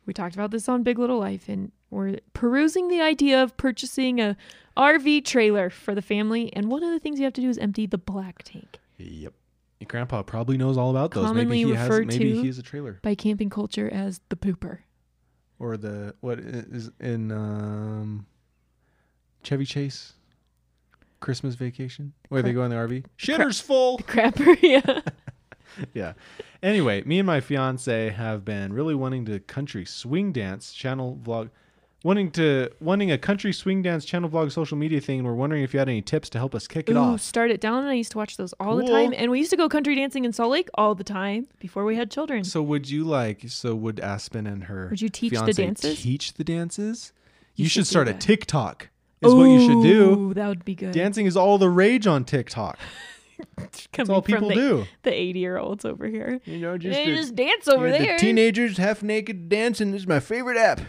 we 0.06 0.14
talked 0.14 0.34
about 0.34 0.50
this 0.50 0.68
on 0.68 0.82
Big 0.82 0.98
Little 0.98 1.18
Life, 1.18 1.48
and 1.48 1.72
we're 1.90 2.18
perusing 2.32 2.88
the 2.88 3.00
idea 3.00 3.42
of 3.42 3.56
purchasing 3.56 4.20
a 4.20 4.36
RV 4.76 5.24
trailer 5.24 5.68
for 5.68 5.94
the 5.94 6.02
family. 6.02 6.52
And 6.52 6.70
one 6.70 6.82
of 6.82 6.90
the 6.90 7.00
things 7.00 7.18
you 7.18 7.24
have 7.24 7.34
to 7.34 7.40
do 7.40 7.48
is 7.48 7.58
empty 7.58 7.86
the 7.86 7.98
black 7.98 8.42
tank. 8.42 8.78
Yep. 8.98 9.32
Your 9.80 9.88
grandpa 9.88 10.22
probably 10.22 10.56
knows 10.56 10.78
all 10.78 10.90
about 10.90 11.10
those. 11.10 11.26
Commonly 11.26 11.44
maybe 11.64 11.70
he 11.70 11.76
has 11.76 11.88
referred 11.88 12.06
maybe 12.08 12.46
has 12.46 12.58
a 12.58 12.62
trailer. 12.62 12.98
By 13.02 13.14
camping 13.14 13.50
culture 13.50 13.92
as 13.92 14.20
the 14.30 14.36
pooper. 14.36 14.78
Or 15.58 15.76
the 15.76 16.14
what 16.20 16.38
is 16.38 16.90
in 17.00 17.30
um 17.32 18.26
Chevy 19.42 19.66
Chase 19.66 20.14
Christmas 21.20 21.54
vacation? 21.54 22.14
Where 22.28 22.42
they 22.42 22.52
go 22.52 22.62
in 22.64 22.70
the 22.70 22.76
RV? 22.76 23.04
Shitter's 23.18 23.60
full. 23.60 23.98
Crapper, 23.98 24.56
yeah. 24.62 25.00
yeah. 25.94 26.12
Anyway, 26.62 27.02
me 27.02 27.18
and 27.18 27.26
my 27.26 27.40
fiance 27.40 28.10
have 28.10 28.44
been 28.44 28.72
really 28.72 28.94
wanting 28.94 29.24
to 29.26 29.40
country 29.40 29.84
swing 29.84 30.32
dance 30.32 30.72
channel 30.72 31.18
vlog, 31.22 31.50
wanting 32.04 32.30
to 32.32 32.70
wanting 32.80 33.10
a 33.10 33.18
country 33.18 33.52
swing 33.52 33.82
dance 33.82 34.04
channel 34.04 34.28
vlog 34.28 34.52
social 34.52 34.76
media 34.76 35.00
thing. 35.00 35.18
And 35.20 35.28
we're 35.28 35.34
wondering 35.34 35.62
if 35.62 35.72
you 35.72 35.78
had 35.78 35.88
any 35.88 36.02
tips 36.02 36.28
to 36.30 36.38
help 36.38 36.54
us 36.54 36.66
kick 36.66 36.88
it 36.88 36.94
Ooh, 36.94 36.98
off. 36.98 37.20
start 37.20 37.50
it 37.50 37.60
down. 37.60 37.78
And 37.80 37.88
I 37.88 37.94
used 37.94 38.12
to 38.12 38.18
watch 38.18 38.36
those 38.36 38.52
all 38.54 38.76
the 38.76 38.86
time. 38.86 39.12
And 39.16 39.30
we 39.30 39.38
used 39.38 39.50
to 39.50 39.56
go 39.56 39.68
country 39.68 39.94
dancing 39.94 40.24
in 40.24 40.32
Salt 40.32 40.50
Lake 40.50 40.68
all 40.74 40.94
the 40.94 41.04
time 41.04 41.46
before 41.58 41.84
we 41.84 41.96
had 41.96 42.10
children. 42.10 42.44
So 42.44 42.62
would 42.62 42.88
you 42.90 43.04
like? 43.04 43.44
So 43.48 43.74
would 43.74 44.00
Aspen 44.00 44.46
and 44.46 44.64
her 44.64 44.88
Would 44.90 45.02
you 45.02 45.08
teach 45.08 45.32
the 45.32 45.52
dances? 45.52 46.00
Teach 46.02 46.34
the 46.34 46.44
dances. 46.44 47.12
You, 47.54 47.64
You 47.64 47.68
should, 47.68 47.80
should 47.80 47.86
start 47.86 48.08
a. 48.08 48.14
TikTok. 48.14 48.90
Is 49.22 49.34
what 49.34 49.44
you 49.44 49.60
should 49.66 49.82
do. 49.82 50.34
That 50.34 50.46
would 50.48 50.64
be 50.64 50.74
good. 50.74 50.92
Dancing 50.92 51.24
is 51.24 51.38
all 51.38 51.56
the 51.56 51.70
rage 51.70 52.06
on 52.06 52.24
TikTok. 52.24 52.78
That's 53.92 54.10
all 54.10 54.22
people 54.22 54.48
the, 54.48 54.54
do. 54.54 54.86
The 55.02 55.12
80 55.12 55.38
year 55.38 55.58
olds 55.58 55.84
over 55.84 56.06
here. 56.06 56.40
You 56.44 56.58
know, 56.58 56.78
They 56.78 57.06
just 57.06 57.34
dance 57.34 57.68
over 57.68 57.90
there. 57.90 58.18
teenagers 58.18 58.76
half 58.78 59.02
naked 59.02 59.48
dancing 59.48 59.94
is 59.94 60.06
my 60.06 60.20
favorite 60.20 60.56
app. 60.56 60.80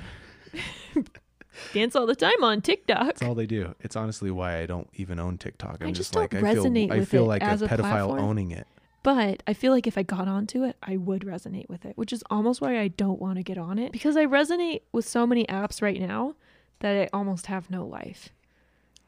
dance 1.74 1.96
all 1.96 2.06
the 2.06 2.16
time 2.16 2.44
on 2.44 2.62
TikTok. 2.62 3.06
That's 3.06 3.22
all 3.22 3.36
they 3.36 3.46
do. 3.46 3.76
It's 3.80 3.96
honestly 3.96 4.32
why 4.32 4.60
I 4.60 4.66
don't 4.66 4.90
even 4.96 5.20
own 5.20 5.38
TikTok. 5.38 5.78
I'm 5.82 5.88
I 5.88 5.92
just, 5.92 6.14
just 6.14 6.16
like 6.16 6.32
don't 6.32 6.46
I 6.46 6.54
feel 6.54 6.66
resonate 6.66 6.92
I 6.92 7.00
with 7.00 7.10
feel 7.10 7.24
it 7.26 7.28
like 7.28 7.44
a 7.44 7.46
pedophile 7.46 7.80
platform. 7.80 8.20
owning 8.20 8.52
it. 8.52 8.68
But 9.04 9.42
I 9.48 9.54
feel 9.54 9.72
like 9.72 9.88
if 9.88 9.98
I 9.98 10.04
got 10.04 10.28
onto 10.28 10.64
it, 10.64 10.76
I 10.84 10.98
would 10.98 11.22
resonate 11.22 11.70
with 11.70 11.86
it, 11.86 11.98
which 11.98 12.12
is 12.12 12.24
almost 12.30 12.60
why 12.60 12.80
I 12.80 12.90
don't 12.90 13.22
want 13.22 13.38
to 13.38 13.44
get 13.44 13.58
on 13.58 13.80
it 13.80 13.92
because 13.92 14.18
I 14.18 14.26
resonate 14.26 14.82
with 14.92 15.08
so 15.08 15.26
many 15.26 15.46
apps 15.46 15.82
right 15.82 16.00
now 16.00 16.36
that 16.80 16.96
I 16.96 17.10
almost 17.14 17.46
have 17.46 17.70
no 17.70 17.86
life. 17.86 18.30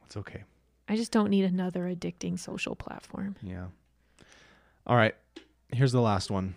It's 0.06 0.16
okay. 0.18 0.44
I 0.90 0.96
just 0.96 1.12
don't 1.12 1.30
need 1.30 1.46
another 1.46 1.84
addicting 1.84 2.38
social 2.40 2.76
platform. 2.76 3.36
Yeah. 3.42 3.68
All 4.88 4.96
right. 4.96 5.16
Here's 5.72 5.92
the 5.92 6.02
last 6.02 6.32
one. 6.32 6.56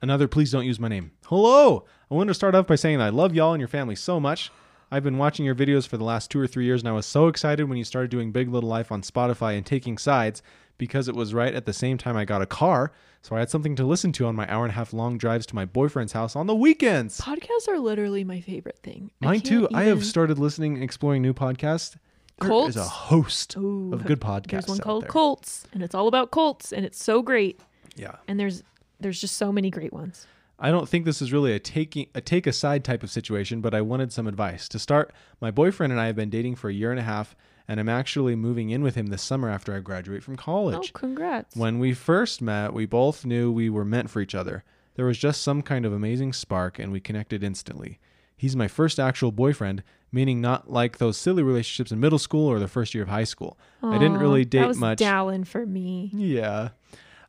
Another 0.00 0.26
please 0.26 0.50
don't 0.50 0.64
use 0.64 0.80
my 0.80 0.88
name. 0.88 1.10
Hello. 1.26 1.84
I 2.10 2.14
wanted 2.14 2.28
to 2.28 2.34
start 2.34 2.54
off 2.54 2.66
by 2.66 2.76
saying 2.76 2.98
that 2.98 3.04
I 3.04 3.10
love 3.10 3.34
y'all 3.34 3.52
and 3.52 3.60
your 3.60 3.68
family 3.68 3.94
so 3.94 4.18
much. 4.18 4.50
I've 4.90 5.02
been 5.02 5.18
watching 5.18 5.44
your 5.44 5.54
videos 5.54 5.86
for 5.86 5.96
the 5.96 6.04
last 6.04 6.30
two 6.30 6.38
or 6.40 6.46
three 6.46 6.64
years, 6.64 6.80
and 6.80 6.88
I 6.88 6.92
was 6.92 7.06
so 7.06 7.26
excited 7.26 7.68
when 7.68 7.76
you 7.76 7.84
started 7.84 8.10
doing 8.10 8.30
Big 8.30 8.48
Little 8.48 8.70
Life 8.70 8.92
on 8.92 9.02
Spotify 9.02 9.56
and 9.56 9.66
taking 9.66 9.98
sides 9.98 10.42
because 10.78 11.08
it 11.08 11.14
was 11.14 11.34
right 11.34 11.54
at 11.54 11.66
the 11.66 11.72
same 11.72 11.98
time 11.98 12.16
I 12.16 12.24
got 12.24 12.40
a 12.42 12.46
car. 12.46 12.92
So 13.20 13.34
I 13.34 13.40
had 13.40 13.50
something 13.50 13.74
to 13.76 13.84
listen 13.84 14.12
to 14.12 14.26
on 14.26 14.36
my 14.36 14.48
hour 14.50 14.64
and 14.64 14.70
a 14.70 14.74
half 14.76 14.92
long 14.92 15.18
drives 15.18 15.44
to 15.46 15.54
my 15.54 15.64
boyfriend's 15.64 16.12
house 16.12 16.36
on 16.36 16.46
the 16.46 16.54
weekends. 16.54 17.20
Podcasts 17.20 17.68
are 17.68 17.80
literally 17.80 18.22
my 18.22 18.40
favorite 18.40 18.78
thing. 18.78 19.10
I 19.20 19.26
Mine 19.26 19.40
too. 19.40 19.60
can't 19.62 19.74
I 19.74 19.84
have 19.84 20.06
started 20.06 20.38
listening 20.38 20.74
and 20.74 20.84
exploring 20.84 21.22
new 21.22 21.34
podcasts. 21.34 21.96
There 22.38 22.68
is 22.68 22.76
a 22.76 22.84
host 22.84 23.56
Ooh, 23.56 23.92
of 23.94 24.04
good 24.04 24.20
podcasts. 24.20 24.50
There's 24.50 24.68
one 24.68 24.78
called 24.78 25.04
there. 25.04 25.10
Cults, 25.10 25.66
and 25.72 25.82
it's 25.82 25.94
all 25.94 26.06
about 26.06 26.30
cults, 26.30 26.72
and 26.72 26.84
it's 26.84 27.02
so 27.02 27.22
great. 27.22 27.60
Yeah. 27.96 28.16
And 28.28 28.38
there's 28.38 28.62
there's 29.00 29.20
just 29.20 29.36
so 29.36 29.52
many 29.52 29.70
great 29.70 29.92
ones. 29.92 30.26
I 30.58 30.70
don't 30.70 30.88
think 30.88 31.04
this 31.04 31.20
is 31.20 31.32
really 31.32 31.52
a 31.52 31.58
taking 31.58 32.06
a 32.14 32.20
take 32.20 32.46
a 32.46 32.52
side 32.52 32.84
type 32.84 33.02
of 33.02 33.10
situation, 33.10 33.60
but 33.60 33.74
I 33.74 33.80
wanted 33.80 34.12
some 34.12 34.26
advice. 34.26 34.68
To 34.68 34.78
start, 34.78 35.12
my 35.40 35.50
boyfriend 35.50 35.92
and 35.92 36.00
I 36.00 36.06
have 36.06 36.16
been 36.16 36.30
dating 36.30 36.56
for 36.56 36.68
a 36.68 36.74
year 36.74 36.90
and 36.90 37.00
a 37.00 37.04
half, 37.04 37.36
and 37.68 37.80
I'm 37.80 37.88
actually 37.88 38.36
moving 38.36 38.70
in 38.70 38.82
with 38.82 38.94
him 38.94 39.06
this 39.06 39.22
summer 39.22 39.48
after 39.48 39.74
I 39.74 39.80
graduate 39.80 40.22
from 40.22 40.36
college. 40.36 40.92
Oh, 40.94 40.98
congrats. 40.98 41.56
When 41.56 41.78
we 41.78 41.94
first 41.94 42.40
met, 42.42 42.72
we 42.72 42.86
both 42.86 43.24
knew 43.24 43.50
we 43.50 43.70
were 43.70 43.84
meant 43.84 44.10
for 44.10 44.20
each 44.20 44.34
other. 44.34 44.64
There 44.94 45.06
was 45.06 45.18
just 45.18 45.42
some 45.42 45.62
kind 45.62 45.84
of 45.84 45.92
amazing 45.92 46.32
spark, 46.32 46.78
and 46.78 46.90
we 46.90 47.00
connected 47.00 47.44
instantly. 47.44 47.98
He's 48.36 48.54
my 48.54 48.68
first 48.68 48.98
actual 49.00 49.32
boyfriend, 49.32 49.82
meaning 50.12 50.40
not 50.40 50.70
like 50.70 50.98
those 50.98 51.16
silly 51.16 51.42
relationships 51.42 51.90
in 51.90 52.00
middle 52.00 52.18
school 52.18 52.46
or 52.46 52.58
the 52.58 52.68
first 52.68 52.94
year 52.94 53.02
of 53.02 53.08
high 53.08 53.24
school. 53.24 53.58
I 53.82 53.98
didn't 53.98 54.18
really 54.18 54.44
date 54.44 54.60
that 54.60 54.68
was 54.68 54.78
much. 54.78 54.98
Dallin 54.98 55.46
for 55.46 55.64
me. 55.64 56.10
Yeah. 56.12 56.70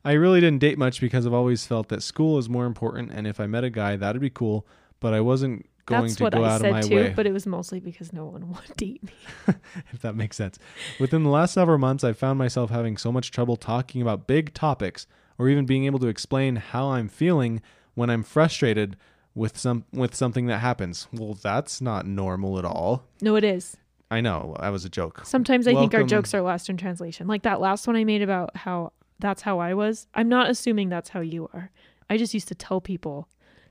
I 0.04 0.12
really 0.12 0.40
didn't 0.40 0.60
date 0.60 0.78
much 0.78 1.00
because 1.00 1.26
I've 1.26 1.32
always 1.34 1.66
felt 1.66 1.88
that 1.88 2.02
school 2.02 2.38
is 2.38 2.48
more 2.48 2.66
important, 2.66 3.10
and 3.12 3.26
if 3.26 3.40
I 3.40 3.46
met 3.46 3.64
a 3.64 3.70
guy, 3.70 3.96
that'd 3.96 4.20
be 4.22 4.30
cool, 4.30 4.66
but 5.00 5.12
I 5.12 5.20
wasn't 5.20 5.66
going 5.86 6.02
That's 6.02 6.16
to 6.16 6.22
what 6.24 6.32
go 6.34 6.44
I 6.44 6.50
out 6.50 6.60
said 6.60 6.66
of 6.68 6.72
my 6.74 6.80
too, 6.82 6.94
way. 6.96 7.12
but 7.16 7.26
it 7.26 7.32
was 7.32 7.46
mostly 7.46 7.80
because 7.80 8.12
no 8.12 8.26
one 8.26 8.48
would 8.52 8.76
date 8.76 9.02
me. 9.02 9.12
if 9.92 10.00
that 10.02 10.14
makes 10.14 10.36
sense. 10.36 10.58
Within 11.00 11.24
the 11.24 11.30
last 11.30 11.54
several 11.54 11.78
months, 11.78 12.04
I've 12.04 12.18
found 12.18 12.38
myself 12.38 12.70
having 12.70 12.96
so 12.96 13.10
much 13.10 13.30
trouble 13.30 13.56
talking 13.56 14.02
about 14.02 14.26
big 14.26 14.54
topics 14.54 15.06
or 15.38 15.48
even 15.48 15.66
being 15.66 15.84
able 15.86 15.98
to 16.00 16.08
explain 16.08 16.56
how 16.56 16.88
I'm 16.90 17.08
feeling 17.08 17.62
when 17.94 18.10
I'm 18.10 18.22
frustrated 18.22 18.96
with 19.38 19.56
some 19.56 19.84
with 19.92 20.14
something 20.14 20.46
that 20.46 20.58
happens. 20.58 21.06
Well, 21.12 21.34
that's 21.34 21.80
not 21.80 22.06
normal 22.06 22.58
at 22.58 22.64
all. 22.64 23.04
No, 23.22 23.36
it 23.36 23.44
is. 23.44 23.76
I 24.10 24.20
know, 24.20 24.56
that 24.60 24.70
was 24.70 24.84
a 24.86 24.88
joke. 24.88 25.20
Sometimes 25.24 25.68
I 25.68 25.74
think 25.74 25.94
our 25.94 26.02
jokes 26.02 26.32
are 26.32 26.40
lost 26.40 26.70
in 26.70 26.78
translation. 26.78 27.26
Like 27.26 27.42
that 27.42 27.60
last 27.60 27.86
one 27.86 27.94
I 27.94 28.04
made 28.04 28.22
about 28.22 28.56
how 28.56 28.92
that's 29.18 29.42
how 29.42 29.58
I 29.58 29.74
was. 29.74 30.06
I'm 30.14 30.30
not 30.30 30.48
assuming 30.48 30.88
that's 30.88 31.10
how 31.10 31.20
you 31.20 31.50
are. 31.52 31.70
I 32.08 32.16
just 32.16 32.32
used 32.32 32.48
to 32.48 32.54
tell 32.54 32.80
people 32.80 33.28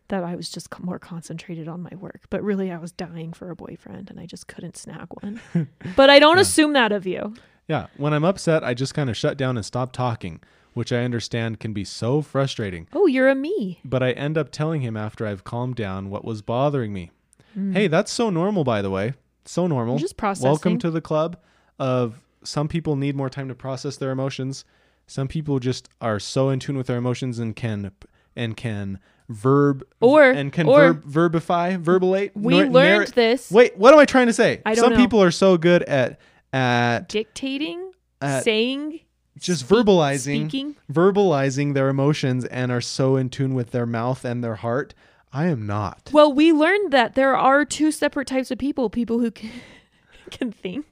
that 0.09 0.23
I 0.23 0.35
was 0.35 0.49
just 0.49 0.79
more 0.79 0.99
concentrated 0.99 1.67
on 1.67 1.81
my 1.81 1.89
work, 1.99 2.21
but 2.29 2.43
really 2.43 2.71
I 2.71 2.77
was 2.77 2.91
dying 2.91 3.33
for 3.33 3.49
a 3.49 3.55
boyfriend 3.55 4.09
and 4.09 4.19
I 4.19 4.25
just 4.27 4.47
couldn't 4.47 4.77
snag 4.77 5.07
one. 5.21 5.41
but 5.95 6.09
I 6.09 6.19
don't 6.19 6.37
assume 6.39 6.73
that 6.73 6.91
of 6.91 7.07
you. 7.07 7.33
Yeah, 7.67 7.87
when 7.97 8.13
I'm 8.13 8.23
upset, 8.23 8.63
I 8.63 8.73
just 8.73 8.93
kind 8.93 9.09
of 9.09 9.17
shut 9.17 9.37
down 9.37 9.57
and 9.57 9.65
stop 9.65 9.91
talking, 9.91 10.39
which 10.77 10.93
I 10.93 11.03
understand 11.03 11.59
can 11.59 11.73
be 11.73 11.83
so 11.83 12.21
frustrating. 12.21 12.87
Oh, 12.93 13.07
you're 13.07 13.27
a 13.29 13.33
me. 13.33 13.79
But 13.83 14.03
I 14.03 14.11
end 14.11 14.37
up 14.37 14.51
telling 14.51 14.81
him 14.81 14.95
after 14.95 15.25
I've 15.25 15.43
calmed 15.43 15.75
down 15.75 16.11
what 16.11 16.23
was 16.23 16.43
bothering 16.43 16.93
me. 16.93 17.09
Mm. 17.57 17.73
Hey, 17.73 17.87
that's 17.87 18.11
so 18.11 18.29
normal, 18.29 18.63
by 18.63 18.83
the 18.83 18.91
way. 18.91 19.15
So 19.45 19.65
normal. 19.65 19.97
Just 19.97 20.17
processing. 20.17 20.47
Welcome 20.47 20.77
to 20.79 20.91
the 20.91 21.01
club 21.01 21.37
of 21.79 22.21
some 22.43 22.67
people 22.67 22.95
need 22.95 23.15
more 23.15 23.29
time 23.29 23.47
to 23.47 23.55
process 23.55 23.97
their 23.97 24.11
emotions. 24.11 24.65
Some 25.07 25.27
people 25.27 25.57
just 25.59 25.89
are 25.99 26.19
so 26.19 26.49
in 26.49 26.59
tune 26.59 26.77
with 26.77 26.85
their 26.85 26.97
emotions 26.97 27.39
and 27.39 27.55
can 27.55 27.91
and 28.35 28.55
can 28.55 28.99
verb 29.29 29.83
Or- 29.99 30.29
and 30.29 30.53
can 30.53 30.67
or- 30.67 30.93
verb, 30.93 31.05
verbify, 31.33 31.81
verbalate. 31.81 32.31
We 32.35 32.53
nar- 32.53 32.69
learned 32.69 32.73
narrate- 32.73 33.15
this 33.15 33.49
Wait, 33.51 33.75
what 33.77 33.93
am 33.95 33.99
I 33.99 34.05
trying 34.05 34.27
to 34.27 34.33
say? 34.33 34.61
I 34.63 34.75
don't 34.75 34.83
some 34.83 34.93
know. 34.93 34.99
people 34.99 35.23
are 35.23 35.31
so 35.31 35.57
good 35.57 35.81
at 35.83 36.19
at 36.53 37.09
dictating, 37.09 37.91
at 38.21 38.43
saying, 38.43 38.99
just 39.39 39.67
verbalizing 39.67 40.49
speaking. 40.49 40.75
verbalizing 40.91 41.73
their 41.73 41.89
emotions 41.89 42.45
and 42.45 42.71
are 42.71 42.81
so 42.81 43.15
in 43.15 43.29
tune 43.29 43.53
with 43.55 43.71
their 43.71 43.85
mouth 43.85 44.25
and 44.25 44.43
their 44.43 44.55
heart. 44.55 44.93
I 45.33 45.47
am 45.47 45.65
not. 45.67 46.09
Well, 46.13 46.31
we 46.33 46.51
learned 46.53 46.91
that 46.93 47.15
there 47.15 47.35
are 47.35 47.65
two 47.65 47.91
separate 47.91 48.27
types 48.27 48.49
of 48.51 48.57
people: 48.57 48.89
people 48.89 49.19
who 49.19 49.31
can, 49.31 49.51
can 50.31 50.51
think. 50.51 50.85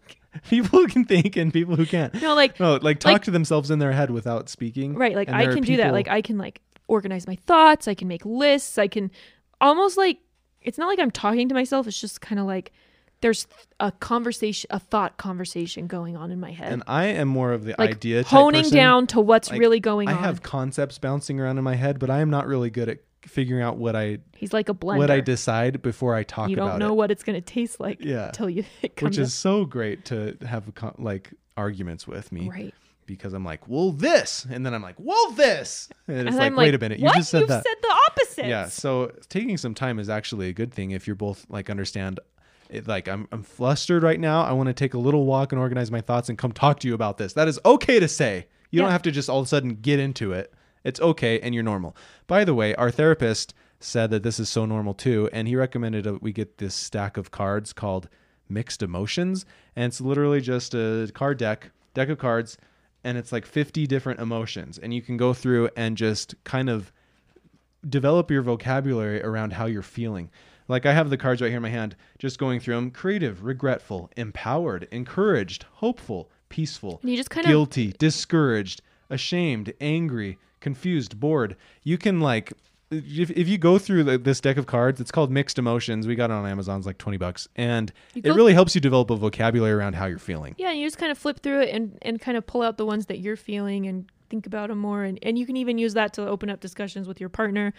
People 0.49 0.79
who 0.79 0.87
can 0.87 1.05
think 1.05 1.37
and 1.37 1.53
people 1.53 1.77
who 1.77 1.85
can't. 1.85 2.13
No, 2.21 2.35
like 2.35 2.59
No, 2.59 2.75
like 2.81 2.99
talk 2.99 3.13
Like- 3.13 3.23
to 3.23 3.31
themselves 3.31 3.71
in 3.71 3.79
their 3.79 3.93
head 3.93 4.11
without 4.11 4.49
speaking. 4.49 4.93
right, 4.95 5.15
like 5.15 5.29
And 5.29 5.37
I 5.37 5.45
can 5.47 5.63
do 5.63 5.77
that. 5.77 5.93
Like 5.93 6.09
I 6.09 6.21
can 6.21 6.37
like 6.37 6.61
organize 6.87 7.25
my 7.25 7.35
thoughts. 7.47 7.87
I 7.87 7.93
can 7.93 8.07
make 8.09 8.25
lists. 8.25 8.77
I 8.77 8.87
can 8.89 9.11
almost 9.61 9.97
like 9.97 10.19
it's 10.61 10.77
not 10.77 10.87
like 10.87 10.99
I'm 10.99 11.11
talking 11.11 11.47
to 11.47 11.55
myself. 11.55 11.87
It's 11.87 11.99
just 11.99 12.19
kind 12.19 12.39
of 12.39 12.45
like 12.45 12.73
there's 13.25 13.47
a 13.79 13.91
conversation, 13.91 14.67
a 14.69 14.79
thought 14.79 15.17
conversation 15.17 15.87
going 15.87 16.15
on 16.15 16.29
in 16.31 16.39
my 16.39 16.51
head. 16.51 16.71
and 16.71 16.83
I 16.87 17.05
am 17.05 17.27
more 17.27 17.51
of 17.53 17.63
the 17.65 17.73
like 17.79 17.89
idea 17.95 18.23
honing 18.23 18.69
down 18.69 19.07
to 19.07 19.19
what's 19.19 19.49
Like, 19.49 19.59
really 19.59 19.79
going 19.79 20.07
I 20.09 20.13
on. 20.13 20.17
I 20.19 20.21
have 20.21 20.43
concepts 20.43 20.99
bouncing 20.99 21.39
around 21.39 21.57
in 21.57 21.63
my 21.63 21.75
head, 21.75 21.97
but 21.99 22.09
I 22.11 22.19
am 22.19 22.29
not 22.29 22.45
really 22.47 22.69
good 22.69 22.87
at 22.89 22.99
figuring 23.23 23.63
out 23.63 23.77
what 23.77 23.95
I 23.95 24.19
He's 24.35 24.53
like 24.53 24.69
a 24.69 24.75
blender. 24.75 24.99
what 24.99 25.09
I 25.09 25.19
decide 25.21 25.81
before 25.81 26.13
I 26.13 26.21
talk 26.21 26.49
you 26.51 26.55
don't 26.55 26.77
know 26.77 26.93
it. 26.93 26.95
what 26.95 27.09
it's 27.09 27.23
going 27.23 27.33
to 27.35 27.41
taste 27.41 27.79
like 27.79 27.97
Yeah. 28.03 28.27
until 28.27 28.47
you 28.49 28.63
Which 29.01 29.17
is 29.17 29.33
so 29.33 29.65
great 29.65 30.05
to 30.05 30.37
have 30.47 30.71
co- 30.75 30.93
like 30.99 31.31
arguments 31.57 32.05
with 32.07 32.31
me 32.31 32.47
right. 32.47 32.73
because 33.07 33.33
I'm 33.33 33.43
like, 33.43 33.67
well, 33.67 33.91
this, 33.91 34.45
and 34.51 34.63
then 34.63 34.75
I'm 34.75 34.83
like, 34.83 34.97
well, 34.99 35.31
this, 35.31 35.89
and 36.07 36.27
it's 36.27 36.37
and 36.37 36.55
like, 36.55 36.55
wait 36.55 36.75
a 36.75 36.77
minute, 36.79 36.99
you 36.99 37.05
what? 37.05 37.15
just 37.15 37.31
said 37.31 37.39
You've 37.39 37.49
that. 37.49 37.63
said 37.63 37.75
the 37.81 37.95
opposite. 38.11 38.45
Yeah, 38.45 38.67
so 38.67 39.11
taking 39.29 39.57
some 39.57 39.73
time 39.73 39.97
is 39.97 40.07
actually 40.09 40.49
a 40.49 40.53
good 40.53 40.71
thing 40.71 40.91
if 40.91 41.07
you're 41.07 41.15
both 41.15 41.45
like 41.49 41.69
understand 41.71 42.19
it, 42.69 42.87
like 42.87 43.07
I'm 43.07 43.27
I'm 43.31 43.43
flustered 43.43 44.03
right 44.03 44.19
now. 44.19 44.43
I 44.43 44.53
want 44.53 44.67
to 44.67 44.73
take 44.73 44.93
a 44.93 44.99
little 44.99 45.25
walk 45.25 45.51
and 45.51 45.59
organize 45.59 45.91
my 45.91 46.01
thoughts 46.01 46.29
and 46.29 46.37
come 46.37 46.51
talk 46.51 46.79
to 46.79 46.87
you 46.87 46.93
about 46.93 47.17
this. 47.17 47.33
That 47.33 47.47
is 47.47 47.59
okay 47.65 47.99
to 47.99 48.07
say. 48.07 48.47
You 48.71 48.81
don't 48.81 48.91
have 48.91 49.03
to 49.03 49.11
just 49.11 49.29
all 49.29 49.39
of 49.39 49.45
a 49.45 49.47
sudden 49.47 49.75
get 49.75 49.99
into 49.99 50.33
it. 50.33 50.53
It's 50.83 50.99
okay 50.99 51.39
and 51.39 51.53
you're 51.53 51.63
normal. 51.63 51.95
By 52.27 52.43
the 52.43 52.53
way, 52.53 52.75
our 52.75 52.91
therapist 52.91 53.53
said 53.79 54.09
that 54.11 54.23
this 54.23 54.39
is 54.39 54.49
so 54.49 54.65
normal 54.65 54.93
too 54.93 55.29
and 55.31 55.47
he 55.47 55.55
recommended 55.55 56.03
that 56.05 56.21
we 56.21 56.33
get 56.33 56.57
this 56.57 56.75
stack 56.75 57.17
of 57.17 57.31
cards 57.31 57.73
called 57.73 58.09
mixed 58.49 58.83
emotions 58.83 59.45
and 59.75 59.85
it's 59.85 60.01
literally 60.01 60.41
just 60.41 60.73
a 60.73 61.09
card 61.13 61.37
deck, 61.37 61.71
deck 61.93 62.09
of 62.09 62.17
cards 62.17 62.57
and 63.03 63.17
it's 63.17 63.31
like 63.31 63.45
50 63.45 63.87
different 63.87 64.19
emotions 64.19 64.77
and 64.77 64.93
you 64.93 65.01
can 65.01 65.17
go 65.17 65.33
through 65.33 65.69
and 65.75 65.97
just 65.97 66.35
kind 66.43 66.69
of 66.69 66.91
develop 67.87 68.31
your 68.31 68.41
vocabulary 68.41 69.21
around 69.21 69.53
how 69.53 69.65
you're 69.65 69.81
feeling. 69.81 70.29
Like 70.67 70.85
I 70.85 70.93
have 70.93 71.09
the 71.09 71.17
cards 71.17 71.41
right 71.41 71.49
here 71.49 71.57
in 71.57 71.63
my 71.63 71.69
hand, 71.69 71.95
just 72.17 72.39
going 72.39 72.59
through 72.59 72.75
them 72.75 72.91
creative, 72.91 73.43
regretful, 73.43 74.09
empowered, 74.17 74.87
encouraged, 74.91 75.65
hopeful, 75.73 76.29
peaceful, 76.49 76.99
And 77.01 77.11
you 77.11 77.17
just 77.17 77.29
kind 77.29 77.45
of 77.45 77.49
guilty, 77.49 77.93
discouraged, 77.97 78.81
ashamed, 79.09 79.73
angry, 79.79 80.37
confused, 80.59 81.19
bored. 81.19 81.55
You 81.83 81.97
can 81.97 82.19
like 82.19 82.53
if, 82.91 83.31
if 83.31 83.47
you 83.47 83.57
go 83.57 83.77
through 83.77 84.03
the, 84.03 84.17
this 84.17 84.39
deck 84.39 84.57
of 84.57 84.67
cards, 84.67 85.01
it's 85.01 85.11
called 85.11 85.31
Mixed 85.31 85.57
Emotions. 85.57 86.07
We 86.07 86.15
got 86.15 86.29
it 86.29 86.33
on 86.33 86.45
Amazon, 86.45 86.77
it's 86.77 86.85
like 86.85 86.97
20 86.97 87.17
bucks. 87.17 87.47
And 87.55 87.91
it 88.13 88.25
really 88.25 88.53
helps 88.53 88.75
you 88.75 88.81
develop 88.81 89.09
a 89.09 89.15
vocabulary 89.15 89.73
around 89.73 89.93
how 89.93 90.05
you're 90.05 90.19
feeling. 90.19 90.55
Yeah, 90.57 90.71
you 90.71 90.85
just 90.85 90.97
kind 90.97 91.11
of 91.11 91.17
flip 91.17 91.41
through 91.41 91.61
it 91.61 91.69
and, 91.69 91.97
and 92.03 92.21
kind 92.21 92.37
of 92.37 92.45
pull 92.45 92.61
out 92.61 92.77
the 92.77 92.85
ones 92.85 93.07
that 93.07 93.19
you're 93.19 93.35
feeling 93.35 93.87
and 93.87 94.05
think 94.29 94.45
about 94.45 94.69
them 94.69 94.79
more. 94.79 95.03
And, 95.03 95.19
and 95.23 95.37
you 95.37 95.45
can 95.45 95.57
even 95.57 95.77
use 95.77 95.93
that 95.95 96.13
to 96.13 96.27
open 96.27 96.49
up 96.49 96.59
discussions 96.59 97.07
with 97.07 97.19
your 97.19 97.29
partner 97.29 97.73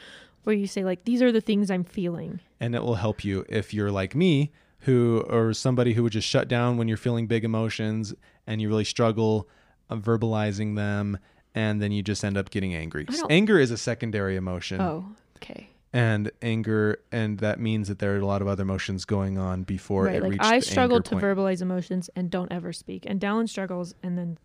where 0.47 0.55
you 0.57 0.67
say, 0.67 0.85
like, 0.85 1.05
these 1.05 1.21
are 1.23 1.33
the 1.33 1.41
things 1.41 1.71
I'm 1.71 1.85
feeling. 1.85 2.41
and 2.61 2.75
it 2.75 2.83
will 2.83 2.95
help 2.95 3.25
you 3.25 3.45
if 3.49 3.75
you're 3.75 3.91
like 3.91 4.15
me 4.15 4.53
who 4.81 5.25
or 5.29 5.53
somebody 5.53 5.93
who 5.95 6.03
would 6.05 6.13
just 6.13 6.29
shut 6.29 6.47
down 6.49 6.77
when 6.77 6.87
you're 6.87 6.97
feeling 6.97 7.27
big 7.27 7.45
emotions 7.45 8.15
and 8.47 8.61
you 8.63 8.69
really 8.69 8.85
struggle 8.85 9.49
uh, 9.91 9.97
verbalizing 9.97 10.77
them 10.77 11.19
and 11.55 11.83
then 11.83 11.91
you 11.93 12.03
just 12.03 12.25
end 12.25 12.37
up 12.37 12.51
getting 12.51 12.75
angry 12.75 13.07
anger 13.31 13.59
is 13.59 13.71
a 13.73 13.77
secondary 13.77 14.37
emotion 14.37 14.81
Oh, 14.81 15.05
okay. 15.39 15.69
and 15.93 16.31
anger 16.43 16.99
and 17.11 17.39
that 17.39 17.59
means 17.59 17.89
that 17.89 17.99
there 17.99 18.15
are 18.15 18.19
a 18.19 18.27
lot 18.27 18.43
of 18.43 18.49
other 18.49 18.63
emotions 18.63 19.05
going 19.05 19.39
on 19.39 19.65
before 19.65 20.05
right. 20.05 20.17
it 20.17 20.23
Like, 20.23 20.33
reached 20.33 20.45
I 20.45 20.61
struggle 20.61 21.01
to 21.03 21.11
point. 21.11 21.25
verbalize 21.25 21.63
emotions 21.63 22.09
and 22.15 22.31
don't 22.31 22.53
ever 22.53 22.73
speak. 22.73 23.05
And 23.07 23.21
Dallin 23.21 23.49
struggles 23.49 23.95
and 24.03 24.17
then 24.17 24.39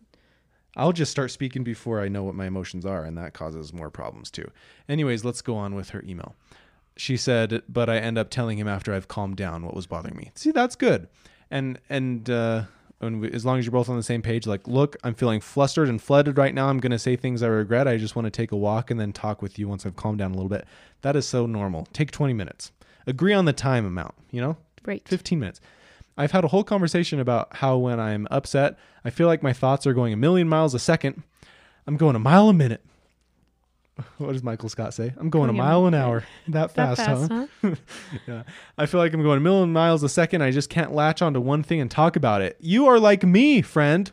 I'll 0.76 0.94
just 0.94 1.12
start 1.12 1.32
speaking 1.32 1.64
before 1.64 2.02
I 2.02 2.08
know 2.08 2.24
what 2.24 2.36
my 2.36 2.46
emotions 2.46 2.86
are, 2.86 3.04
and 3.04 3.18
that 3.18 3.34
causes 3.34 3.74
more 3.74 3.90
problems 3.90 4.32
too. 4.32 4.50
Anyways, 4.88 5.26
let's 5.26 5.42
go 5.42 5.56
on 5.56 5.76
with 5.76 5.90
her 5.90 6.04
email. 6.08 6.36
She 6.96 7.18
said, 7.18 7.64
"But 7.68 7.90
I 7.90 7.98
end 7.98 8.18
up 8.18 8.30
telling 8.30 8.58
him 8.58 8.68
after 8.68 8.94
I've 8.94 9.08
calmed 9.08 9.38
down 9.38 9.66
what 9.66 9.76
was 9.76 9.88
bothering 9.88 10.16
me." 10.16 10.32
See, 10.36 10.52
that's 10.52 10.76
good, 10.76 11.08
and 11.50 11.80
and 11.90 12.30
uh, 12.30 12.64
and 13.02 13.26
as 13.34 13.46
long 13.46 13.60
as 13.60 13.66
you're 13.66 13.72
both 13.72 13.90
on 13.90 13.98
the 13.98 14.04
same 14.04 14.22
page, 14.22 14.48
like, 14.48 14.68
look, 14.68 14.96
I'm 15.04 15.16
feeling 15.16 15.42
flustered 15.42 15.90
and 15.90 16.02
flooded 16.02 16.38
right 16.38 16.54
now. 16.54 16.70
I'm 16.70 16.80
gonna 16.80 17.00
say 17.00 17.16
things 17.16 17.44
I 17.44 17.48
regret. 17.48 17.88
I 17.88 17.98
just 17.98 18.16
want 18.16 18.28
to 18.28 18.32
take 18.32 18.52
a 18.52 18.58
walk 18.58 18.92
and 18.92 19.00
then 19.00 19.12
talk 19.12 19.42
with 19.42 19.60
you 19.60 19.68
once 19.68 19.86
I've 19.86 19.96
calmed 19.96 20.20
down 20.20 20.32
a 20.32 20.36
little 20.36 20.50
bit. 20.50 20.66
That 21.02 21.16
is 21.16 21.28
so 21.28 21.46
normal. 21.46 21.88
Take 21.94 22.12
20 22.12 22.34
minutes. 22.34 22.72
Agree 23.08 23.34
on 23.34 23.46
the 23.46 23.54
time 23.54 23.86
amount. 23.86 24.14
You 24.30 24.42
know, 24.42 24.58
right. 24.86 25.06
15 25.08 25.40
minutes. 25.40 25.60
I've 26.22 26.32
had 26.32 26.44
a 26.44 26.50
whole 26.50 26.64
conversation 26.64 27.20
about 27.20 27.56
how 27.56 27.78
when 27.78 28.00
I'm 28.00 28.28
upset, 28.30 28.78
I 29.04 29.10
feel 29.10 29.26
like 29.26 29.42
my 29.42 29.54
thoughts 29.54 29.88
are 29.88 29.94
going 29.94 30.14
a 30.14 30.18
million 30.18 30.48
miles 30.48 30.76
a 30.76 30.80
second. 30.80 31.24
I'm 31.88 31.98
going 31.98 32.16
a 32.16 32.20
mile 32.20 32.48
a 32.48 32.54
minute. 32.54 32.86
What 34.20 34.34
does 34.34 34.44
Michael 34.44 34.70
Scott 34.70 34.94
say? 34.94 35.14
I'm 35.18 35.32
going 35.32 35.50
a 35.50 35.54
Going 35.54 35.60
a 35.60 35.64
mile 35.64 35.86
an 35.88 35.94
hour. 35.96 36.24
That 36.48 36.76
That 36.76 36.96
fast, 36.98 37.06
fast, 37.06 37.32
huh? 37.32 37.48
huh? 37.62 37.76
yeah. 38.28 38.44
I 38.78 38.86
feel 38.86 39.00
like 39.00 39.14
I'm 39.14 39.24
going 39.24 39.38
a 39.38 39.42
million 39.42 39.74
miles 39.74 40.04
a 40.04 40.10
second. 40.10 40.44
I 40.44 40.52
just 40.52 40.70
can't 40.70 40.94
latch 40.94 41.24
onto 41.24 41.42
one 41.42 41.64
thing 41.64 41.82
and 41.82 41.90
talk 41.90 42.16
about 42.16 42.42
it. 42.42 42.56
You 42.60 42.86
are 42.86 43.00
like 43.00 43.24
me, 43.24 43.64
friend. 43.64 44.12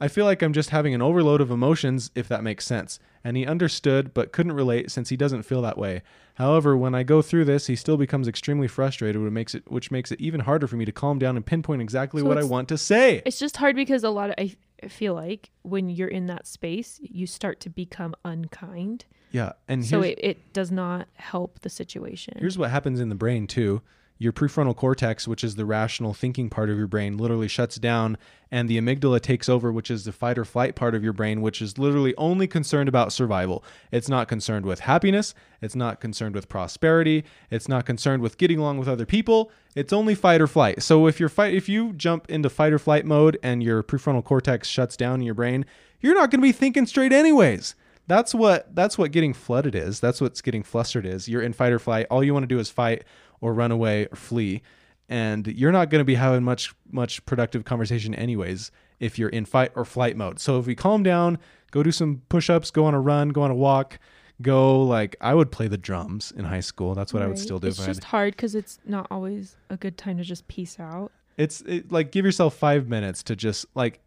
I 0.00 0.08
feel 0.08 0.24
like 0.24 0.42
I'm 0.42 0.54
just 0.54 0.70
having 0.70 0.94
an 0.94 1.02
overload 1.02 1.42
of 1.42 1.50
emotions, 1.50 2.10
if 2.14 2.26
that 2.28 2.42
makes 2.42 2.66
sense. 2.66 2.98
And 3.26 3.38
he 3.38 3.46
understood, 3.46 4.12
but 4.12 4.32
couldn't 4.32 4.52
relate 4.52 4.90
since 4.90 5.08
he 5.08 5.16
doesn't 5.16 5.44
feel 5.44 5.62
that 5.62 5.78
way. 5.78 6.02
However, 6.34 6.76
when 6.76 6.94
I 6.94 7.04
go 7.04 7.22
through 7.22 7.46
this, 7.46 7.68
he 7.68 7.74
still 7.76 7.96
becomes 7.96 8.28
extremely 8.28 8.68
frustrated, 8.68 9.22
which 9.22 9.32
makes 9.32 9.54
it 9.54 9.62
which 9.70 9.90
makes 9.90 10.12
it 10.12 10.20
even 10.20 10.40
harder 10.40 10.66
for 10.66 10.76
me 10.76 10.84
to 10.84 10.92
calm 10.92 11.18
down 11.18 11.36
and 11.36 11.46
pinpoint 11.46 11.80
exactly 11.80 12.20
So 12.20 12.28
what 12.28 12.36
I 12.38 12.44
want 12.44 12.68
to 12.68 12.76
say. 12.78 13.22
It's 13.24 13.38
just 13.38 13.56
hard 13.56 13.76
because 13.76 14.04
a 14.04 14.10
lot 14.10 14.28
of 14.30 14.34
I 14.38 14.54
feel 14.88 15.14
like 15.14 15.50
when 15.62 15.88
you're 15.88 16.08
in 16.08 16.26
that 16.26 16.46
space, 16.46 17.00
you 17.02 17.26
start 17.26 17.60
to 17.60 17.70
become 17.70 18.14
unkind 18.24 19.06
Yeah, 19.32 19.52
and 19.68 19.84
so 19.86 20.02
it, 20.02 20.18
it 20.22 20.52
does 20.52 20.70
not 20.70 21.08
help 21.14 21.60
the 21.60 21.70
situation. 21.70 22.34
here's 22.38 22.58
what 22.58 22.70
happens 22.70 23.00
in 23.00 23.08
the 23.08 23.14
brain 23.14 23.46
too. 23.46 23.80
Your 24.16 24.32
prefrontal 24.32 24.76
cortex, 24.76 25.26
which 25.26 25.42
is 25.42 25.56
the 25.56 25.66
rational 25.66 26.14
thinking 26.14 26.48
part 26.48 26.70
of 26.70 26.78
your 26.78 26.86
brain, 26.86 27.16
literally 27.16 27.48
shuts 27.48 27.76
down, 27.76 28.16
and 28.48 28.68
the 28.68 28.78
amygdala 28.78 29.20
takes 29.20 29.48
over, 29.48 29.72
which 29.72 29.90
is 29.90 30.04
the 30.04 30.12
fight 30.12 30.38
or 30.38 30.44
flight 30.44 30.76
part 30.76 30.94
of 30.94 31.02
your 31.02 31.12
brain, 31.12 31.42
which 31.42 31.60
is 31.60 31.78
literally 31.78 32.14
only 32.16 32.46
concerned 32.46 32.88
about 32.88 33.12
survival. 33.12 33.64
It's 33.90 34.08
not 34.08 34.28
concerned 34.28 34.66
with 34.66 34.80
happiness. 34.80 35.34
It's 35.60 35.74
not 35.74 36.00
concerned 36.00 36.36
with 36.36 36.48
prosperity. 36.48 37.24
It's 37.50 37.68
not 37.68 37.86
concerned 37.86 38.22
with 38.22 38.38
getting 38.38 38.60
along 38.60 38.78
with 38.78 38.88
other 38.88 39.04
people. 39.04 39.50
It's 39.74 39.92
only 39.92 40.14
fight 40.14 40.40
or 40.40 40.46
flight. 40.46 40.82
So 40.84 41.08
if 41.08 41.18
you're 41.18 41.28
fight, 41.28 41.54
if 41.54 41.68
you 41.68 41.92
jump 41.94 42.30
into 42.30 42.48
fight 42.48 42.72
or 42.72 42.78
flight 42.78 43.04
mode 43.04 43.36
and 43.42 43.64
your 43.64 43.82
prefrontal 43.82 44.24
cortex 44.24 44.68
shuts 44.68 44.96
down 44.96 45.20
in 45.20 45.26
your 45.26 45.34
brain, 45.34 45.66
you're 46.00 46.14
not 46.14 46.30
going 46.30 46.40
to 46.40 46.46
be 46.46 46.52
thinking 46.52 46.86
straight 46.86 47.12
anyways. 47.12 47.74
That's 48.06 48.34
what 48.34 48.74
that's 48.74 48.98
what 48.98 49.12
getting 49.12 49.32
flooded 49.32 49.74
is. 49.74 49.98
That's 49.98 50.20
what's 50.20 50.42
getting 50.42 50.62
flustered 50.62 51.06
is. 51.06 51.28
You're 51.28 51.42
in 51.42 51.54
fight 51.54 51.72
or 51.72 51.78
flight. 51.78 52.06
All 52.10 52.22
you 52.22 52.34
want 52.34 52.44
to 52.44 52.54
do 52.54 52.58
is 52.58 52.70
fight 52.70 53.02
or 53.44 53.52
run 53.52 53.70
away 53.70 54.06
or 54.06 54.16
flee. 54.16 54.62
And 55.06 55.46
you're 55.46 55.70
not 55.70 55.90
going 55.90 56.00
to 56.00 56.04
be 56.04 56.14
having 56.14 56.42
much 56.42 56.74
much 56.90 57.24
productive 57.26 57.66
conversation 57.66 58.14
anyways 58.14 58.70
if 59.00 59.18
you're 59.18 59.28
in 59.28 59.44
fight 59.44 59.70
or 59.76 59.84
flight 59.84 60.16
mode. 60.16 60.40
So 60.40 60.58
if 60.58 60.66
we 60.66 60.74
calm 60.74 61.02
down, 61.02 61.38
go 61.70 61.82
do 61.82 61.92
some 61.92 62.22
push-ups, 62.30 62.70
go 62.70 62.86
on 62.86 62.94
a 62.94 63.00
run, 63.00 63.28
go 63.28 63.42
on 63.42 63.50
a 63.50 63.54
walk, 63.54 63.98
go 64.40 64.82
like 64.82 65.14
I 65.20 65.34
would 65.34 65.52
play 65.52 65.68
the 65.68 65.76
drums 65.76 66.32
in 66.34 66.46
high 66.46 66.60
school. 66.60 66.94
That's 66.94 67.12
what 67.12 67.22
I 67.22 67.26
would 67.26 67.38
still 67.38 67.58
do 67.58 67.68
It's 67.68 67.78
if 67.78 67.82
I 67.82 67.86
had 67.86 67.94
just 67.96 68.04
hard 68.04 68.32
because 68.32 68.54
it's 68.54 68.78
not 68.86 69.06
always 69.10 69.56
a 69.68 69.76
good 69.76 69.98
time 69.98 70.16
to 70.16 70.24
just 70.24 70.48
peace 70.48 70.80
out. 70.80 71.12
it's 71.36 71.60
it, 71.62 71.92
like 71.92 72.10
give 72.10 72.24
yourself 72.24 72.54
five 72.56 72.88
minutes 72.88 73.22
to 73.24 73.36
just 73.36 73.66
like 73.74 74.00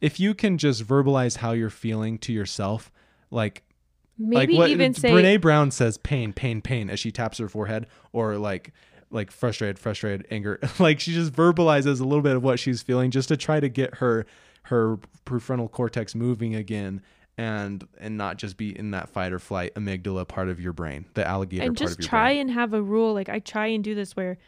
if 0.00 0.20
you 0.20 0.32
can 0.32 0.58
just 0.58 0.86
verbalize 0.86 1.38
how 1.38 1.52
you're 1.52 1.70
feeling 1.70 2.18
to 2.18 2.32
yourself 2.32 2.92
like 3.32 3.64
Maybe 4.18 4.54
like 4.54 4.58
what 4.58 4.70
even 4.70 4.94
say 4.94 5.10
Brene 5.10 5.40
Brown 5.40 5.70
says 5.70 5.98
pain 5.98 6.32
pain 6.32 6.60
pain 6.62 6.88
as 6.90 6.98
she 7.00 7.10
taps 7.12 7.38
her 7.38 7.48
forehead 7.48 7.86
or 8.12 8.36
like 8.38 8.72
like 9.10 9.30
frustrated 9.30 9.78
frustrated 9.78 10.26
anger 10.30 10.58
like 10.78 10.98
she 11.00 11.12
just 11.12 11.32
verbalizes 11.32 12.00
a 12.00 12.04
little 12.04 12.22
bit 12.22 12.34
of 12.36 12.42
what 12.42 12.58
she's 12.58 12.82
feeling 12.82 13.10
just 13.10 13.28
to 13.28 13.36
try 13.36 13.60
to 13.60 13.68
get 13.68 13.96
her 13.96 14.26
her 14.64 14.98
prefrontal 15.24 15.70
cortex 15.70 16.14
moving 16.14 16.54
again 16.54 17.00
and 17.38 17.86
and 17.98 18.16
not 18.16 18.36
just 18.38 18.56
be 18.56 18.76
in 18.76 18.90
that 18.92 19.08
fight 19.08 19.32
or 19.32 19.38
flight 19.38 19.74
amygdala 19.74 20.26
part 20.26 20.48
of 20.48 20.58
your 20.60 20.72
brain 20.72 21.04
the 21.14 21.24
alligator 21.26 21.62
and 21.64 21.76
part 21.76 21.88
just 21.88 21.98
of 21.98 22.00
your 22.04 22.08
try 22.08 22.28
brain 22.32 22.40
and 22.40 22.50
have 22.52 22.72
a 22.72 22.82
rule. 22.82 23.12
Like 23.14 23.28
I 23.28 23.38
try 23.38 23.66
and 23.66 23.84
do 23.84 23.94
this 23.94 24.16
where 24.16 24.38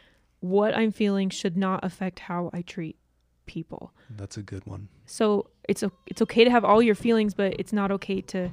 what 0.41 0.75
I'm 0.77 0.91
feeling 0.93 1.29
should 1.31 1.57
not 1.57 1.85
affect 1.85 2.19
how 2.21 2.49
I 2.53 2.63
treat 2.63 2.97
people. 3.47 3.93
that's 4.11 4.37
a 4.37 4.43
good 4.43 4.65
one 4.67 4.89
So 5.07 5.51
it's 5.69 5.83
o- 5.83 5.93
it's 6.07 6.23
okay 6.23 6.45
to 6.45 6.51
have 6.51 6.65
all 6.65 6.83
your 6.83 6.95
feelings, 6.95 7.35
but 7.35 7.55
it's 7.61 7.73
not 7.73 7.91
okay 7.93 8.21
to 8.23 8.51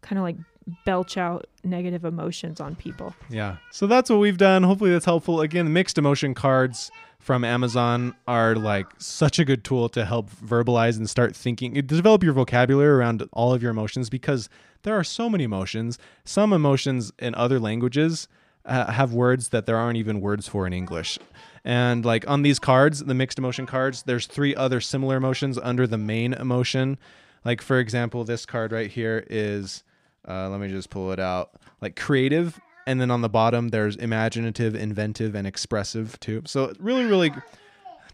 kind 0.00 0.18
of 0.18 0.22
like 0.22 0.36
belch 0.84 1.16
out 1.16 1.46
negative 1.62 2.04
emotions 2.04 2.60
on 2.60 2.74
people. 2.74 3.14
Yeah. 3.28 3.56
So 3.70 3.86
that's 3.86 4.10
what 4.10 4.18
we've 4.18 4.38
done. 4.38 4.62
Hopefully 4.62 4.90
that's 4.90 5.04
helpful. 5.04 5.40
Again, 5.40 5.72
mixed 5.72 5.98
emotion 5.98 6.34
cards 6.34 6.90
from 7.18 7.42
Amazon 7.44 8.14
are 8.28 8.54
like 8.54 8.86
such 8.98 9.38
a 9.38 9.44
good 9.44 9.64
tool 9.64 9.88
to 9.90 10.04
help 10.04 10.30
verbalize 10.30 10.98
and 10.98 11.08
start 11.08 11.34
thinking, 11.34 11.72
develop 11.72 12.22
your 12.22 12.34
vocabulary 12.34 12.90
around 12.90 13.26
all 13.32 13.54
of 13.54 13.62
your 13.62 13.70
emotions 13.70 14.10
because 14.10 14.48
there 14.82 14.94
are 14.94 15.04
so 15.04 15.30
many 15.30 15.44
emotions. 15.44 15.98
Some 16.24 16.52
emotions 16.52 17.12
in 17.18 17.34
other 17.34 17.58
languages 17.58 18.28
uh, 18.66 18.90
have 18.92 19.12
words 19.12 19.48
that 19.50 19.66
there 19.66 19.76
aren't 19.76 19.96
even 19.96 20.20
words 20.20 20.48
for 20.48 20.66
in 20.66 20.72
English. 20.72 21.18
And 21.64 22.04
like 22.04 22.28
on 22.28 22.42
these 22.42 22.58
cards, 22.58 23.00
the 23.00 23.14
mixed 23.14 23.38
emotion 23.38 23.66
cards, 23.66 24.02
there's 24.02 24.26
three 24.26 24.54
other 24.54 24.80
similar 24.80 25.16
emotions 25.16 25.58
under 25.58 25.86
the 25.86 25.98
main 25.98 26.34
emotion. 26.34 26.98
Like 27.44 27.62
for 27.62 27.78
example, 27.78 28.24
this 28.24 28.44
card 28.44 28.72
right 28.72 28.90
here 28.90 29.26
is 29.30 29.82
uh, 30.28 30.48
let 30.48 30.60
me 30.60 30.68
just 30.68 30.90
pull 30.90 31.12
it 31.12 31.20
out. 31.20 31.50
Like 31.80 31.96
creative, 31.96 32.60
and 32.86 33.00
then 33.00 33.10
on 33.10 33.20
the 33.20 33.28
bottom 33.28 33.68
there's 33.68 33.96
imaginative, 33.96 34.74
inventive, 34.74 35.34
and 35.34 35.46
expressive 35.46 36.18
too. 36.20 36.42
So 36.46 36.72
really, 36.78 37.04
really, 37.04 37.32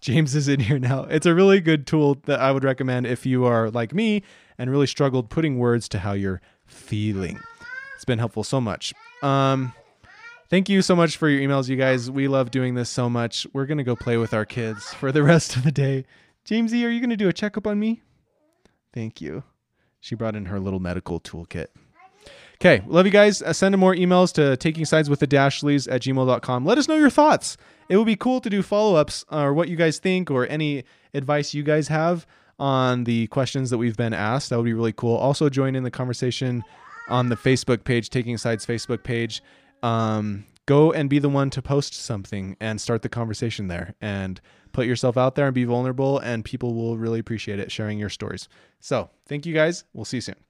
James 0.01 0.35
is 0.35 0.49
in 0.49 0.61
here 0.61 0.79
now. 0.79 1.05
It's 1.05 1.27
a 1.27 1.35
really 1.35 1.61
good 1.61 1.87
tool 1.87 2.17
that 2.25 2.41
I 2.41 2.53
would 2.53 2.65
recommend 2.65 3.07
if 3.07 3.27
you 3.27 3.45
are 3.45 3.71
like 3.71 3.95
me 3.95 4.23
and 4.59 4.71
really 4.71 4.87
struggled 4.87 5.31
putting 5.31 5.59
words 5.59 5.89
to 5.91 5.99
how 5.99 6.13
you're 6.13 6.41
feeling. 6.67 7.39
It's 7.95 8.05
been 8.05 8.19
helpful 8.19 8.45
so 8.45 8.61
much. 8.61 8.95
Um, 9.23 9.73
thank 10.49 10.69
you 10.69 10.81
so 10.81 10.97
much 10.97 11.17
for 11.17 11.29
your 11.29 11.41
emails, 11.41 11.69
you 11.69 11.77
guys. 11.77 12.11
We 12.11 12.29
love 12.29 12.51
doing 12.51 12.75
this 12.75 12.89
so 12.89 13.11
much. 13.11 13.47
We're 13.53 13.67
gonna 13.67 13.85
go 13.85 13.95
play 13.95 14.17
with 14.17 14.33
our 14.33 14.47
kids 14.47 14.93
for 14.95 15.13
the 15.13 15.23
rest 15.33 15.57
of 15.57 15.65
the 15.65 15.73
day. 15.73 16.07
Jamesy, 16.47 16.85
are 16.85 16.91
you 16.91 17.01
gonna 17.01 17.17
do 17.17 17.29
a 17.29 17.33
checkup 17.33 17.67
on 17.67 17.79
me? 17.79 18.03
Thank 18.93 19.21
you. 19.21 19.45
She 20.01 20.15
brought 20.15 20.35
in 20.35 20.47
her 20.47 20.59
little 20.59 20.81
medical 20.81 21.21
toolkit. 21.21 21.67
Okay, 22.63 22.85
love 22.87 23.07
you 23.07 23.13
guys. 23.13 23.41
Uh, 23.41 23.55
send 23.55 23.77
more 23.79 23.95
emails 23.95 24.35
to 24.35 24.55
taking 24.59 24.85
sides 24.85 25.09
with 25.09 25.21
the 25.21 25.27
dashleys 25.27 25.91
at 25.91 26.03
gmail.com. 26.03 26.67
Let 26.67 26.77
us 26.77 26.89
know 26.89 26.97
your 26.97 27.09
thoughts. 27.09 27.57
It 27.89 27.97
would 27.97 28.07
be 28.07 28.17
cool 28.17 28.39
to 28.43 28.51
do 28.51 28.63
follow 28.63 28.97
ups 28.97 29.25
or 29.31 29.55
what 29.55 29.71
you 29.71 29.77
guys 29.77 29.99
think 29.99 30.31
or 30.31 30.47
any 30.47 30.85
advice 31.15 31.55
you 31.55 31.63
guys 31.63 31.89
have 31.89 32.27
on 32.59 33.05
the 33.05 33.29
questions 33.29 33.71
that 33.71 33.79
we've 33.79 33.97
been 33.97 34.13
asked. 34.13 34.51
That 34.51 34.59
would 34.59 34.67
be 34.67 34.75
really 34.75 34.93
cool. 34.93 35.17
Also, 35.17 35.49
join 35.49 35.75
in 35.75 35.85
the 35.85 35.91
conversation 35.91 36.63
on 37.09 37.31
the 37.31 37.35
Facebook 37.35 37.85
page, 37.85 38.11
Taking 38.11 38.37
Sides 38.37 38.67
Facebook 38.67 39.05
page. 39.05 39.43
Um, 39.83 40.45
go 40.67 40.93
and 40.93 41.09
be 41.09 41.19
the 41.19 41.31
one 41.31 41.49
to 41.51 41.63
post 41.63 41.95
something 41.95 42.59
and 42.61 42.79
start 42.79 43.01
the 43.01 43.09
conversation 43.09 43.69
there 43.69 43.95
and 44.03 44.39
put 44.73 44.87
yourself 44.87 45.17
out 45.17 45.35
there 45.35 45.47
and 45.47 45.55
be 45.55 45.65
vulnerable, 45.65 46.19
and 46.19 46.45
people 46.45 46.75
will 46.75 46.99
really 46.99 47.21
appreciate 47.21 47.59
it 47.59 47.73
sharing 47.73 47.99
your 47.99 48.11
stories. 48.11 48.51
So, 48.81 49.09
thank 49.27 49.47
you 49.47 49.55
guys. 49.55 49.85
We'll 49.95 50.05
see 50.05 50.19
you 50.19 50.23
soon. 50.23 50.50